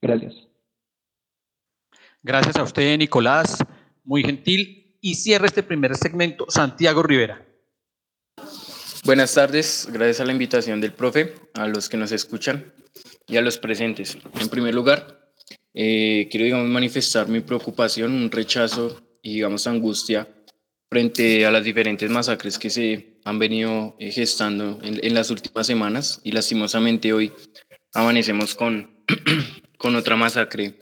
Gracias. 0.01 0.35
Gracias 2.23 2.57
a 2.57 2.63
usted, 2.63 2.97
Nicolás. 2.99 3.59
Muy 4.05 4.23
gentil. 4.23 4.80
Y 5.01 5.15
cierra 5.15 5.47
este 5.47 5.63
primer 5.63 5.97
segmento 5.97 6.47
Santiago 6.49 7.03
Rivera. 7.03 7.47
Buenas 9.05 9.33
tardes, 9.33 9.89
gracias 9.91 10.21
a 10.21 10.27
la 10.27 10.33
invitación 10.33 10.81
del 10.81 10.93
profe, 10.93 11.35
a 11.55 11.67
los 11.67 11.89
que 11.89 11.97
nos 11.97 12.13
escuchan 12.13 12.75
y 13.27 13.39
a 13.39 13.41
los 13.41 13.57
presentes. 13.57 14.19
En 14.39 14.51
primer 14.51 14.75
lugar, 14.75 15.33
eh, 15.73 16.29
quiero 16.31 16.45
digamos, 16.45 16.69
manifestar 16.69 17.29
mi 17.29 17.41
preocupación, 17.41 18.13
un 18.13 18.31
rechazo 18.31 19.01
y 19.23 19.35
digamos 19.35 19.67
angustia 19.67 20.29
frente 20.91 21.47
a 21.47 21.51
las 21.51 21.65
diferentes 21.65 22.11
masacres 22.11 22.59
que 22.59 22.69
se 22.69 23.21
han 23.25 23.39
venido 23.39 23.97
eh, 23.99 24.11
gestando 24.11 24.79
en, 24.83 25.15
las 25.15 25.31
últimas 25.31 25.67
semanas 25.67 26.21
y 26.25 26.33
lastimosamente 26.33 27.13
hoy 27.15 27.33
amanecemos 27.95 28.55
con, 28.55 29.03
con 29.79 29.97
otra 29.97 30.17
masacre, 30.17 30.75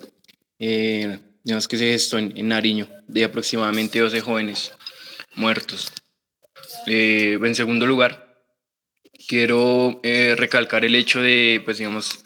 eh, 0.59 1.19
digamos 1.49 1.67
que 1.67 1.79
se 1.79 1.93
gestó 1.93 2.19
en, 2.19 2.47
Nariño, 2.47 2.87
de 3.07 3.25
aproximadamente 3.25 3.99
12 3.99 4.21
jóvenes 4.21 4.73
muertos. 5.35 5.91
Eh, 6.87 7.39
en 7.43 7.55
segundo 7.55 7.87
lugar, 7.87 8.45
quiero 9.27 9.99
recalcar 10.37 10.85
el 10.85 10.95
hecho 10.95 11.23
de, 11.23 11.63
pues 11.65 11.79
digamos, 11.79 12.23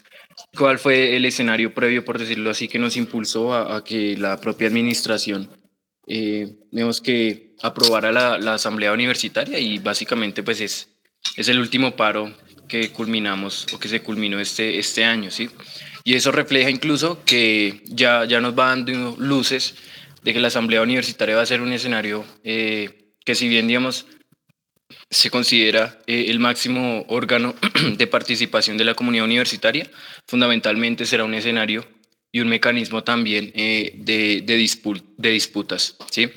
cuál 0.57 0.77
fue 0.77 1.15
el 1.15 1.23
escenario 1.23 1.73
previo, 1.73 2.03
por 2.03 2.19
decirlo 2.19 2.49
así, 2.49 2.67
que 2.67 2.79
nos 2.79 2.97
impulsó 2.97 3.53
a, 3.53 3.81
que 3.83 4.17
la 4.17 4.39
propia 4.41 4.67
administración, 4.67 5.49
eh, 6.05 6.55
digamos 6.71 6.99
que 6.99 7.55
aprobara 7.61 8.11
la, 8.11 8.37
la, 8.37 8.55
asamblea 8.55 8.91
universitaria 8.91 9.57
y 9.57 9.79
básicamente 9.79 10.43
pues 10.43 10.59
es, 10.59 10.89
es 11.37 11.47
el 11.47 11.59
último 11.59 11.95
paro 11.95 12.33
que 12.67 12.91
culminamos 12.91 13.67
o 13.73 13.79
que 13.79 13.87
se 13.87 14.01
culminó 14.01 14.39
este, 14.39 14.79
este 14.79 15.05
año, 15.05 15.31
¿sí? 15.31 15.49
Y 16.03 16.15
eso 16.15 16.31
refleja 16.31 16.69
incluso 16.69 17.23
que 17.25 17.81
ya, 17.85 18.25
ya 18.25 18.41
nos 18.41 18.57
va 18.57 18.69
dando 18.69 19.15
luces 19.17 19.75
de 20.21 20.33
que 20.33 20.39
la 20.39 20.47
asamblea 20.47 20.81
universitaria 20.81 21.35
va 21.35 21.41
a 21.41 21.45
ser 21.45 21.61
un 21.61 21.71
escenario 21.71 22.25
eh, 22.43 23.13
que 23.25 23.35
si 23.35 23.47
bien, 23.47 23.67
digamos, 23.67 24.05
se 25.09 25.29
considera 25.29 26.01
eh, 26.07 26.25
el 26.27 26.39
máximo 26.39 27.05
órgano 27.07 27.55
de 27.97 28.07
participación 28.07 28.77
de 28.77 28.83
la 28.83 28.95
comunidad 28.95 29.25
universitaria, 29.25 29.89
fundamentalmente 30.27 31.05
será 31.05 31.23
un 31.23 31.33
escenario 31.33 31.85
y 32.31 32.41
un 32.41 32.49
mecanismo 32.49 33.03
también 33.03 33.51
eh, 33.53 33.93
de, 33.95 34.41
de, 34.41 34.57
de, 35.17 35.29
disputas, 35.29 35.95
¿sí? 36.09 36.29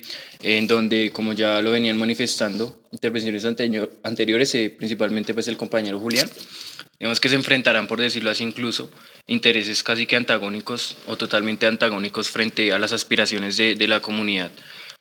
en 0.43 0.67
donde, 0.67 1.11
como 1.11 1.33
ya 1.33 1.62
lo 1.62 1.71
venían 1.71 1.97
manifestando 1.97 2.83
intervenciones 2.93 3.47
anteriores, 4.03 4.55
eh, 4.55 4.71
principalmente 4.77 5.33
pues 5.33 5.49
el 5.49 5.57
compañero 5.57 5.99
Julián, 5.99 6.29
vemos 6.99 7.20
que 7.20 7.28
se 7.28 7.36
enfrentarán, 7.36 7.86
por 7.86 8.01
decirlo 8.01 8.30
así, 8.30 8.44
incluso 8.44 8.90
intereses 9.26 9.82
casi 9.82 10.07
que 10.07 10.16
antagónicos 10.16 10.97
o 11.07 11.16
totalmente 11.16 11.66
antagónicos 11.66 12.30
frente 12.30 12.72
a 12.72 12.78
las 12.78 12.92
aspiraciones 12.92 13.57
de, 13.57 13.74
de 13.74 13.88
la 13.88 14.01
comunidad 14.01 14.51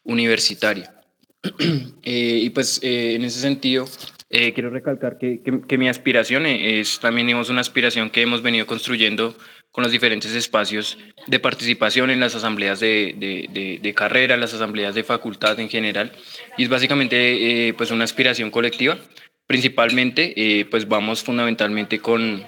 universitaria. 0.04 0.96
Eh, 2.08 2.40
y 2.44 2.50
pues 2.52 2.80
eh, 2.84 3.16
en 3.16 3.24
ese 3.24 3.40
sentido, 3.40 3.86
eh, 4.30 4.54
quiero 4.54 4.70
recalcar 4.70 5.18
que, 5.18 5.42
que, 5.68 5.78
mi 5.78 5.90
aspiración 5.90 6.46
es 6.46 7.00
también 7.00 7.26
digamos, 7.26 7.50
una 7.50 7.62
aspiración 7.62 8.12
que 8.12 8.22
hemos 8.22 8.44
venido 8.44 8.68
construyendo 8.68 9.36
con 9.72 9.84
los 9.84 9.92
diferentes 9.92 10.34
espacios 10.36 11.00
de 11.26 11.40
participación 11.40 12.12
en 12.12 12.20
las 12.20 12.36
asambleas 12.36 12.80
de, 12.80 13.16
de, 13.18 13.80
de, 13.82 13.94
carrera, 13.96 14.38
las 14.38 14.54
asambleas 14.54 14.94
de 14.94 15.04
facultad 15.04 15.60
en 15.60 15.68
general. 15.68 16.12
Y 16.58 16.64
es 16.64 16.70
básicamente 16.70 17.74
pues 17.76 17.90
una 17.90 18.04
aspiración 18.04 18.52
colectiva. 18.52 19.00
Principalmente, 19.48 20.68
pues 20.72 20.88
vamos 20.88 21.22
fundamentalmente 21.22 22.00
con, 22.00 22.46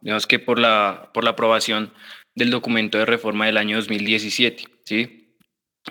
digamos 0.00 0.26
que 0.26 0.38
por 0.38 0.58
la, 0.58 1.10
por 1.12 1.24
la 1.24 1.30
aprobación 1.30 1.92
del 2.34 2.50
documento 2.50 2.96
de 2.96 3.04
reforma 3.04 3.46
del 3.46 3.58
año 3.58 3.76
2017, 3.76 4.64
¿sí? 4.84 5.18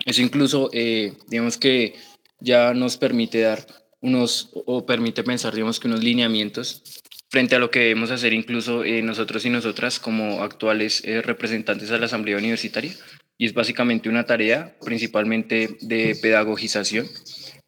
Eso 0.06 0.22
incluso, 0.22 0.70
eh, 0.72 1.12
digamos 1.28 1.58
que 1.58 1.94
ya 2.40 2.72
nos 2.74 2.96
permite 2.96 3.40
dar 3.40 3.66
unos, 4.00 4.50
o 4.52 4.86
permite 4.86 5.22
pensar, 5.24 5.54
digamos 5.54 5.80
que 5.80 5.88
unos 5.88 6.02
lineamientos 6.02 6.82
frente 7.30 7.56
a 7.56 7.58
lo 7.58 7.70
que 7.70 7.80
debemos 7.80 8.10
hacer 8.10 8.32
incluso 8.32 8.84
eh, 8.84 9.02
nosotros 9.02 9.44
y 9.44 9.50
nosotras 9.50 9.98
como 9.98 10.42
actuales 10.42 11.02
eh, 11.04 11.20
representantes 11.20 11.88
de 11.88 11.98
la 11.98 12.06
Asamblea 12.06 12.38
Universitaria. 12.38 12.92
Y 13.36 13.46
es 13.46 13.54
básicamente 13.54 14.08
una 14.08 14.24
tarea 14.24 14.76
principalmente 14.80 15.76
de 15.80 16.16
pedagogización 16.20 17.06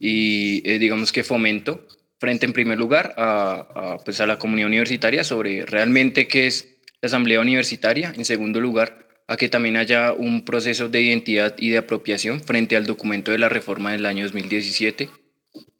y 0.00 0.62
digamos 0.78 1.12
que 1.12 1.22
fomento 1.22 1.86
frente 2.20 2.44
en 2.44 2.52
primer 2.52 2.78
lugar 2.78 3.14
a, 3.16 3.96
pues 4.04 4.20
a 4.20 4.26
la 4.26 4.38
comunidad 4.38 4.68
universitaria 4.68 5.24
sobre 5.24 5.64
realmente 5.64 6.28
qué 6.28 6.46
es 6.46 6.76
la 7.00 7.06
Asamblea 7.06 7.40
Universitaria, 7.40 8.12
en 8.14 8.26
segundo 8.26 8.60
lugar 8.60 9.08
a 9.26 9.36
que 9.36 9.48
también 9.48 9.76
haya 9.76 10.12
un 10.12 10.44
proceso 10.44 10.88
de 10.88 11.00
identidad 11.00 11.54
y 11.56 11.70
de 11.70 11.78
apropiación 11.78 12.40
frente 12.42 12.76
al 12.76 12.84
documento 12.84 13.30
de 13.30 13.38
la 13.38 13.48
reforma 13.48 13.92
del 13.92 14.04
año 14.04 14.24
2017. 14.24 15.08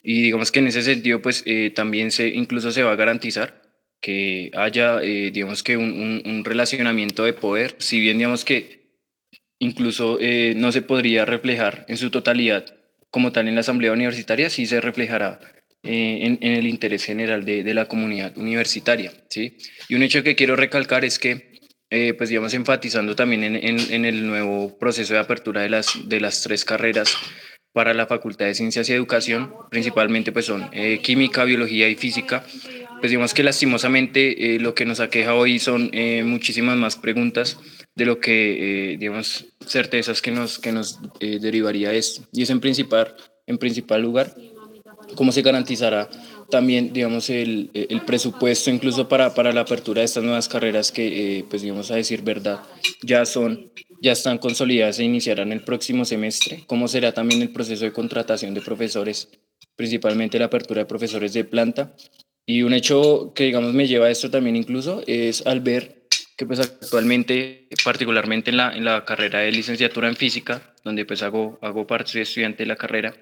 Y 0.03 0.23
digamos 0.23 0.51
que 0.51 0.61
en 0.61 0.69
ese 0.69 0.83
sentido, 0.83 1.21
pues 1.21 1.43
eh, 1.47 1.71
también 1.75 2.11
se, 2.11 2.29
incluso 2.29 2.71
se 2.71 2.85
va 2.85 2.93
a 2.93 2.97
garantizar 2.97 3.61
que 4.01 4.51
haya, 4.55 5.03
eh, 5.03 5.31
digamos 5.31 5.63
que 5.63 5.77
un, 5.77 6.23
un, 6.25 6.45
relacionamiento 6.45 7.25
de 7.25 7.35
poder, 7.35 7.75
si 7.79 8.01
bien 8.01 8.17
digamos 8.17 8.47
que 8.47 8.81
incluso 9.59 10.17
eh, 10.21 10.55
no 10.57 10.73
se 10.73 10.81
podría 10.81 11.27
reflejar 11.27 11.85
en 11.89 11.99
su 11.99 12.11
totalidad 12.11 12.65
como 13.11 13.33
tal 13.33 13.49
en 13.49 13.57
la 13.57 13.61
asamblea 13.61 13.93
universitaria, 13.93 14.49
sí 14.49 14.65
se 14.65 14.81
reflejará 14.81 15.41
en, 15.83 16.39
en, 16.43 16.53
el 16.53 16.67
interés 16.67 17.05
general 17.05 17.45
de, 17.45 17.63
de 17.63 17.75
la 17.75 17.87
comunidad 17.87 18.37
universitaria. 18.37 19.13
¿sí? 19.29 19.57
Y 19.89 19.95
un 19.95 20.03
hecho 20.03 20.23
que 20.23 20.37
quiero 20.37 20.57
recalcar 20.57 21.05
es 21.05 21.19
que 21.19 21.51
eh, 21.93 22.15
pues 22.15 22.29
digamos 22.29 22.55
enfatizando 22.55 23.17
también 23.17 23.43
en, 23.43 23.57
en, 23.57 24.05
el 24.05 24.25
nuevo 24.25 24.79
proceso 24.79 25.13
de 25.13 25.19
apertura 25.19 25.63
de 25.63 25.71
las, 25.71 26.09
de 26.09 26.21
las 26.21 26.41
tres 26.41 26.65
carreras 26.65 27.17
para 27.73 27.95
la 27.95 28.07
Facultad 28.07 28.47
de 28.47 28.55
Ciencias 28.55 28.89
y 28.89 28.93
Educación, 28.93 29.53
principalmente 29.71 30.31
pues 30.31 30.47
son 30.47 30.69
eh, 30.73 31.01
química, 31.03 31.43
biología 31.43 31.89
y 31.89 31.97
física. 31.97 32.45
Pues 33.01 33.11
digamos 33.11 33.35
que 33.35 33.43
lastimosamente 33.43 34.55
eh, 34.55 34.61
lo 34.61 34.75
que 34.75 34.85
nos 34.85 35.01
aqueja 35.01 35.35
hoy 35.35 35.59
son 35.59 35.91
muchísimas 36.25 36.77
más 36.77 36.97
preguntas 36.97 37.59
de 37.97 38.05
lo 38.05 38.21
que, 38.21 38.97
digamos, 39.01 39.47
certezas 39.67 40.21
que 40.21 40.31
nos, 40.31 40.59
que 40.59 40.71
nos 40.71 41.01
derivaría 41.19 41.93
esto. 41.95 42.29
Y 42.31 42.43
es 42.43 42.51
en 42.51 42.61
principal, 42.61 43.17
en 43.47 43.57
principal 43.57 44.03
lugar 44.03 44.35
cómo 45.15 45.33
se 45.33 45.43
garantizará 45.43 46.09
también, 46.51 46.93
digamos, 46.93 47.31
el, 47.31 47.71
el 47.73 48.03
presupuesto 48.03 48.71
incluso 48.71 49.09
para, 49.09 49.33
para, 49.33 49.53
la 49.53 49.63
apertura 49.63 50.01
de 50.01 50.07
estas 50.07 50.23
nuevas 50.23 50.49
carreras 50.49 50.93
que, 50.93 51.39
eh, 51.39 51.45
pues, 51.49 51.63
digamos, 51.63 51.91
a 51.91 51.97
decir 51.97 52.23
verdad, 52.23 52.61
ya 53.03 53.25
son, 53.25 53.71
ya 54.03 54.13
están 54.13 54.39
consolidadas 54.39 54.99
e 54.99 55.05
iniciarán 55.05 55.53
el 55.53 55.63
próximo 55.63 56.05
semestre. 56.05 56.65
¿Cómo 56.67 56.89
será 56.89 57.13
también 57.13 57.41
el 57.41 57.53
proceso 57.53 57.85
de 57.85 57.93
contratación 57.93 58.53
de 58.53 58.61
profesores, 58.61 59.29
principalmente 59.77 60.39
la 60.39 60.47
apertura 60.47 60.83
de 60.83 60.87
profesores 60.87 61.33
de 61.33 61.45
planta? 61.45 61.95
Y 62.45 62.63
un 62.63 62.75
hecho 62.75 63.33
que, 63.35 63.45
digamos, 63.45 63.73
me 63.73 63.87
lleva 63.87 64.07
a 64.07 64.11
esto 64.11 64.31
también 64.31 64.57
incluso 64.57 65.03
es 65.07 65.47
al 65.47 65.61
ver 65.61 66.09
que, 66.37 66.47
pues, 66.47 66.59
actualmente, 66.59 67.69
particularmente 67.85 68.51
en 68.51 68.57
la, 68.57 68.77
en 68.77 68.85
la 68.85 69.05
carrera 69.05 69.41
de 69.41 69.53
licenciatura 69.53 70.09
en 70.09 70.17
física, 70.17 70.75
donde, 70.85 71.05
pues, 71.05 71.23
hago, 71.23 71.59
hago 71.63 71.87
parte, 71.87 72.11
soy 72.13 72.23
estudiante 72.23 72.65
de 72.65 72.67
la 72.67 72.77
carrera, 72.77 73.15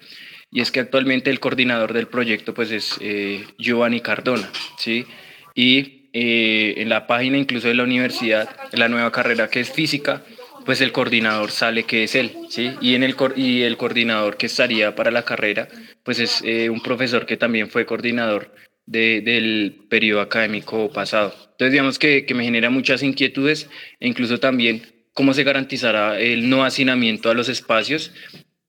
y 0.51 0.61
es 0.61 0.71
que 0.71 0.79
actualmente 0.79 1.29
el 1.29 1.39
coordinador 1.39 1.93
del 1.93 2.07
proyecto 2.07 2.53
pues 2.53 2.71
es 2.71 2.97
eh, 3.01 3.45
Giovanni 3.57 4.01
Cardona, 4.01 4.49
¿sí? 4.77 5.05
Y 5.53 6.09
eh, 6.13 6.75
en 6.77 6.89
la 6.89 7.05
página 7.05 7.37
incluso 7.37 7.67
de 7.67 7.75
la 7.75 7.83
universidad, 7.83 8.49
la 8.71 8.89
nueva 8.89 9.11
carrera 9.11 9.49
que 9.49 9.59
es 9.59 9.71
física, 9.71 10.23
pues 10.65 10.81
el 10.81 10.91
coordinador 10.91 11.51
sale 11.51 11.83
que 11.83 12.03
es 12.03 12.15
él, 12.15 12.31
¿sí? 12.49 12.71
Y, 12.81 12.95
en 12.95 13.03
el, 13.03 13.15
y 13.35 13.61
el 13.61 13.77
coordinador 13.77 14.37
que 14.37 14.47
estaría 14.47 14.95
para 14.95 15.11
la 15.11 15.23
carrera, 15.23 15.67
pues 16.03 16.19
es 16.19 16.41
eh, 16.43 16.69
un 16.69 16.81
profesor 16.81 17.25
que 17.25 17.37
también 17.37 17.69
fue 17.69 17.85
coordinador 17.85 18.53
del 18.85 19.85
periodo 19.87 20.21
académico 20.21 20.91
pasado. 20.91 21.31
Entonces, 21.51 21.73
digamos 21.73 21.99
que, 21.99 22.25
que 22.25 22.33
me 22.33 22.43
genera 22.43 22.71
muchas 22.71 23.03
inquietudes 23.03 23.69
e 23.99 24.07
incluso 24.07 24.39
también 24.39 24.81
cómo 25.13 25.35
se 25.35 25.43
garantizará 25.43 26.19
el 26.19 26.49
no 26.49 26.63
hacinamiento 26.63 27.29
a 27.29 27.35
los 27.35 27.49
espacios 27.49 28.11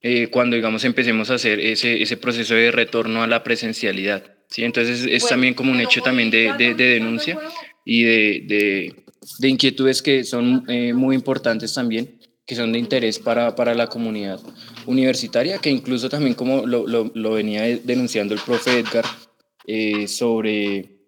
eh, 0.03 0.29
cuando, 0.29 0.57
digamos, 0.57 0.85
empecemos 0.85 1.31
a 1.31 1.35
hacer 1.35 1.61
ese, 1.61 2.03
ese 2.03 2.17
proceso 2.17 2.55
de 2.55 2.71
retorno 2.71 3.23
a 3.23 3.27
la 3.27 3.43
presencialidad. 3.43 4.25
¿sí? 4.49 4.65
Entonces, 4.65 5.07
es 5.09 5.27
también 5.27 5.55
como 5.55 5.73
un 5.73 5.81
hecho 5.81 6.01
también 6.01 6.31
de, 6.31 6.53
de, 6.57 6.75
denuncia 6.75 7.39
y 7.85 8.03
de, 8.05 8.95
de, 9.39 9.49
inquietudes 9.49 10.03
que 10.03 10.25
son 10.25 10.65
eh, 10.69 10.93
muy 10.93 11.15
importantes 11.15 11.75
también 11.75 12.21
que 12.47 12.57
son 12.57 12.73
de 12.73 12.81
interés 12.81 13.21
para, 13.21 13.55
para, 13.55 13.77
la 13.77 13.87
comunidad 13.87 14.41
universitaria, 14.87 15.59
que 15.59 15.71
incluso 15.71 16.09
también 16.09 16.35
como 16.35 16.67
lo, 16.67 16.85
lo, 16.85 17.09
lo 17.15 17.31
venía 17.31 17.63
denunciando 17.85 18.35
el 18.35 18.41
profe 18.41 18.81
Edgar, 18.81 19.05
eh, 19.69 20.09
sobre 20.09 20.99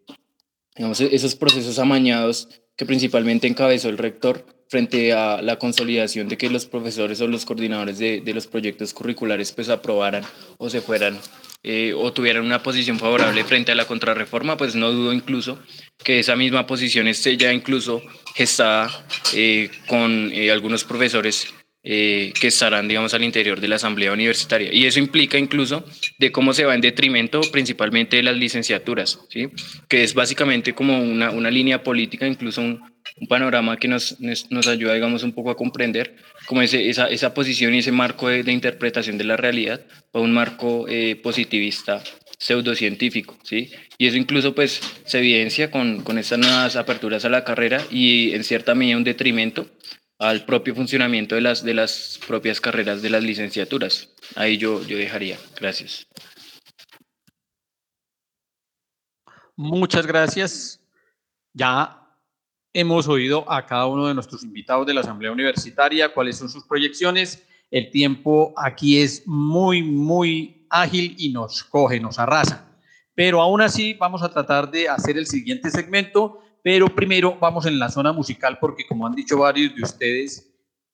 digamos, 0.77 1.01
esos 1.01 1.35
procesos 1.35 1.81
amañados 1.81 2.49
que 2.77 2.87
principalmente 2.87 3.49
encabezó 3.49 3.89
el 3.89 3.99
rector 3.99 4.47
frente 4.73 5.13
a 5.13 5.43
la 5.43 5.59
consolidación 5.59 6.29
de 6.29 6.39
que 6.39 6.49
los 6.49 6.65
profesores 6.65 7.21
o 7.21 7.27
los 7.27 7.45
coordinadores 7.45 7.99
de, 7.99 8.23
de 8.23 8.33
los 8.33 8.47
proyectos 8.47 8.95
curriculares 8.95 9.53
pues 9.53 9.69
aprobaran 9.69 10.25
o 10.57 10.71
se 10.71 10.81
fueran 10.81 11.19
eh, 11.63 11.93
o 11.95 12.11
tuvieran 12.15 12.43
una 12.43 12.63
posición 12.63 12.99
favorable 12.99 13.45
frente 13.45 13.71
a 13.71 13.75
la 13.75 13.85
contrarreforma, 13.85 14.57
pues 14.57 14.75
no 14.75 14.91
dudo 14.91 15.13
incluso 15.13 15.59
que 16.03 16.21
esa 16.21 16.37
misma 16.37 16.67
posición 16.67 17.07
esté 17.07 17.37
ya 17.37 17.53
incluso 17.53 18.01
gestada 18.35 19.05
eh, 19.35 19.71
con 19.89 20.33
algunos 20.51 20.85
profesores 20.85 21.53
eh, 21.85 22.33
que 22.41 22.47
estarán, 22.47 22.87
digamos, 22.87 23.13
al 23.13 23.25
interior 23.25 23.61
de 23.61 23.67
la 23.67 23.75
Asamblea 23.75 24.13
Universitaria. 24.13 24.73
Y 24.73 24.87
eso 24.87 25.01
implica 25.01 25.37
incluso 25.37 25.85
de 26.17 26.31
cómo 26.31 26.53
se 26.53 26.65
va 26.65 26.77
en 26.77 26.81
detrimento 26.81 27.41
principalmente 27.51 28.19
de 28.19 28.23
las 28.23 28.37
licenciaturas, 28.37 29.19
¿sí? 29.31 29.49
que 29.89 30.05
es 30.05 30.15
básicamente 30.15 30.75
como 30.75 31.03
una, 31.03 31.31
una 31.33 31.51
línea 31.51 31.83
política, 31.83 32.29
incluso 32.29 32.61
un, 32.61 32.93
panorama 33.29 33.77
que 33.77 33.89
nos, 33.89 34.17
nos, 34.21 34.69
ayuda, 34.69 34.95
digamos, 34.95 35.25
un 35.25 35.33
poco 35.33 35.51
a 35.51 35.57
comprender 35.57 36.17
como 36.47 36.63
ese, 36.63 36.89
esa, 36.89 37.09
esa 37.09 37.35
posición 37.35 37.75
y 37.75 37.79
ese 37.79 37.91
marco 37.91 38.29
de, 38.29 38.53
interpretación 38.53 39.19
de 39.19 39.25
la 39.25 39.37
realidad 39.37 39.85
o 40.13 40.21
un 40.21 40.33
marco 40.33 40.87
eh, 40.89 41.17
positivista 41.17 42.03
pseudocientífico, 42.39 43.39
¿sí? 43.45 43.71
Y 43.99 44.07
eso 44.07 44.17
incluso 44.17 44.55
pues 44.55 44.81
se 45.05 45.19
evidencia 45.19 45.71
con, 45.71 46.03
con 46.03 46.19
estas 46.19 46.39
nuevas 46.39 46.77
aperturas 46.77 47.25
a 47.25 47.29
la 47.29 47.45
carrera 47.45 47.81
y 47.91 48.33
en 48.35 48.45
cierta 48.45 48.75
medida 48.75 48.97
un 48.97 49.05
detrimento 49.05 49.69
al 50.23 50.45
propio 50.45 50.73
funcionamiento 50.73 51.35
de 51.35 51.41
las, 51.41 51.65
de 51.65 51.75
las 51.75 52.21
propias 52.29 52.61
carreras 52.61 53.03
de 53.03 53.11
las 53.11 53.25
licenciaturas. 53.25 54.15
Ahí 54.37 54.57
yo, 54.57 54.81
yo 54.87 54.97
dejaría. 54.97 55.37
Gracias. 55.61 56.07
Muchas 59.57 60.07
gracias. 60.07 60.81
Ya 61.53 62.07
hemos 62.73 63.09
oído 63.09 63.51
a 63.51 63.67
cada 63.67 63.87
uno 63.87 64.07
de 64.07 64.15
nuestros 64.15 64.45
invitados 64.45 64.87
de 64.87 64.95
la 64.95 65.01
Asamblea 65.01 65.33
Universitaria 65.33 66.15
cuáles 66.15 66.37
son 66.37 66.49
sus 66.49 66.65
proyecciones. 66.65 67.45
El 67.73 67.91
tiempo 67.91 68.55
aquí 68.57 69.03
es 69.03 69.27
muy, 69.27 69.83
muy 69.83 70.69
ágil 70.71 71.17
y 71.19 71.33
nos 71.33 71.65
coge, 71.65 71.99
nos 71.99 72.21
arrasa. 72.21 72.79
Pero 73.17 73.43
aún 73.43 73.61
así 73.61 73.95
vamos 73.95 74.23
a 74.23 74.31
tratar 74.31 74.71
de 74.71 74.89
hacer 74.89 75.19
el 75.19 75.27
siguiente 75.27 75.69
segmento 75.71 76.39
pero 76.63 76.87
primero 76.87 77.37
vamos 77.41 77.67
en 77.67 77.79
la 77.79 77.91
zona 77.91 78.13
musical 78.13 78.59
porque 78.61 78.87
como 78.87 79.07
han 79.07 79.15
dicho 79.15 79.39
varios 79.39 79.75
de 79.75 79.83
ustedes, 79.83 80.49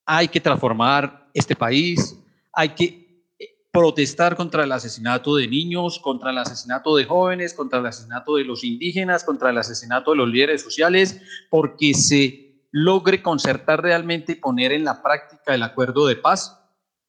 hay 0.07 0.29
que 0.29 0.41
transformar 0.41 1.29
este 1.35 1.55
país, 1.55 2.19
hay 2.53 2.71
que 2.71 3.25
eh, 3.39 3.47
protestar 3.71 4.35
contra 4.35 4.65
el 4.65 4.73
asesinato 4.73 5.37
de 5.37 5.47
niños, 5.47 5.99
contra 5.99 6.31
el 6.31 6.39
asesinato 6.39 6.97
de 6.97 7.05
jóvenes, 7.05 7.53
contra 7.53 7.79
el 7.79 7.87
asesinato 7.87 8.37
de 8.37 8.45
los 8.45 8.65
indígenas, 8.65 9.23
contra 9.23 9.51
el 9.51 9.59
asesinato 9.59 10.13
de 10.13 10.17
los 10.17 10.29
líderes 10.29 10.63
sociales, 10.63 11.21
porque 11.51 11.93
se 11.93 12.65
logre 12.71 13.23
concertar 13.23 13.83
realmente 13.83 14.33
y 14.33 14.37
poner 14.37 14.73
en 14.73 14.85
la 14.85 15.03
práctica 15.03 15.55
el 15.55 15.63
acuerdo 15.63 16.07
de 16.07 16.17
paz. 16.17 16.59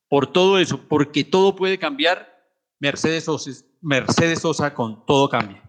Por 0.10 0.28
todo 0.28 0.58
eso, 0.58 0.82
porque 0.90 1.24
todo 1.24 1.56
puede 1.56 1.78
cambiar, 1.78 2.28
Mercedes 2.80 3.26
Sosa, 3.26 3.52
Mercedes 3.80 4.40
Sosa 4.40 4.74
con 4.74 5.06
todo 5.06 5.30
cambia. 5.30 5.69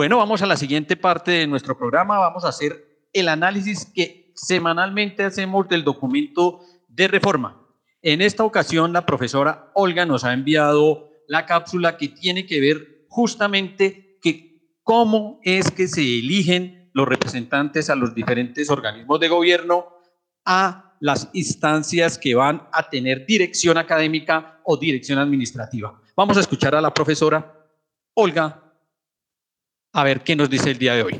Bueno, 0.00 0.16
vamos 0.16 0.40
a 0.40 0.46
la 0.46 0.56
siguiente 0.56 0.96
parte 0.96 1.30
de 1.30 1.46
nuestro 1.46 1.76
programa. 1.76 2.18
Vamos 2.18 2.46
a 2.46 2.48
hacer 2.48 3.04
el 3.12 3.28
análisis 3.28 3.84
que 3.84 4.32
semanalmente 4.34 5.24
hacemos 5.24 5.68
del 5.68 5.84
documento 5.84 6.60
de 6.88 7.06
reforma. 7.06 7.60
En 8.00 8.22
esta 8.22 8.44
ocasión, 8.44 8.94
la 8.94 9.04
profesora 9.04 9.70
Olga 9.74 10.06
nos 10.06 10.24
ha 10.24 10.32
enviado 10.32 11.10
la 11.28 11.44
cápsula 11.44 11.98
que 11.98 12.08
tiene 12.08 12.46
que 12.46 12.62
ver 12.62 13.04
justamente 13.10 14.16
que 14.22 14.78
cómo 14.82 15.38
es 15.42 15.70
que 15.70 15.86
se 15.86 16.00
eligen 16.00 16.90
los 16.94 17.06
representantes 17.06 17.90
a 17.90 17.94
los 17.94 18.14
diferentes 18.14 18.70
organismos 18.70 19.20
de 19.20 19.28
gobierno, 19.28 19.84
a 20.46 20.96
las 21.00 21.28
instancias 21.34 22.16
que 22.16 22.34
van 22.34 22.66
a 22.72 22.88
tener 22.88 23.26
dirección 23.26 23.76
académica 23.76 24.62
o 24.64 24.78
dirección 24.78 25.18
administrativa. 25.18 26.00
Vamos 26.16 26.38
a 26.38 26.40
escuchar 26.40 26.74
a 26.74 26.80
la 26.80 26.94
profesora 26.94 27.54
Olga 28.14 28.69
a 29.92 30.04
ver 30.04 30.22
qué 30.22 30.36
nos 30.36 30.50
dice 30.50 30.70
el 30.70 30.78
día 30.78 30.94
de 30.94 31.02
hoy. 31.02 31.16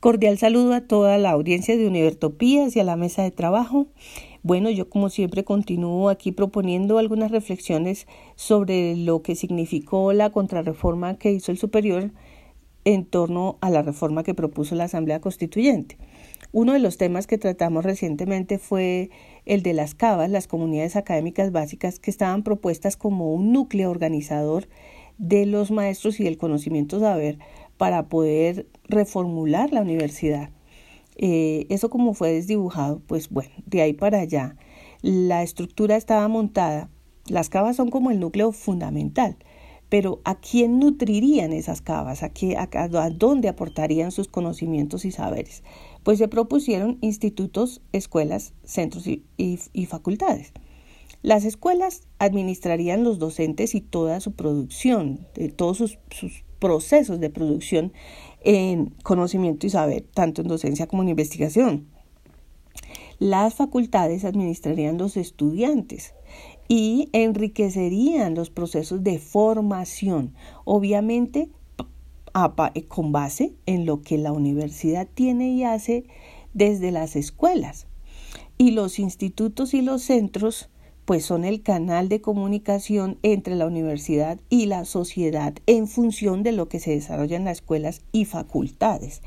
Cordial 0.00 0.38
saludo 0.38 0.74
a 0.74 0.80
toda 0.80 1.18
la 1.18 1.30
audiencia 1.30 1.76
de 1.76 1.86
Univertopías 1.86 2.74
y 2.76 2.80
a 2.80 2.84
la 2.84 2.96
mesa 2.96 3.22
de 3.22 3.30
trabajo. 3.30 3.86
Bueno, 4.42 4.70
yo 4.70 4.88
como 4.88 5.08
siempre 5.08 5.44
continúo 5.44 6.08
aquí 6.08 6.30
proponiendo 6.30 6.98
algunas 6.98 7.30
reflexiones 7.30 8.06
sobre 8.36 8.96
lo 8.96 9.22
que 9.22 9.34
significó 9.34 10.12
la 10.12 10.30
contrarreforma 10.30 11.18
que 11.18 11.32
hizo 11.32 11.50
el 11.50 11.58
superior 11.58 12.12
en 12.84 13.04
torno 13.04 13.58
a 13.60 13.70
la 13.70 13.82
reforma 13.82 14.22
que 14.22 14.34
propuso 14.34 14.74
la 14.74 14.84
Asamblea 14.84 15.20
Constituyente. 15.20 15.98
Uno 16.52 16.72
de 16.72 16.78
los 16.78 16.96
temas 16.96 17.26
que 17.26 17.36
tratamos 17.36 17.84
recientemente 17.84 18.58
fue 18.58 19.10
el 19.44 19.62
de 19.62 19.74
las 19.74 19.94
CABAS, 19.94 20.30
las 20.30 20.46
comunidades 20.46 20.96
académicas 20.96 21.52
básicas, 21.52 21.98
que 21.98 22.10
estaban 22.10 22.44
propuestas 22.44 22.96
como 22.96 23.34
un 23.34 23.52
núcleo 23.52 23.90
organizador 23.90 24.68
de 25.18 25.44
los 25.44 25.72
maestros 25.72 26.20
y 26.20 26.24
del 26.24 26.38
conocimiento 26.38 27.00
saber 27.00 27.38
para 27.78 28.08
poder 28.08 28.68
reformular 28.84 29.72
la 29.72 29.80
universidad. 29.80 30.50
Eh, 31.16 31.66
eso 31.70 31.88
como 31.90 32.14
fue 32.14 32.32
desdibujado, 32.32 33.00
pues 33.06 33.30
bueno, 33.30 33.50
de 33.66 33.82
ahí 33.82 33.92
para 33.92 34.20
allá 34.20 34.56
la 35.02 35.42
estructura 35.42 35.96
estaba 35.96 36.26
montada. 36.28 36.90
Las 37.26 37.48
cavas 37.48 37.76
son 37.76 37.90
como 37.90 38.10
el 38.10 38.20
núcleo 38.20 38.52
fundamental, 38.52 39.36
pero 39.88 40.20
¿a 40.24 40.34
quién 40.40 40.78
nutrirían 40.78 41.52
esas 41.52 41.80
cavas? 41.80 42.22
¿A, 42.22 42.30
qué, 42.30 42.56
a, 42.56 43.10
dónde 43.10 43.48
aportarían 43.48 44.10
sus 44.10 44.28
conocimientos 44.28 45.04
y 45.04 45.10
saberes? 45.10 45.62
Pues 46.02 46.18
se 46.18 46.28
propusieron 46.28 46.98
institutos, 47.00 47.80
escuelas, 47.92 48.54
centros 48.64 49.06
y, 49.06 49.86
facultades. 49.86 50.52
Las 51.22 51.44
escuelas 51.44 52.02
administrarían 52.18 53.04
los 53.04 53.18
docentes 53.18 53.74
y 53.74 53.80
toda 53.80 54.20
su 54.20 54.32
producción, 54.32 55.26
de 55.34 55.48
todos 55.48 55.78
sus 55.78 55.98
procesos 56.58 57.20
de 57.20 57.30
producción 57.30 57.92
en 58.40 58.94
conocimiento 59.02 59.66
y 59.66 59.70
saber, 59.70 60.04
tanto 60.14 60.42
en 60.42 60.48
docencia 60.48 60.86
como 60.86 61.02
en 61.02 61.10
investigación. 61.10 61.88
Las 63.18 63.54
facultades 63.54 64.24
administrarían 64.24 64.98
los 64.98 65.16
estudiantes 65.16 66.14
y 66.68 67.08
enriquecerían 67.12 68.34
los 68.34 68.50
procesos 68.50 69.02
de 69.02 69.18
formación, 69.18 70.34
obviamente 70.64 71.50
con 72.86 73.10
base 73.10 73.54
en 73.66 73.84
lo 73.86 74.02
que 74.02 74.18
la 74.18 74.32
universidad 74.32 75.08
tiene 75.12 75.50
y 75.50 75.64
hace 75.64 76.04
desde 76.54 76.92
las 76.92 77.16
escuelas. 77.16 77.86
Y 78.56 78.72
los 78.72 78.98
institutos 78.98 79.74
y 79.74 79.82
los 79.82 80.02
centros 80.02 80.70
pues 81.08 81.24
son 81.24 81.46
el 81.46 81.62
canal 81.62 82.10
de 82.10 82.20
comunicación 82.20 83.16
entre 83.22 83.56
la 83.56 83.66
universidad 83.66 84.38
y 84.50 84.66
la 84.66 84.84
sociedad 84.84 85.54
en 85.64 85.86
función 85.88 86.42
de 86.42 86.52
lo 86.52 86.68
que 86.68 86.80
se 86.80 86.90
desarrolla 86.90 87.38
en 87.38 87.46
las 87.46 87.60
escuelas 87.60 88.02
y 88.12 88.26
facultades. 88.26 89.22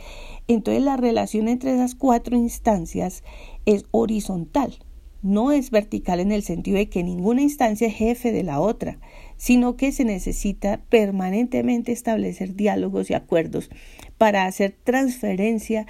Entonces 0.48 0.84
la 0.84 0.96
relación 0.96 1.48
entre 1.48 1.74
esas 1.74 1.96
cuatro 1.96 2.38
instancias 2.38 3.24
es 3.66 3.86
horizontal, 3.90 4.78
no 5.24 5.52
es 5.52 5.72
vertical 5.72 6.20
en 6.20 6.32
el 6.32 6.44
sentido 6.44 6.78
de 6.78 6.88
que 6.88 7.02
ninguna 7.02 7.42
instancia 7.42 7.88
es 7.88 7.96
jefe 7.96 8.32
de 8.32 8.44
la 8.44 8.60
otra, 8.60 9.00
sino 9.38 9.76
que 9.76 9.92
se 9.92 10.06
necesita 10.06 10.82
permanentemente 10.88 11.94
establecer 11.94 12.54
diálogos 12.54 13.10
y 13.10 13.16
acuerdos 13.16 13.72
para 14.20 14.46
hacer 14.46 14.78
transferencia 14.84 15.88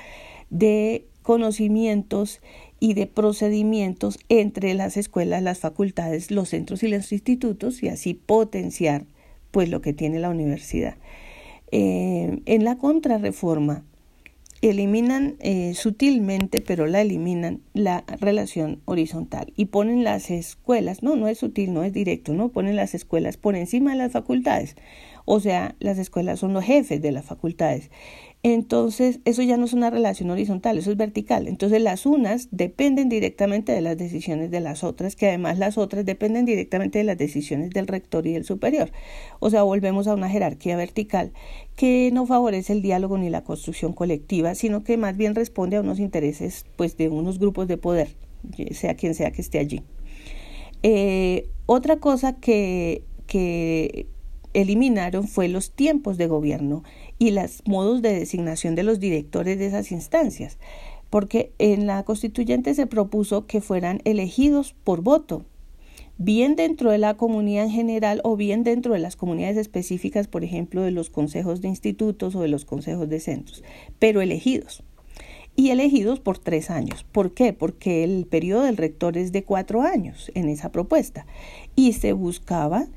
de 0.49 1.09
conocimientos 1.21 2.39
y 2.81 2.95
de 2.95 3.05
procedimientos 3.05 4.19
entre 4.27 4.73
las 4.73 4.97
escuelas, 4.97 5.43
las 5.43 5.59
facultades, 5.59 6.31
los 6.31 6.49
centros 6.49 6.81
y 6.81 6.87
los 6.87 7.11
institutos 7.11 7.83
y 7.83 7.89
así 7.89 8.15
potenciar 8.15 9.05
pues 9.51 9.69
lo 9.69 9.81
que 9.81 9.93
tiene 9.93 10.19
la 10.19 10.31
universidad. 10.31 10.95
Eh, 11.71 12.41
en 12.45 12.65
la 12.65 12.77
contrarreforma 12.79 13.85
eliminan 14.61 15.35
eh, 15.39 15.73
sutilmente, 15.75 16.61
pero 16.61 16.87
la 16.87 17.01
eliminan 17.01 17.61
la 17.73 18.03
relación 18.19 18.81
horizontal 18.85 19.53
y 19.55 19.65
ponen 19.65 20.03
las 20.03 20.31
escuelas, 20.31 21.03
no, 21.03 21.15
no 21.15 21.27
es 21.27 21.37
sutil, 21.37 21.73
no 21.73 21.83
es 21.83 21.93
directo, 21.93 22.33
no, 22.33 22.49
ponen 22.49 22.75
las 22.75 22.95
escuelas 22.95 23.37
por 23.37 23.55
encima 23.55 23.91
de 23.91 23.97
las 23.97 24.11
facultades. 24.11 24.75
O 25.25 25.39
sea, 25.39 25.75
las 25.79 25.99
escuelas 25.99 26.39
son 26.39 26.53
los 26.53 26.63
jefes 26.63 26.99
de 26.99 27.11
las 27.11 27.25
facultades. 27.25 27.91
Entonces, 28.43 29.19
eso 29.23 29.43
ya 29.43 29.55
no 29.55 29.65
es 29.65 29.73
una 29.73 29.91
relación 29.91 30.31
horizontal, 30.31 30.79
eso 30.79 30.89
es 30.89 30.97
vertical. 30.97 31.47
Entonces, 31.47 31.79
las 31.79 32.07
unas 32.07 32.47
dependen 32.49 33.07
directamente 33.07 33.71
de 33.71 33.81
las 33.81 33.97
decisiones 33.97 34.49
de 34.49 34.59
las 34.61 34.83
otras, 34.83 35.15
que 35.15 35.27
además 35.27 35.59
las 35.59 35.77
otras 35.77 36.05
dependen 36.05 36.45
directamente 36.45 36.97
de 36.97 37.03
las 37.03 37.19
decisiones 37.19 37.69
del 37.69 37.85
rector 37.85 38.25
y 38.25 38.33
del 38.33 38.43
superior. 38.43 38.91
O 39.39 39.51
sea, 39.51 39.61
volvemos 39.61 40.07
a 40.07 40.15
una 40.15 40.27
jerarquía 40.27 40.75
vertical 40.75 41.33
que 41.75 42.09
no 42.11 42.25
favorece 42.25 42.73
el 42.73 42.81
diálogo 42.81 43.19
ni 43.19 43.29
la 43.29 43.43
construcción 43.43 43.93
colectiva, 43.93 44.55
sino 44.55 44.83
que 44.83 44.97
más 44.97 45.15
bien 45.17 45.35
responde 45.35 45.77
a 45.77 45.81
unos 45.81 45.99
intereses 45.99 46.65
pues, 46.77 46.97
de 46.97 47.09
unos 47.09 47.37
grupos 47.37 47.67
de 47.67 47.77
poder, 47.77 48.15
sea 48.71 48.95
quien 48.95 49.13
sea 49.13 49.31
que 49.31 49.41
esté 49.41 49.59
allí. 49.59 49.83
Eh, 50.81 51.47
otra 51.67 51.97
cosa 51.97 52.33
que, 52.33 53.03
que 53.27 54.07
eliminaron 54.53 55.27
fue 55.27 55.47
los 55.47 55.71
tiempos 55.71 56.17
de 56.17 56.27
gobierno 56.27 56.83
y 57.19 57.31
los 57.31 57.61
modos 57.65 58.01
de 58.01 58.13
designación 58.13 58.75
de 58.75 58.83
los 58.83 58.99
directores 58.99 59.57
de 59.59 59.67
esas 59.67 59.91
instancias, 59.91 60.57
porque 61.09 61.51
en 61.59 61.87
la 61.87 62.03
constituyente 62.03 62.73
se 62.73 62.87
propuso 62.87 63.45
que 63.45 63.61
fueran 63.61 64.01
elegidos 64.05 64.73
por 64.83 65.01
voto, 65.01 65.45
bien 66.17 66.55
dentro 66.55 66.91
de 66.91 66.97
la 66.97 67.15
comunidad 67.17 67.65
en 67.65 67.71
general 67.71 68.21
o 68.23 68.35
bien 68.35 68.63
dentro 68.63 68.93
de 68.93 68.99
las 68.99 69.15
comunidades 69.15 69.57
específicas, 69.57 70.27
por 70.27 70.43
ejemplo, 70.43 70.81
de 70.81 70.91
los 70.91 71.09
consejos 71.09 71.61
de 71.61 71.67
institutos 71.67 72.35
o 72.35 72.41
de 72.41 72.47
los 72.47 72.65
consejos 72.65 73.09
de 73.09 73.19
centros, 73.19 73.63
pero 73.99 74.21
elegidos. 74.21 74.83
Y 75.53 75.71
elegidos 75.71 76.21
por 76.21 76.37
tres 76.37 76.69
años. 76.69 77.03
¿Por 77.11 77.33
qué? 77.33 77.51
Porque 77.51 78.05
el 78.05 78.25
periodo 78.25 78.63
del 78.63 78.77
rector 78.77 79.17
es 79.17 79.33
de 79.33 79.43
cuatro 79.43 79.81
años 79.81 80.31
en 80.33 80.47
esa 80.47 80.71
propuesta. 80.71 81.25
Y 81.75 81.91
se 81.91 82.13
buscaba 82.13 82.87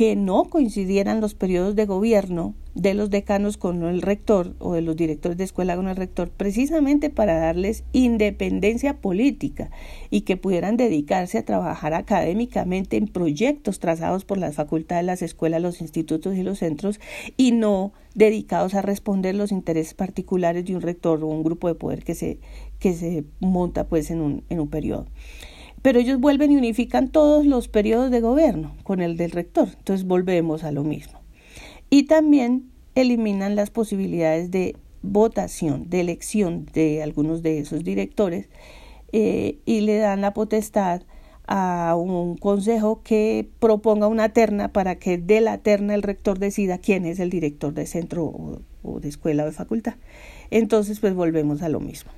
que 0.00 0.16
no 0.16 0.44
coincidieran 0.44 1.20
los 1.20 1.34
periodos 1.34 1.76
de 1.76 1.84
gobierno 1.84 2.54
de 2.74 2.94
los 2.94 3.10
decanos 3.10 3.58
con 3.58 3.82
el 3.82 4.00
rector 4.00 4.54
o 4.58 4.72
de 4.72 4.80
los 4.80 4.96
directores 4.96 5.36
de 5.36 5.44
escuela 5.44 5.76
con 5.76 5.88
el 5.88 5.96
rector, 5.96 6.30
precisamente 6.30 7.10
para 7.10 7.38
darles 7.38 7.84
independencia 7.92 8.96
política 9.02 9.70
y 10.08 10.22
que 10.22 10.38
pudieran 10.38 10.78
dedicarse 10.78 11.36
a 11.36 11.44
trabajar 11.44 11.92
académicamente 11.92 12.96
en 12.96 13.08
proyectos 13.08 13.78
trazados 13.78 14.24
por 14.24 14.38
las 14.38 14.54
facultades, 14.54 15.04
las 15.04 15.20
escuelas, 15.20 15.60
los 15.60 15.82
institutos 15.82 16.34
y 16.34 16.44
los 16.44 16.60
centros 16.60 16.98
y 17.36 17.52
no 17.52 17.92
dedicados 18.14 18.72
a 18.72 18.80
responder 18.80 19.34
los 19.34 19.52
intereses 19.52 19.92
particulares 19.92 20.64
de 20.64 20.76
un 20.76 20.80
rector 20.80 21.22
o 21.22 21.26
un 21.26 21.42
grupo 21.42 21.68
de 21.68 21.74
poder 21.74 22.04
que 22.04 22.14
se, 22.14 22.38
que 22.78 22.94
se 22.94 23.24
monta 23.40 23.86
pues 23.86 24.10
en 24.10 24.22
un, 24.22 24.44
en 24.48 24.60
un 24.60 24.70
periodo 24.70 25.04
pero 25.82 25.98
ellos 25.98 26.20
vuelven 26.20 26.52
y 26.52 26.56
unifican 26.56 27.08
todos 27.08 27.46
los 27.46 27.68
periodos 27.68 28.10
de 28.10 28.20
gobierno 28.20 28.76
con 28.82 29.00
el 29.00 29.16
del 29.16 29.30
rector. 29.30 29.68
Entonces 29.78 30.06
volvemos 30.06 30.64
a 30.64 30.72
lo 30.72 30.84
mismo. 30.84 31.20
Y 31.88 32.04
también 32.04 32.70
eliminan 32.94 33.56
las 33.56 33.70
posibilidades 33.70 34.50
de 34.50 34.76
votación, 35.02 35.88
de 35.88 36.00
elección 36.00 36.66
de 36.72 37.02
algunos 37.02 37.42
de 37.42 37.58
esos 37.58 37.82
directores 37.84 38.48
eh, 39.12 39.58
y 39.64 39.80
le 39.80 39.96
dan 39.96 40.20
la 40.20 40.34
potestad 40.34 41.02
a 41.46 41.96
un 41.96 42.36
consejo 42.36 43.02
que 43.02 43.48
proponga 43.58 44.06
una 44.06 44.28
terna 44.28 44.68
para 44.68 44.96
que 44.96 45.18
de 45.18 45.40
la 45.40 45.58
terna 45.58 45.94
el 45.94 46.02
rector 46.02 46.38
decida 46.38 46.78
quién 46.78 47.06
es 47.06 47.18
el 47.18 47.30
director 47.30 47.72
de 47.72 47.86
centro 47.86 48.24
o, 48.24 48.60
o 48.84 49.00
de 49.00 49.08
escuela 49.08 49.42
o 49.42 49.46
de 49.46 49.52
facultad. 49.52 49.94
Entonces, 50.50 51.00
pues 51.00 51.14
volvemos 51.14 51.62
a 51.62 51.68
lo 51.68 51.80
mismo. 51.80 52.12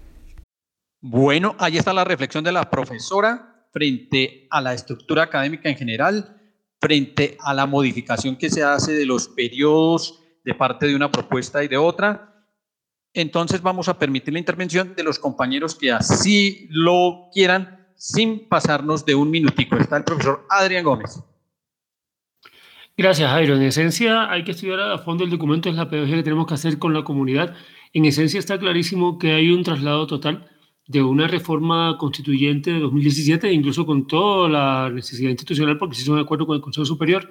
Bueno, 1.00 1.54
ahí 1.58 1.78
está 1.78 1.94
la 1.94 2.04
reflexión 2.04 2.44
de 2.44 2.52
la 2.52 2.68
profesora 2.68 3.51
frente 3.72 4.46
a 4.50 4.60
la 4.60 4.74
estructura 4.74 5.24
académica 5.24 5.68
en 5.68 5.76
general, 5.76 6.36
frente 6.80 7.36
a 7.40 7.54
la 7.54 7.66
modificación 7.66 8.36
que 8.36 8.50
se 8.50 8.62
hace 8.62 8.92
de 8.92 9.06
los 9.06 9.28
periodos 9.28 10.22
de 10.44 10.54
parte 10.54 10.86
de 10.86 10.94
una 10.94 11.10
propuesta 11.10 11.64
y 11.64 11.68
de 11.68 11.76
otra. 11.76 12.46
Entonces 13.14 13.62
vamos 13.62 13.88
a 13.88 13.98
permitir 13.98 14.32
la 14.32 14.38
intervención 14.38 14.94
de 14.94 15.02
los 15.02 15.18
compañeros 15.18 15.74
que 15.74 15.92
así 15.92 16.66
lo 16.70 17.28
quieran 17.32 17.88
sin 17.96 18.48
pasarnos 18.48 19.04
de 19.04 19.14
un 19.14 19.30
minutico. 19.30 19.76
Está 19.76 19.96
el 19.96 20.04
profesor 20.04 20.46
Adrián 20.50 20.84
Gómez. 20.84 21.20
Gracias, 22.96 23.30
Jairo. 23.30 23.56
En 23.56 23.62
esencia, 23.62 24.30
hay 24.30 24.44
que 24.44 24.50
estudiar 24.50 24.80
a 24.80 24.98
fondo 24.98 25.24
el 25.24 25.30
documento, 25.30 25.68
es 25.68 25.76
la 25.76 25.88
pedagogía 25.88 26.16
que 26.16 26.22
tenemos 26.22 26.46
que 26.46 26.54
hacer 26.54 26.78
con 26.78 26.92
la 26.92 27.04
comunidad. 27.04 27.54
En 27.92 28.04
esencia, 28.04 28.38
está 28.38 28.58
clarísimo 28.58 29.18
que 29.18 29.32
hay 29.32 29.50
un 29.50 29.62
traslado 29.62 30.06
total 30.06 30.51
de 30.92 31.02
una 31.02 31.26
reforma 31.26 31.96
constituyente 31.98 32.70
de 32.70 32.80
2017, 32.80 33.50
incluso 33.50 33.86
con 33.86 34.06
toda 34.06 34.46
la 34.46 34.90
necesidad 34.90 35.30
institucional, 35.30 35.78
porque 35.78 35.96
se 35.96 36.02
hizo 36.02 36.12
un 36.12 36.18
acuerdo 36.18 36.46
con 36.46 36.56
el 36.56 36.60
Consejo 36.60 36.84
Superior, 36.84 37.26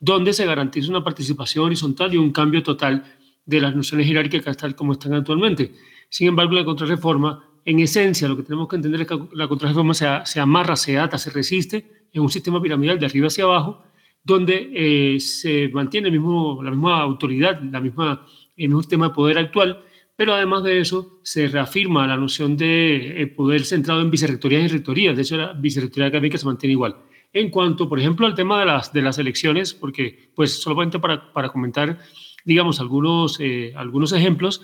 donde 0.00 0.32
se 0.32 0.44
garantiza 0.44 0.90
una 0.90 1.04
participación 1.04 1.66
horizontal 1.66 2.12
y 2.12 2.16
un 2.16 2.32
cambio 2.32 2.60
total 2.64 3.04
de 3.46 3.60
las 3.60 3.76
nociones 3.76 4.08
jerárquicas 4.08 4.56
tal 4.56 4.74
como 4.74 4.94
están 4.94 5.14
actualmente. 5.14 5.72
Sin 6.08 6.26
embargo, 6.26 6.54
la 6.54 6.64
contrarreforma, 6.64 7.44
en 7.64 7.78
esencia, 7.78 8.26
lo 8.26 8.36
que 8.36 8.42
tenemos 8.42 8.66
que 8.66 8.76
entender 8.76 9.02
es 9.02 9.06
que 9.06 9.18
la 9.32 9.46
contrarreforma 9.46 9.94
se, 9.94 10.06
se 10.24 10.40
amarra, 10.40 10.74
se 10.74 10.98
ata, 10.98 11.16
se 11.16 11.30
resiste 11.30 12.08
en 12.12 12.20
un 12.20 12.30
sistema 12.30 12.60
piramidal 12.60 12.98
de 12.98 13.06
arriba 13.06 13.28
hacia 13.28 13.44
abajo, 13.44 13.84
donde 14.24 14.70
eh, 14.74 15.20
se 15.20 15.68
mantiene 15.68 16.10
mismo, 16.10 16.60
la 16.64 16.70
misma 16.72 17.00
autoridad, 17.00 17.62
la 17.62 17.80
misma 17.80 18.26
el 18.56 18.76
sistema 18.78 19.08
de 19.08 19.14
poder 19.14 19.38
actual, 19.38 19.84
pero 20.16 20.34
además 20.34 20.62
de 20.62 20.80
eso 20.80 21.18
se 21.22 21.48
reafirma 21.48 22.06
la 22.06 22.16
noción 22.16 22.56
de 22.56 23.22
eh, 23.22 23.26
poder 23.26 23.64
centrado 23.64 24.00
en 24.00 24.10
vicerrectorías 24.10 24.64
y 24.64 24.68
rectorías. 24.68 25.16
De 25.16 25.22
hecho, 25.22 25.36
la 25.36 25.52
vicerrectoría 25.52 26.08
académica 26.08 26.38
se 26.38 26.46
mantiene 26.46 26.72
igual. 26.72 26.96
En 27.32 27.50
cuanto, 27.50 27.88
por 27.88 27.98
ejemplo, 27.98 28.26
al 28.26 28.34
tema 28.34 28.60
de 28.60 28.66
las, 28.66 28.92
de 28.92 29.02
las 29.02 29.18
elecciones, 29.18 29.74
porque, 29.74 30.30
pues, 30.36 30.52
solamente 30.60 31.00
para, 31.00 31.32
para 31.32 31.48
comentar, 31.48 31.98
digamos, 32.44 32.78
algunos, 32.78 33.40
eh, 33.40 33.72
algunos 33.74 34.12
ejemplos, 34.12 34.62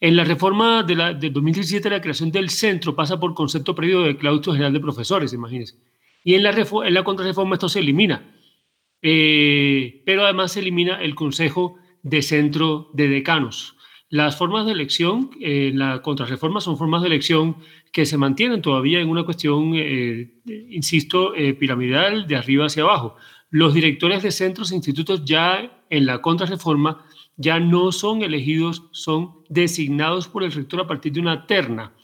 en 0.00 0.16
la 0.16 0.24
reforma 0.24 0.82
de, 0.84 0.94
la, 0.96 1.14
de 1.14 1.30
2017, 1.30 1.90
la 1.90 2.00
creación 2.00 2.30
del 2.30 2.50
centro 2.50 2.94
pasa 2.94 3.18
por 3.18 3.34
concepto 3.34 3.74
previo 3.74 4.02
de 4.02 4.16
claustro 4.16 4.52
general 4.52 4.72
de 4.72 4.80
profesores, 4.80 5.32
imagínense. 5.32 5.76
Y 6.24 6.34
en 6.34 6.44
la, 6.44 6.50
en 6.50 6.94
la 6.94 7.04
contrarreforma 7.04 7.56
esto 7.56 7.68
se 7.68 7.80
elimina. 7.80 8.34
Eh, 9.00 10.02
pero 10.06 10.24
además 10.24 10.52
se 10.52 10.60
elimina 10.60 11.02
el 11.02 11.14
Consejo 11.16 11.76
de 12.02 12.22
Centro 12.22 12.90
de 12.92 13.08
Decanos. 13.08 13.76
Las 14.12 14.36
formas 14.36 14.66
de 14.66 14.72
elección 14.72 15.30
en 15.40 15.78
la 15.78 16.02
contrarreforma 16.02 16.60
son 16.60 16.76
formas 16.76 17.00
de 17.00 17.08
elección 17.08 17.56
que 17.92 18.04
se 18.04 18.18
mantienen 18.18 18.60
todavía 18.60 19.00
en 19.00 19.08
una 19.08 19.24
cuestión, 19.24 19.72
eh, 19.74 20.34
insisto, 20.68 21.34
eh, 21.34 21.54
piramidal 21.54 22.26
de 22.26 22.36
arriba 22.36 22.66
hacia 22.66 22.82
abajo. 22.82 23.16
Los 23.48 23.72
directores 23.72 24.22
de 24.22 24.30
centros 24.30 24.70
e 24.70 24.74
institutos 24.74 25.24
ya 25.24 25.82
en 25.88 26.04
la 26.04 26.20
contrarreforma 26.20 27.06
ya 27.38 27.58
no 27.58 27.90
son 27.90 28.20
elegidos, 28.20 28.82
son 28.90 29.44
designados 29.48 30.28
por 30.28 30.42
el 30.42 30.52
rector 30.52 30.80
a 30.80 30.86
partir 30.86 31.14
de 31.14 31.20
una 31.20 31.46
terna. 31.46 31.94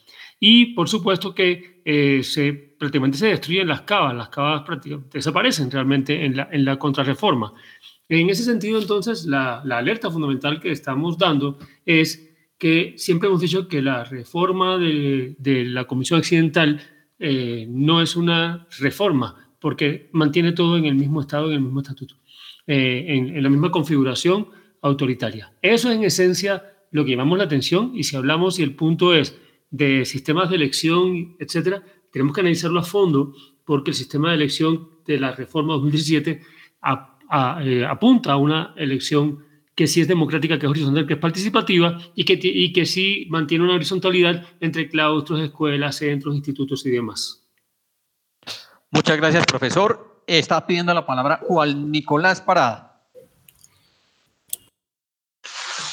Y 0.40 0.72
por 0.72 0.88
supuesto 0.88 1.34
que 1.34 1.82
eh, 1.84 2.22
se, 2.22 2.54
prácticamente 2.54 3.18
se 3.18 3.26
destruyen 3.26 3.68
las 3.68 3.82
cavas, 3.82 4.14
las 4.14 4.30
cavas 4.30 4.62
prácticamente 4.62 5.18
desaparecen 5.18 5.70
realmente 5.70 6.24
en 6.24 6.38
la, 6.38 6.48
en 6.50 6.64
la 6.64 6.78
contrarreforma. 6.78 7.52
En 8.10 8.30
ese 8.30 8.42
sentido, 8.42 8.80
entonces, 8.80 9.26
la, 9.26 9.58
alerta 9.58 10.10
fundamental 10.10 10.60
que 10.60 10.70
estamos 10.70 11.18
dando 11.18 11.58
es 11.88 12.36
que 12.58 12.94
siempre 12.98 13.28
hemos 13.28 13.40
dicho 13.40 13.66
que 13.66 13.80
la 13.80 14.04
reforma 14.04 14.76
de, 14.76 15.34
la 15.64 15.86
Comisión 15.86 16.18
Accidental 16.18 16.82
eh, 17.18 17.66
no 17.66 18.02
es 18.02 18.14
una 18.14 18.68
reforma, 18.78 19.54
porque 19.58 20.10
mantiene 20.12 20.52
todo 20.52 20.76
en 20.76 20.84
el 20.84 20.94
mismo 20.94 21.22
estado, 21.22 21.48
en 21.48 21.54
el 21.54 21.60
mismo 21.62 21.80
estatuto, 21.80 22.16
eh, 22.66 23.06
en, 23.08 23.42
la 23.42 23.48
misma 23.48 23.70
configuración 23.70 24.48
autoritaria. 24.82 25.54
Eso 25.62 25.88
es 25.88 25.96
en 25.96 26.04
esencia 26.04 26.62
lo 26.90 27.06
que 27.06 27.12
llamamos 27.12 27.38
la 27.38 27.44
atención 27.44 27.92
y 27.94 28.04
si 28.04 28.16
hablamos 28.16 28.58
y 28.58 28.64
el 28.64 28.74
punto 28.74 29.14
es 29.14 29.38
de 29.70 30.04
sistemas 30.04 30.50
de 30.50 30.56
elección, 30.56 31.36
etcétera, 31.38 31.82
tenemos 32.12 32.34
que 32.34 32.42
analizarlo 32.42 32.80
a 32.80 32.84
fondo 32.84 33.34
porque 33.64 33.92
el 33.92 33.96
sistema 33.96 34.28
de 34.28 34.36
elección 34.36 34.90
de 35.06 35.18
la 35.18 35.32
reforma 35.32 35.72
2017 35.72 36.30
eh, 36.30 37.84
apunta 37.86 38.32
a 38.32 38.36
una 38.36 38.74
elección 38.76 39.47
que 39.78 39.86
sí 39.86 40.00
es 40.00 40.08
democrática, 40.08 40.58
que 40.58 40.66
es 40.66 40.70
horizontal, 40.70 41.06
que 41.06 41.12
es 41.14 41.20
participativa 41.20 42.00
y 42.16 42.24
que, 42.24 42.36
y 42.42 42.72
que 42.72 42.84
sí 42.84 43.28
mantiene 43.30 43.62
una 43.62 43.74
horizontalidad 43.74 44.44
entre 44.58 44.88
claustros, 44.88 45.38
escuelas, 45.38 45.94
centros, 45.94 46.34
institutos 46.34 46.84
y 46.84 46.90
demás. 46.90 47.46
Muchas 48.90 49.16
gracias, 49.18 49.46
profesor. 49.46 50.24
Está 50.26 50.66
pidiendo 50.66 50.92
la 50.92 51.06
palabra 51.06 51.38
Juan 51.44 51.92
Nicolás 51.92 52.40
Parada. 52.40 53.04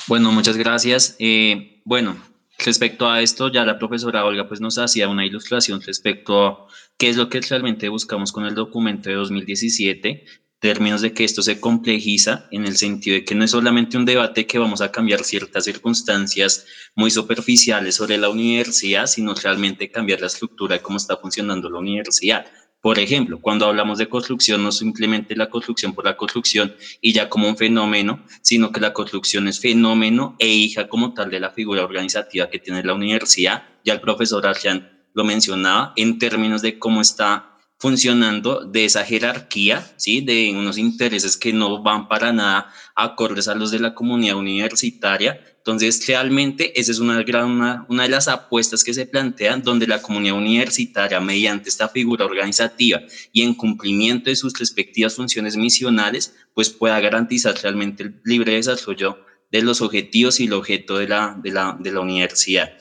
Bueno, 0.07 0.31
muchas 0.31 0.57
gracias. 0.57 1.15
Eh, 1.19 1.83
bueno, 1.86 2.17
respecto 2.57 3.07
a 3.07 3.21
esto, 3.21 3.51
ya 3.51 3.65
la 3.65 3.77
profesora 3.77 4.25
Olga 4.25 4.47
pues 4.47 4.61
nos 4.61 4.79
hacía 4.79 5.07
una 5.09 5.27
ilustración 5.27 5.79
respecto 5.83 6.43
a 6.43 6.67
qué 6.97 7.09
es 7.09 7.17
lo 7.17 7.29
que 7.29 7.39
realmente 7.39 7.88
buscamos 7.89 8.31
con 8.31 8.47
el 8.47 8.55
documento 8.55 9.09
de 9.09 9.15
2017 9.15 10.25
términos 10.66 11.01
de 11.01 11.13
que 11.13 11.24
esto 11.24 11.43
se 11.43 11.59
complejiza 11.59 12.47
en 12.49 12.66
el 12.66 12.76
sentido 12.76 13.13
de 13.13 13.24
que 13.24 13.36
no 13.36 13.43
es 13.43 13.51
solamente 13.51 13.97
un 13.97 14.05
debate 14.05 14.47
que 14.47 14.57
vamos 14.57 14.82
a 14.82 14.91
cambiar 14.91 15.24
ciertas 15.24 15.66
circunstancias 15.66 16.66
muy 16.95 17.11
superficiales 17.11 17.93
sobre 17.93 18.18
la 18.18 18.30
universidad, 18.30 19.05
sino 19.05 19.36
realmente 19.36 19.91
cambiar 19.91 20.22
la 20.22 20.26
estructura 20.26 20.74
de 20.74 20.82
cómo 20.82 20.97
está 20.97 21.18
funcionando 21.18 21.70
la 21.70 21.78
universidad. 21.78 22.47
Por 22.82 22.97
ejemplo, 22.97 23.39
cuando 23.39 23.68
hablamos 23.68 23.99
de 23.99 24.09
construcción, 24.09 24.63
no 24.63 24.72
simplemente 24.72 25.36
la 25.36 25.51
construcción 25.51 25.93
por 25.93 26.03
la 26.03 26.18
construcción 26.18 26.74
y 26.99 27.13
ya 27.13 27.30
como 27.30 27.47
un 27.47 27.57
fenómeno, 27.57 28.26
sino 28.41 28.72
que 28.72 28.80
la 28.80 28.91
construcción 28.91 29.47
es 29.47 29.59
fenómeno 29.59 30.36
e 30.39 30.47
hija 30.47 30.88
como 30.88 31.13
tal 31.13 31.30
de 31.30 31.41
la 31.41 31.51
figura 31.51 31.84
organizativa 31.84 32.49
que 32.49 32.57
tiene 32.57 32.82
la 32.82 32.95
universidad. 32.95 33.66
Ya 33.84 33.93
el 33.93 34.01
profesor 34.01 34.47
Arjan 34.47 34.89
lo 35.13 35.24
mencionaba 35.24 35.93
en 35.95 36.18
términos 36.18 36.63
de 36.63 36.80
cómo 36.80 37.01
está 37.01 37.54
funcionando 37.78 38.65
de 38.65 38.86
esa 38.86 39.03
jerarquía, 39.03 39.86
¿sí? 39.97 40.21
de 40.21 40.53
unos 40.55 40.78
intereses 40.78 41.36
que 41.36 41.51
no 41.51 41.84
van 41.84 42.07
para 42.07 42.32
nada 42.32 42.71
acordes 42.95 43.47
a 43.47 43.55
los 43.55 43.71
de 43.71 43.80
la 43.80 43.93
comunidad 43.93 44.38
universitaria. 44.38 45.41
Entonces, 45.57 46.05
realmente 46.07 46.80
esa 46.80 46.91
es 46.91 46.99
una, 46.99 47.21
gran, 47.23 47.86
una, 47.89 48.03
de 48.03 48.09
las 48.09 48.28
apuestas 48.28 48.84
que 48.84 48.93
se 48.93 49.05
plantean 49.05 49.61
donde 49.61 49.88
la 49.88 50.01
comunidad 50.01 50.38
universitaria, 50.38 51.19
mediante 51.19 51.69
esta 51.69 51.89
figura 51.89 52.26
organizativa 52.26 53.01
y 53.34 53.41
en 53.41 53.55
cumplimiento 53.55 54.30
de 54.30 54.36
sus 54.36 54.57
respectivas 54.57 55.15
funciones 55.15 55.57
misionales, 55.57 56.36
pues 56.53 56.69
pueda 56.69 56.99
garantizar 56.99 57.55
realmente 57.61 58.03
el 58.03 58.21
libre 58.23 58.53
desarrollo 58.53 59.17
de 59.51 59.61
los 59.61 59.82
objetivos 59.82 60.39
y 60.39 60.45
el 60.45 60.53
objeto 60.53 60.97
de 60.97 61.07
la, 61.07 61.38
de 61.41 61.51
la, 61.51 61.78
de 61.80 61.91
la 61.91 61.99
universidad. 61.99 62.71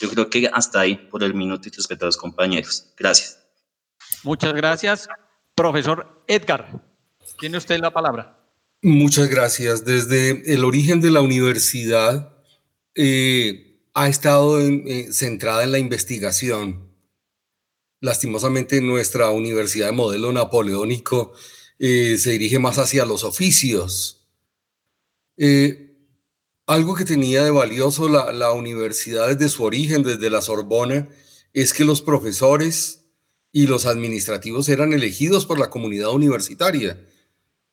Yo 0.00 0.10
creo 0.10 0.28
que 0.28 0.48
hasta 0.52 0.80
ahí 0.80 0.96
por 0.96 1.24
el 1.24 1.34
minuto 1.34 1.68
y 1.68 1.72
respetados 1.72 2.16
compañeros. 2.16 2.92
Gracias. 2.96 3.45
Muchas 4.26 4.54
gracias. 4.54 5.08
Profesor 5.54 6.24
Edgar, 6.26 6.82
tiene 7.38 7.58
usted 7.58 7.78
la 7.78 7.92
palabra. 7.92 8.36
Muchas 8.82 9.28
gracias. 9.28 9.84
Desde 9.84 10.52
el 10.52 10.64
origen 10.64 11.00
de 11.00 11.12
la 11.12 11.20
universidad 11.20 12.36
eh, 12.96 13.78
ha 13.94 14.08
estado 14.08 14.60
eh, 14.60 15.12
centrada 15.12 15.62
en 15.62 15.70
la 15.70 15.78
investigación. 15.78 16.90
Lastimosamente 18.00 18.80
nuestra 18.80 19.30
universidad 19.30 19.86
de 19.86 19.92
modelo 19.92 20.32
napoleónico 20.32 21.32
eh, 21.78 22.16
se 22.18 22.32
dirige 22.32 22.58
más 22.58 22.78
hacia 22.78 23.06
los 23.06 23.22
oficios. 23.22 24.26
algo 26.66 26.96
que 26.96 27.04
tenía 27.04 27.44
de 27.44 27.52
valioso 27.52 28.08
la, 28.08 28.32
la 28.32 28.50
universidad 28.50 29.28
desde 29.28 29.48
su 29.48 29.62
origen, 29.62 30.02
desde 30.02 30.30
la 30.30 30.42
Sorbona, 30.42 31.08
es 31.52 31.72
que 31.72 31.84
los 31.84 32.02
profesores 32.02 33.05
y 33.56 33.66
los 33.66 33.86
administrativos 33.86 34.68
eran 34.68 34.92
elegidos 34.92 35.46
por 35.46 35.58
la 35.58 35.70
comunidad 35.70 36.10
universitaria. 36.10 37.02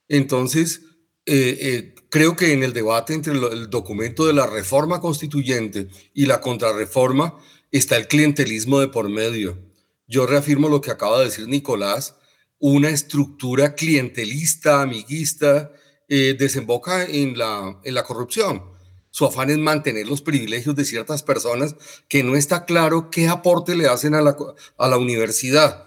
Entonces, 0.07 0.79
eh, 1.25 1.57
eh, 1.59 1.95
creo 2.07 2.38
que 2.38 2.53
en 2.53 2.63
el 2.63 2.71
debate 2.71 3.13
entre 3.13 3.34
el 3.34 3.69
documento 3.69 4.25
de 4.25 4.31
la 4.31 4.47
reforma 4.47 5.01
constituyente 5.01 5.89
y 6.13 6.25
la 6.25 6.39
contrarreforma 6.39 7.38
está 7.69 7.97
el 7.97 8.07
clientelismo 8.07 8.79
de 8.79 8.88
por 8.88 9.09
medio. 9.09 9.59
Yo 10.07 10.25
reafirmo 10.25 10.69
lo 10.69 10.79
que 10.79 10.91
acaba 10.91 11.19
de 11.19 11.25
decir 11.25 11.49
Nicolás, 11.49 12.15
una 12.59 12.89
estructura 12.89 13.75
clientelista, 13.75 14.84
amiguista, 14.84 15.73
eh, 16.07 16.34
desemboca 16.39 17.03
en 17.03 17.38
la, 17.38 17.77
en 17.84 17.93
la 17.93 18.05
corrupción. 18.05 18.72
Su 19.16 19.28
afán 19.28 19.51
es 19.51 19.59
mantener 19.59 20.07
los 20.07 20.24
privilegios 20.24 20.76
de 20.76 20.86
ciertas 20.86 21.22
personas 21.22 21.76
que 22.07 22.24
no 22.24 22.36
está 22.36 22.66
claro 22.66 23.11
qué 23.11 23.28
aporte 23.28 23.76
le 23.76 23.86
hacen 23.86 24.16
a 24.16 24.24
la, 24.24 24.36
a 24.76 24.88
la 24.88 24.97
universidad. 24.97 25.86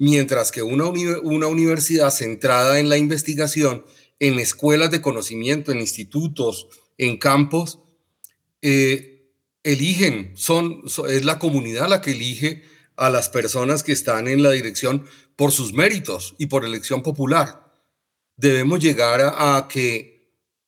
Mientras 0.00 0.50
que 0.50 0.64
una, 0.64 0.86
una 0.88 1.46
universidad 1.46 2.10
centrada 2.10 2.80
en 2.80 2.88
la 2.88 2.96
investigación, 2.96 3.86
en 4.18 4.40
escuelas 4.40 4.90
de 4.90 5.00
conocimiento, 5.00 5.70
en 5.70 5.78
institutos, 5.78 6.66
en 6.98 7.18
campos, 7.18 7.78
eh, 8.62 9.30
eligen, 9.62 10.32
son, 10.34 10.82
es 11.08 11.24
la 11.24 11.38
comunidad 11.38 11.88
la 11.88 12.00
que 12.00 12.10
elige 12.10 12.64
a 12.96 13.10
las 13.10 13.28
personas 13.28 13.84
que 13.84 13.92
están 13.92 14.26
en 14.26 14.42
la 14.42 14.50
dirección 14.50 15.06
por 15.36 15.52
sus 15.52 15.72
méritos 15.72 16.34
y 16.36 16.46
por 16.46 16.64
elección 16.64 17.04
popular. 17.04 17.64
Debemos 18.36 18.80
llegar 18.80 19.20
a 19.20 19.68
que 19.68 20.15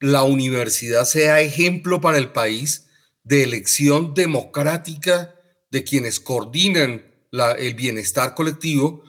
la 0.01 0.23
universidad 0.23 1.05
sea 1.05 1.41
ejemplo 1.41 2.01
para 2.01 2.19
el 2.19 2.33
país 2.33 2.87
de 3.25 3.43
elección 3.43 4.15
democrática 4.15 5.35
de 5.71 5.85
quienes 5.85 6.21
coordinan 6.21 7.05
el 7.59 7.75
bienestar 7.75 8.35
colectivo 8.35 9.03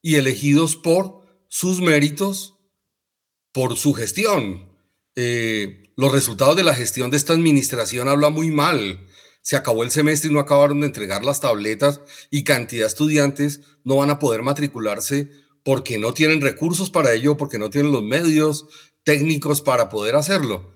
y 0.00 0.14
elegidos 0.14 0.76
por 0.76 1.26
sus 1.48 1.80
méritos, 1.80 2.56
por 3.52 3.76
su 3.76 3.92
gestión. 3.92 4.72
Eh, 5.16 5.92
los 5.96 6.12
resultados 6.12 6.56
de 6.56 6.64
la 6.64 6.74
gestión 6.74 7.10
de 7.10 7.16
esta 7.16 7.32
administración 7.32 8.08
hablan 8.08 8.32
muy 8.32 8.50
mal. 8.50 9.06
Se 9.42 9.56
acabó 9.56 9.82
el 9.82 9.90
semestre 9.90 10.30
y 10.30 10.32
no 10.32 10.40
acabaron 10.40 10.80
de 10.80 10.86
entregar 10.86 11.24
las 11.24 11.40
tabletas 11.40 12.00
y 12.30 12.44
cantidad 12.44 12.84
de 12.84 12.88
estudiantes 12.88 13.60
no 13.84 13.96
van 13.96 14.10
a 14.10 14.18
poder 14.18 14.42
matricularse 14.42 15.30
porque 15.64 15.98
no 15.98 16.14
tienen 16.14 16.40
recursos 16.40 16.90
para 16.90 17.12
ello, 17.12 17.36
porque 17.36 17.58
no 17.58 17.68
tienen 17.68 17.92
los 17.92 18.02
medios, 18.02 18.66
técnicos 19.08 19.62
para 19.62 19.88
poder 19.88 20.16
hacerlo. 20.16 20.70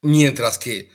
Mientras 0.00 0.58
que 0.58 0.90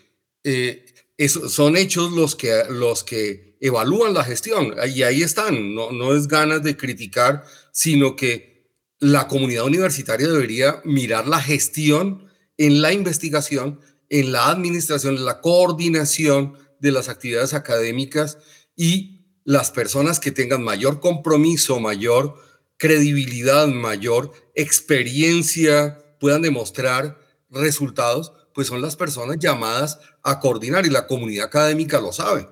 eh, 0.45 0.86
son 1.27 1.75
hechos 1.75 2.13
los 2.13 2.38
que, 2.38 2.63
los 2.69 3.03
que 3.03 3.57
evalúan 3.59 4.13
la 4.13 4.23
gestión 4.23 4.73
y 4.95 5.03
ahí 5.03 5.21
están, 5.21 5.75
no, 5.75 5.91
no 5.91 6.15
es 6.15 6.30
ganas 6.30 6.63
de 6.63 6.77
criticar, 6.77 7.43
sino 7.73 8.15
que 8.15 8.71
la 8.99 9.27
comunidad 9.27 9.65
universitaria 9.65 10.30
debería 10.30 10.82
mirar 10.86 11.27
la 11.27 11.41
gestión 11.41 12.30
en 12.55 12.82
la 12.82 12.93
investigación 12.93 13.82
en 14.09 14.32
la 14.32 14.49
administración, 14.49 15.17
en 15.17 15.25
la 15.25 15.41
coordinación 15.41 16.53
de 16.80 16.93
las 16.93 17.09
actividades 17.09 17.53
académicas 17.53 18.38
y 18.77 19.25
las 19.43 19.69
personas 19.69 20.21
que 20.21 20.32
tengan 20.32 20.63
mayor 20.63 21.01
compromiso, 21.01 21.82
mayor 21.82 22.36
credibilidad, 22.77 23.67
mayor 23.67 24.32
experiencia, 24.55 25.99
puedan 26.20 26.41
demostrar 26.41 27.17
resultados, 27.49 28.34
pues 28.53 28.67
son 28.67 28.82
las 28.82 28.95
personas 28.95 29.38
llamadas 29.39 29.99
a 30.24 30.39
coordinar 30.39 30.86
y 30.86 30.89
la 30.89 31.07
comunidad 31.07 31.45
académica 31.45 31.99
lo 31.99 32.11
sabe. 32.11 32.47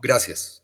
Gracias. 0.00 0.62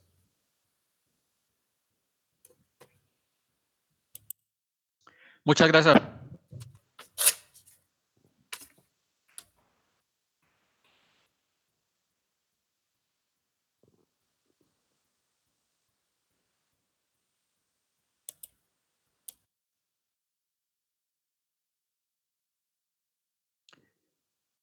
Muchas 5.44 5.68
gracias. 5.68 6.13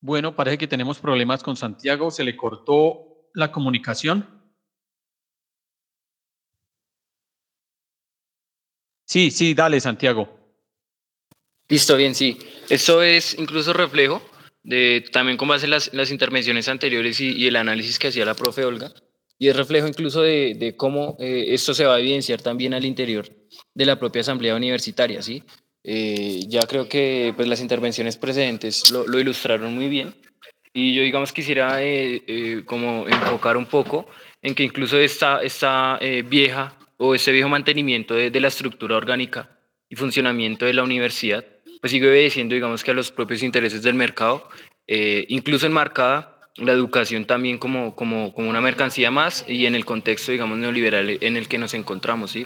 Bueno, 0.01 0.35
parece 0.35 0.57
que 0.57 0.67
tenemos 0.67 0.99
problemas 0.99 1.43
con 1.43 1.55
Santiago. 1.55 2.09
Se 2.09 2.23
le 2.23 2.35
cortó 2.35 3.29
la 3.33 3.51
comunicación. 3.51 4.27
Sí, 9.05 9.29
sí, 9.29 9.53
dale, 9.53 9.79
Santiago. 9.79 10.29
Listo, 11.69 11.95
bien, 11.95 12.15
sí. 12.15 12.37
Esto 12.69 13.03
es 13.03 13.37
incluso 13.37 13.73
reflejo 13.73 14.21
de 14.63 15.05
también 15.11 15.37
con 15.37 15.47
base 15.47 15.65
en 15.65 15.71
las, 15.71 15.93
las 15.93 16.11
intervenciones 16.11 16.67
anteriores 16.67 17.19
y, 17.19 17.47
el 17.47 17.55
análisis 17.55 17.99
que 17.99 18.07
hacía 18.07 18.25
la 18.25 18.33
profe 18.33 18.65
Olga. 18.65 18.91
Y 19.37 19.49
es 19.49 19.55
reflejo 19.55 19.87
incluso 19.87 20.21
de, 20.21 20.75
cómo 20.77 21.15
eh, 21.19 21.45
esto 21.49 21.73
se 21.73 21.85
va 21.85 21.95
a 21.95 21.99
evidenciar 21.99 22.41
también 22.41 22.73
al 22.73 22.85
interior 22.85 23.27
de 23.73 23.85
la 23.85 23.97
propia 23.99 24.21
asamblea 24.21 24.55
universitaria, 24.55 25.21
¿sí? 25.21 25.43
Eh, 25.83 26.41
ya 26.47 26.61
creo 26.67 26.87
que 26.87 27.33
pues, 27.35 27.47
las 27.47 27.59
intervenciones 27.59 28.17
precedentes 28.17 28.91
lo, 28.91 29.19
ilustraron 29.19 29.73
muy 29.73 29.89
bien 29.89 30.13
y 30.73 30.93
yo 30.93 31.01
digamos 31.01 31.33
quisiera 31.33 31.81
eh, 31.81 32.21
eh, 32.27 32.61
como 32.65 33.07
enfocar 33.07 33.57
un 33.57 33.65
poco 33.65 34.05
en 34.43 34.53
que 34.53 34.63
incluso 34.63 34.99
esta, 34.99 35.41
esta 35.41 35.99
vieja 36.25 36.77
o 36.97 37.15
ese 37.15 37.31
viejo 37.31 37.49
mantenimiento 37.49 38.13
de, 38.13 38.39
la 38.39 38.47
estructura 38.47 38.95
orgánica 38.95 39.57
y 39.89 39.95
funcionamiento 39.95 40.65
de 40.65 40.73
la 40.75 40.83
universidad 40.83 41.45
pues 41.81 41.91
sigue 41.91 42.07
obedeciendo 42.07 42.53
digamos 42.53 42.83
que 42.83 42.91
a 42.91 42.93
los 42.93 43.11
propios 43.11 43.41
intereses 43.41 43.81
del 43.81 43.95
mercado, 43.95 44.47
incluso 44.87 45.65
enmarcada 45.65 46.31
la 46.57 46.73
educación 46.73 47.25
también 47.25 47.57
como, 47.57 47.95
como, 47.95 48.33
como, 48.33 48.49
una 48.49 48.61
mercancía 48.61 49.09
más 49.09 49.45
y 49.47 49.65
en 49.65 49.75
el 49.75 49.85
contexto, 49.85 50.31
digamos, 50.31 50.57
neoliberal 50.57 51.17
en 51.21 51.37
el 51.37 51.47
que 51.47 51.57
nos 51.57 51.73
encontramos, 51.73 52.31
¿sí? 52.31 52.45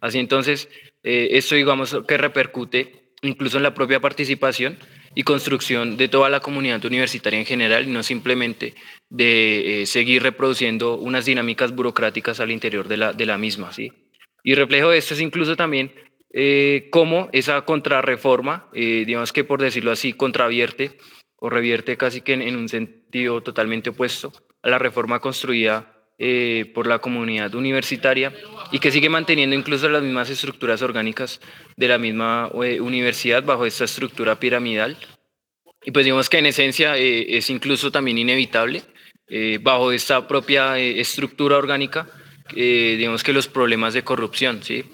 Así 0.00 0.18
entonces, 0.18 0.68
eh, 1.06 1.38
esto 1.38 1.54
digamos 1.54 1.96
que 2.08 2.16
repercute 2.16 3.12
incluso 3.22 3.58
en 3.58 3.62
la 3.62 3.74
propia 3.74 4.00
participación 4.00 4.76
y 5.14 5.22
construcción 5.22 5.96
de 5.96 6.08
toda 6.08 6.28
la 6.28 6.40
comunidad 6.40 6.84
universitaria 6.84 7.38
en 7.38 7.46
general, 7.46 7.86
y 7.86 7.92
no 7.92 8.02
simplemente 8.02 8.74
de 9.08 9.82
eh, 9.82 9.86
seguir 9.86 10.24
reproduciendo 10.24 10.98
unas 10.98 11.24
dinámicas 11.24 11.72
burocráticas 11.72 12.40
al 12.40 12.50
interior 12.50 12.88
de 12.88 12.96
la, 12.96 13.12
de 13.12 13.24
la 13.24 13.38
misma. 13.38 13.72
¿sí? 13.72 13.92
Y 14.42 14.56
reflejo 14.56 14.90
de 14.90 14.98
esto 14.98 15.14
es 15.14 15.20
incluso 15.20 15.54
también 15.54 15.92
eh, 16.34 16.88
cómo 16.90 17.30
esa 17.32 17.62
contrarreforma, 17.62 18.68
digamos 18.72 19.32
que 19.32 19.44
por 19.44 19.62
decirlo 19.62 19.92
así, 19.92 20.12
contravierte 20.12 20.98
o 21.36 21.48
revierte 21.48 21.96
casi 21.96 22.20
que 22.20 22.32
en 22.32 22.56
un 22.56 22.68
sentido 22.68 23.42
totalmente 23.42 23.90
opuesto 23.90 24.32
a 24.60 24.68
la 24.68 24.78
reforma 24.80 25.20
construida 25.20 25.95
eh, 26.18 26.70
por 26.74 26.86
la 26.86 26.98
comunidad 26.98 27.54
universitaria 27.54 28.32
y 28.72 28.78
que 28.78 28.90
sigue 28.90 29.10
manteniendo 29.10 29.54
incluso 29.54 29.86
las 29.88 30.02
mismas 30.02 30.30
estructuras 30.30 30.80
orgánicas 30.80 31.42
de 31.76 31.88
la 31.88 31.98
misma 31.98 32.50
eh, 32.64 32.80
universidad 32.80 33.44
bajo 33.44 33.66
esta 33.66 33.84
estructura 33.84 34.40
piramidal. 34.40 34.96
Y 35.84 35.90
pues 35.90 36.06
digamos 36.06 36.30
que 36.30 36.38
en 36.38 36.46
esencia 36.46 36.96
eh, 36.96 37.36
es 37.36 37.50
incluso 37.50 37.92
también 37.92 38.16
inevitable 38.18 38.82
bajo 39.60 39.90
esta 39.90 40.28
propia 40.28 40.78
estructura 40.78 41.56
orgánica, 41.56 42.08
digamos 42.54 43.24
que 43.24 43.32
los 43.32 43.48
problemas 43.48 43.92
de 43.92 44.04
corrupción, 44.04 44.62
¿sí? 44.62 44.84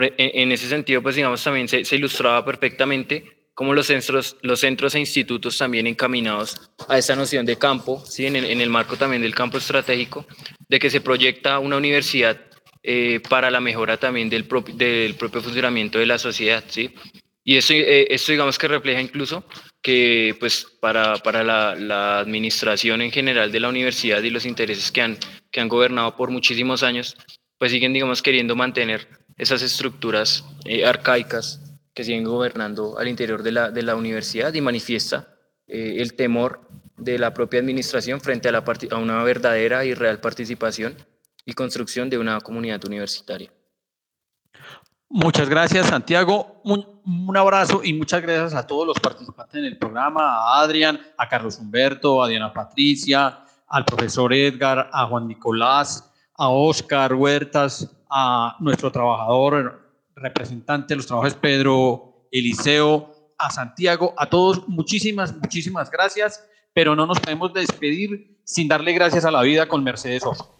E, 0.00 0.14
en, 0.42 0.50
ese 0.50 0.68
sentido, 0.68 1.00
pues 1.00 1.14
digamos 1.14 1.44
también 1.44 1.68
se, 1.68 1.84
se 1.84 1.94
ilustraba 1.94 2.44
perfectamente 2.44 3.37
como 3.58 3.74
los 3.74 3.88
centros, 3.88 4.36
los 4.42 4.60
centros 4.60 4.94
e 4.94 5.00
institutos 5.00 5.58
también 5.58 5.88
encaminados 5.88 6.70
a 6.86 6.96
esa 6.96 7.16
noción 7.16 7.44
de 7.44 7.58
campo, 7.58 8.00
¿sí? 8.06 8.24
en, 8.24 8.36
el, 8.36 8.70
marco 8.70 8.96
también 8.96 9.20
del 9.20 9.34
campo 9.34 9.58
estratégico, 9.58 10.24
de 10.68 10.78
que 10.78 10.90
se 10.90 11.00
proyecta 11.00 11.58
una 11.58 11.76
universidad 11.76 12.40
eh, 12.84 13.18
para 13.28 13.50
la 13.50 13.58
mejora 13.58 13.96
también 13.96 14.30
del, 14.30 14.46
del 14.74 15.16
propio 15.16 15.42
funcionamiento 15.42 15.98
de 15.98 16.06
la 16.06 16.20
sociedad. 16.20 16.62
¿sí? 16.68 16.94
Y 17.42 17.56
eso, 17.56 17.72
eh, 17.72 18.06
esto 18.10 18.30
digamos 18.30 18.58
que 18.58 18.68
refleja 18.68 19.00
incluso 19.00 19.44
que 19.82 20.36
pues 20.38 20.64
para, 20.80 21.16
para 21.16 21.42
la, 21.42 21.74
la, 21.74 22.20
administración 22.20 23.02
en 23.02 23.10
general 23.10 23.50
de 23.50 23.58
la 23.58 23.70
universidad 23.70 24.22
y 24.22 24.30
los 24.30 24.46
intereses 24.46 24.92
que 24.92 25.02
han, 25.02 25.18
que 25.50 25.60
han 25.60 25.68
gobernado 25.68 26.16
por 26.16 26.30
muchísimos 26.30 26.84
años, 26.84 27.16
pues 27.58 27.72
siguen 27.72 27.92
digamos 27.92 28.22
queriendo 28.22 28.54
mantener 28.54 29.08
esas 29.36 29.62
estructuras 29.62 30.44
eh, 30.64 30.86
arcaicas 30.86 31.67
que 31.98 32.04
siguen 32.04 32.22
gobernando 32.22 32.96
al 32.96 33.08
interior 33.08 33.42
de 33.42 33.50
la, 33.50 33.72
de 33.72 33.82
la 33.82 33.96
universidad 33.96 34.54
y 34.54 34.60
manifiesta 34.60 35.34
eh, 35.66 35.96
el 35.98 36.14
temor 36.14 36.60
de 36.96 37.18
la 37.18 37.34
propia 37.34 37.58
administración 37.58 38.20
frente 38.20 38.48
a, 38.48 38.52
la 38.52 38.62
a 38.92 38.96
una 38.98 39.24
verdadera 39.24 39.84
y 39.84 39.94
real 39.94 40.20
participación 40.20 40.94
y 41.44 41.54
construcción 41.54 42.08
de 42.08 42.16
una 42.16 42.40
comunidad 42.40 42.84
universitaria. 42.84 43.50
Muchas 45.08 45.48
gracias, 45.48 45.88
Santiago. 45.88 46.60
Un, 46.62 46.86
un, 47.04 47.36
abrazo 47.36 47.80
y 47.82 47.92
muchas 47.94 48.22
gracias 48.22 48.54
a 48.54 48.64
todos 48.64 48.86
los 48.86 49.00
participantes 49.00 49.56
en 49.56 49.64
el 49.64 49.76
programa, 49.76 50.22
a 50.22 50.60
Adrián, 50.60 51.00
a 51.16 51.28
Carlos 51.28 51.58
Humberto, 51.58 52.22
a 52.22 52.28
Diana 52.28 52.52
Patricia, 52.52 53.40
al 53.66 53.84
profesor 53.84 54.32
Edgar, 54.32 54.88
a 54.92 55.04
Juan 55.08 55.26
Nicolás, 55.26 56.12
a 56.36 56.48
Oscar 56.48 57.12
Huertas, 57.14 57.90
a 58.08 58.54
nuestro 58.60 58.92
trabajador 58.92 59.87
representante 60.20 60.94
de 60.94 60.96
los 60.96 61.06
trabajos 61.06 61.34
Pedro 61.34 62.26
Eliseo, 62.30 63.14
a 63.38 63.50
Santiago, 63.50 64.14
a 64.16 64.26
todos, 64.26 64.66
muchísimas, 64.68 65.34
muchísimas 65.34 65.90
gracias, 65.90 66.44
pero 66.74 66.96
no 66.96 67.06
nos 67.06 67.20
podemos 67.20 67.52
despedir 67.52 68.38
sin 68.44 68.68
darle 68.68 68.92
gracias 68.92 69.24
a 69.24 69.30
la 69.30 69.42
vida 69.42 69.68
con 69.68 69.84
Mercedes 69.84 70.24
Oso. 70.24 70.54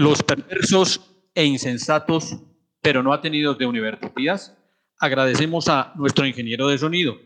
Los 0.00 0.22
perversos 0.22 0.98
e 1.34 1.44
insensatos, 1.44 2.38
pero 2.80 3.02
no 3.02 3.12
atenidos 3.12 3.58
de 3.58 3.66
Univertopías, 3.66 4.56
agradecemos 4.98 5.68
a 5.68 5.92
nuestro 5.94 6.24
ingeniero 6.24 6.68
de 6.68 6.78
sonido, 6.78 7.18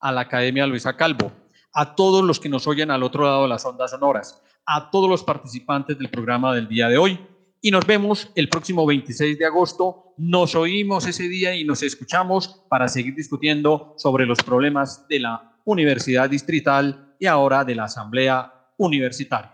a 0.00 0.10
la 0.10 0.22
Academia 0.22 0.66
Luisa 0.66 0.96
Calvo, 0.96 1.32
a 1.74 1.94
todos 1.94 2.24
los 2.24 2.40
que 2.40 2.48
nos 2.48 2.66
oyen 2.66 2.90
al 2.90 3.02
otro 3.02 3.24
lado 3.24 3.42
de 3.42 3.50
las 3.50 3.66
ondas 3.66 3.90
sonoras, 3.90 4.42
a 4.64 4.90
todos 4.90 5.10
los 5.10 5.22
participantes 5.22 5.98
del 5.98 6.08
programa 6.08 6.54
del 6.54 6.66
día 6.66 6.88
de 6.88 6.96
hoy 6.96 7.20
y 7.60 7.70
nos 7.70 7.84
vemos 7.84 8.32
el 8.36 8.48
próximo 8.48 8.86
26 8.86 9.38
de 9.38 9.44
agosto. 9.44 10.14
Nos 10.16 10.54
oímos 10.54 11.06
ese 11.06 11.28
día 11.28 11.54
y 11.54 11.64
nos 11.64 11.82
escuchamos 11.82 12.64
para 12.70 12.88
seguir 12.88 13.14
discutiendo 13.14 13.92
sobre 13.98 14.24
los 14.24 14.38
problemas 14.38 15.06
de 15.08 15.20
la 15.20 15.52
Universidad 15.66 16.30
Distrital 16.30 17.14
y 17.20 17.26
ahora 17.26 17.66
de 17.66 17.74
la 17.74 17.84
Asamblea 17.84 18.50
Universitaria. 18.78 19.53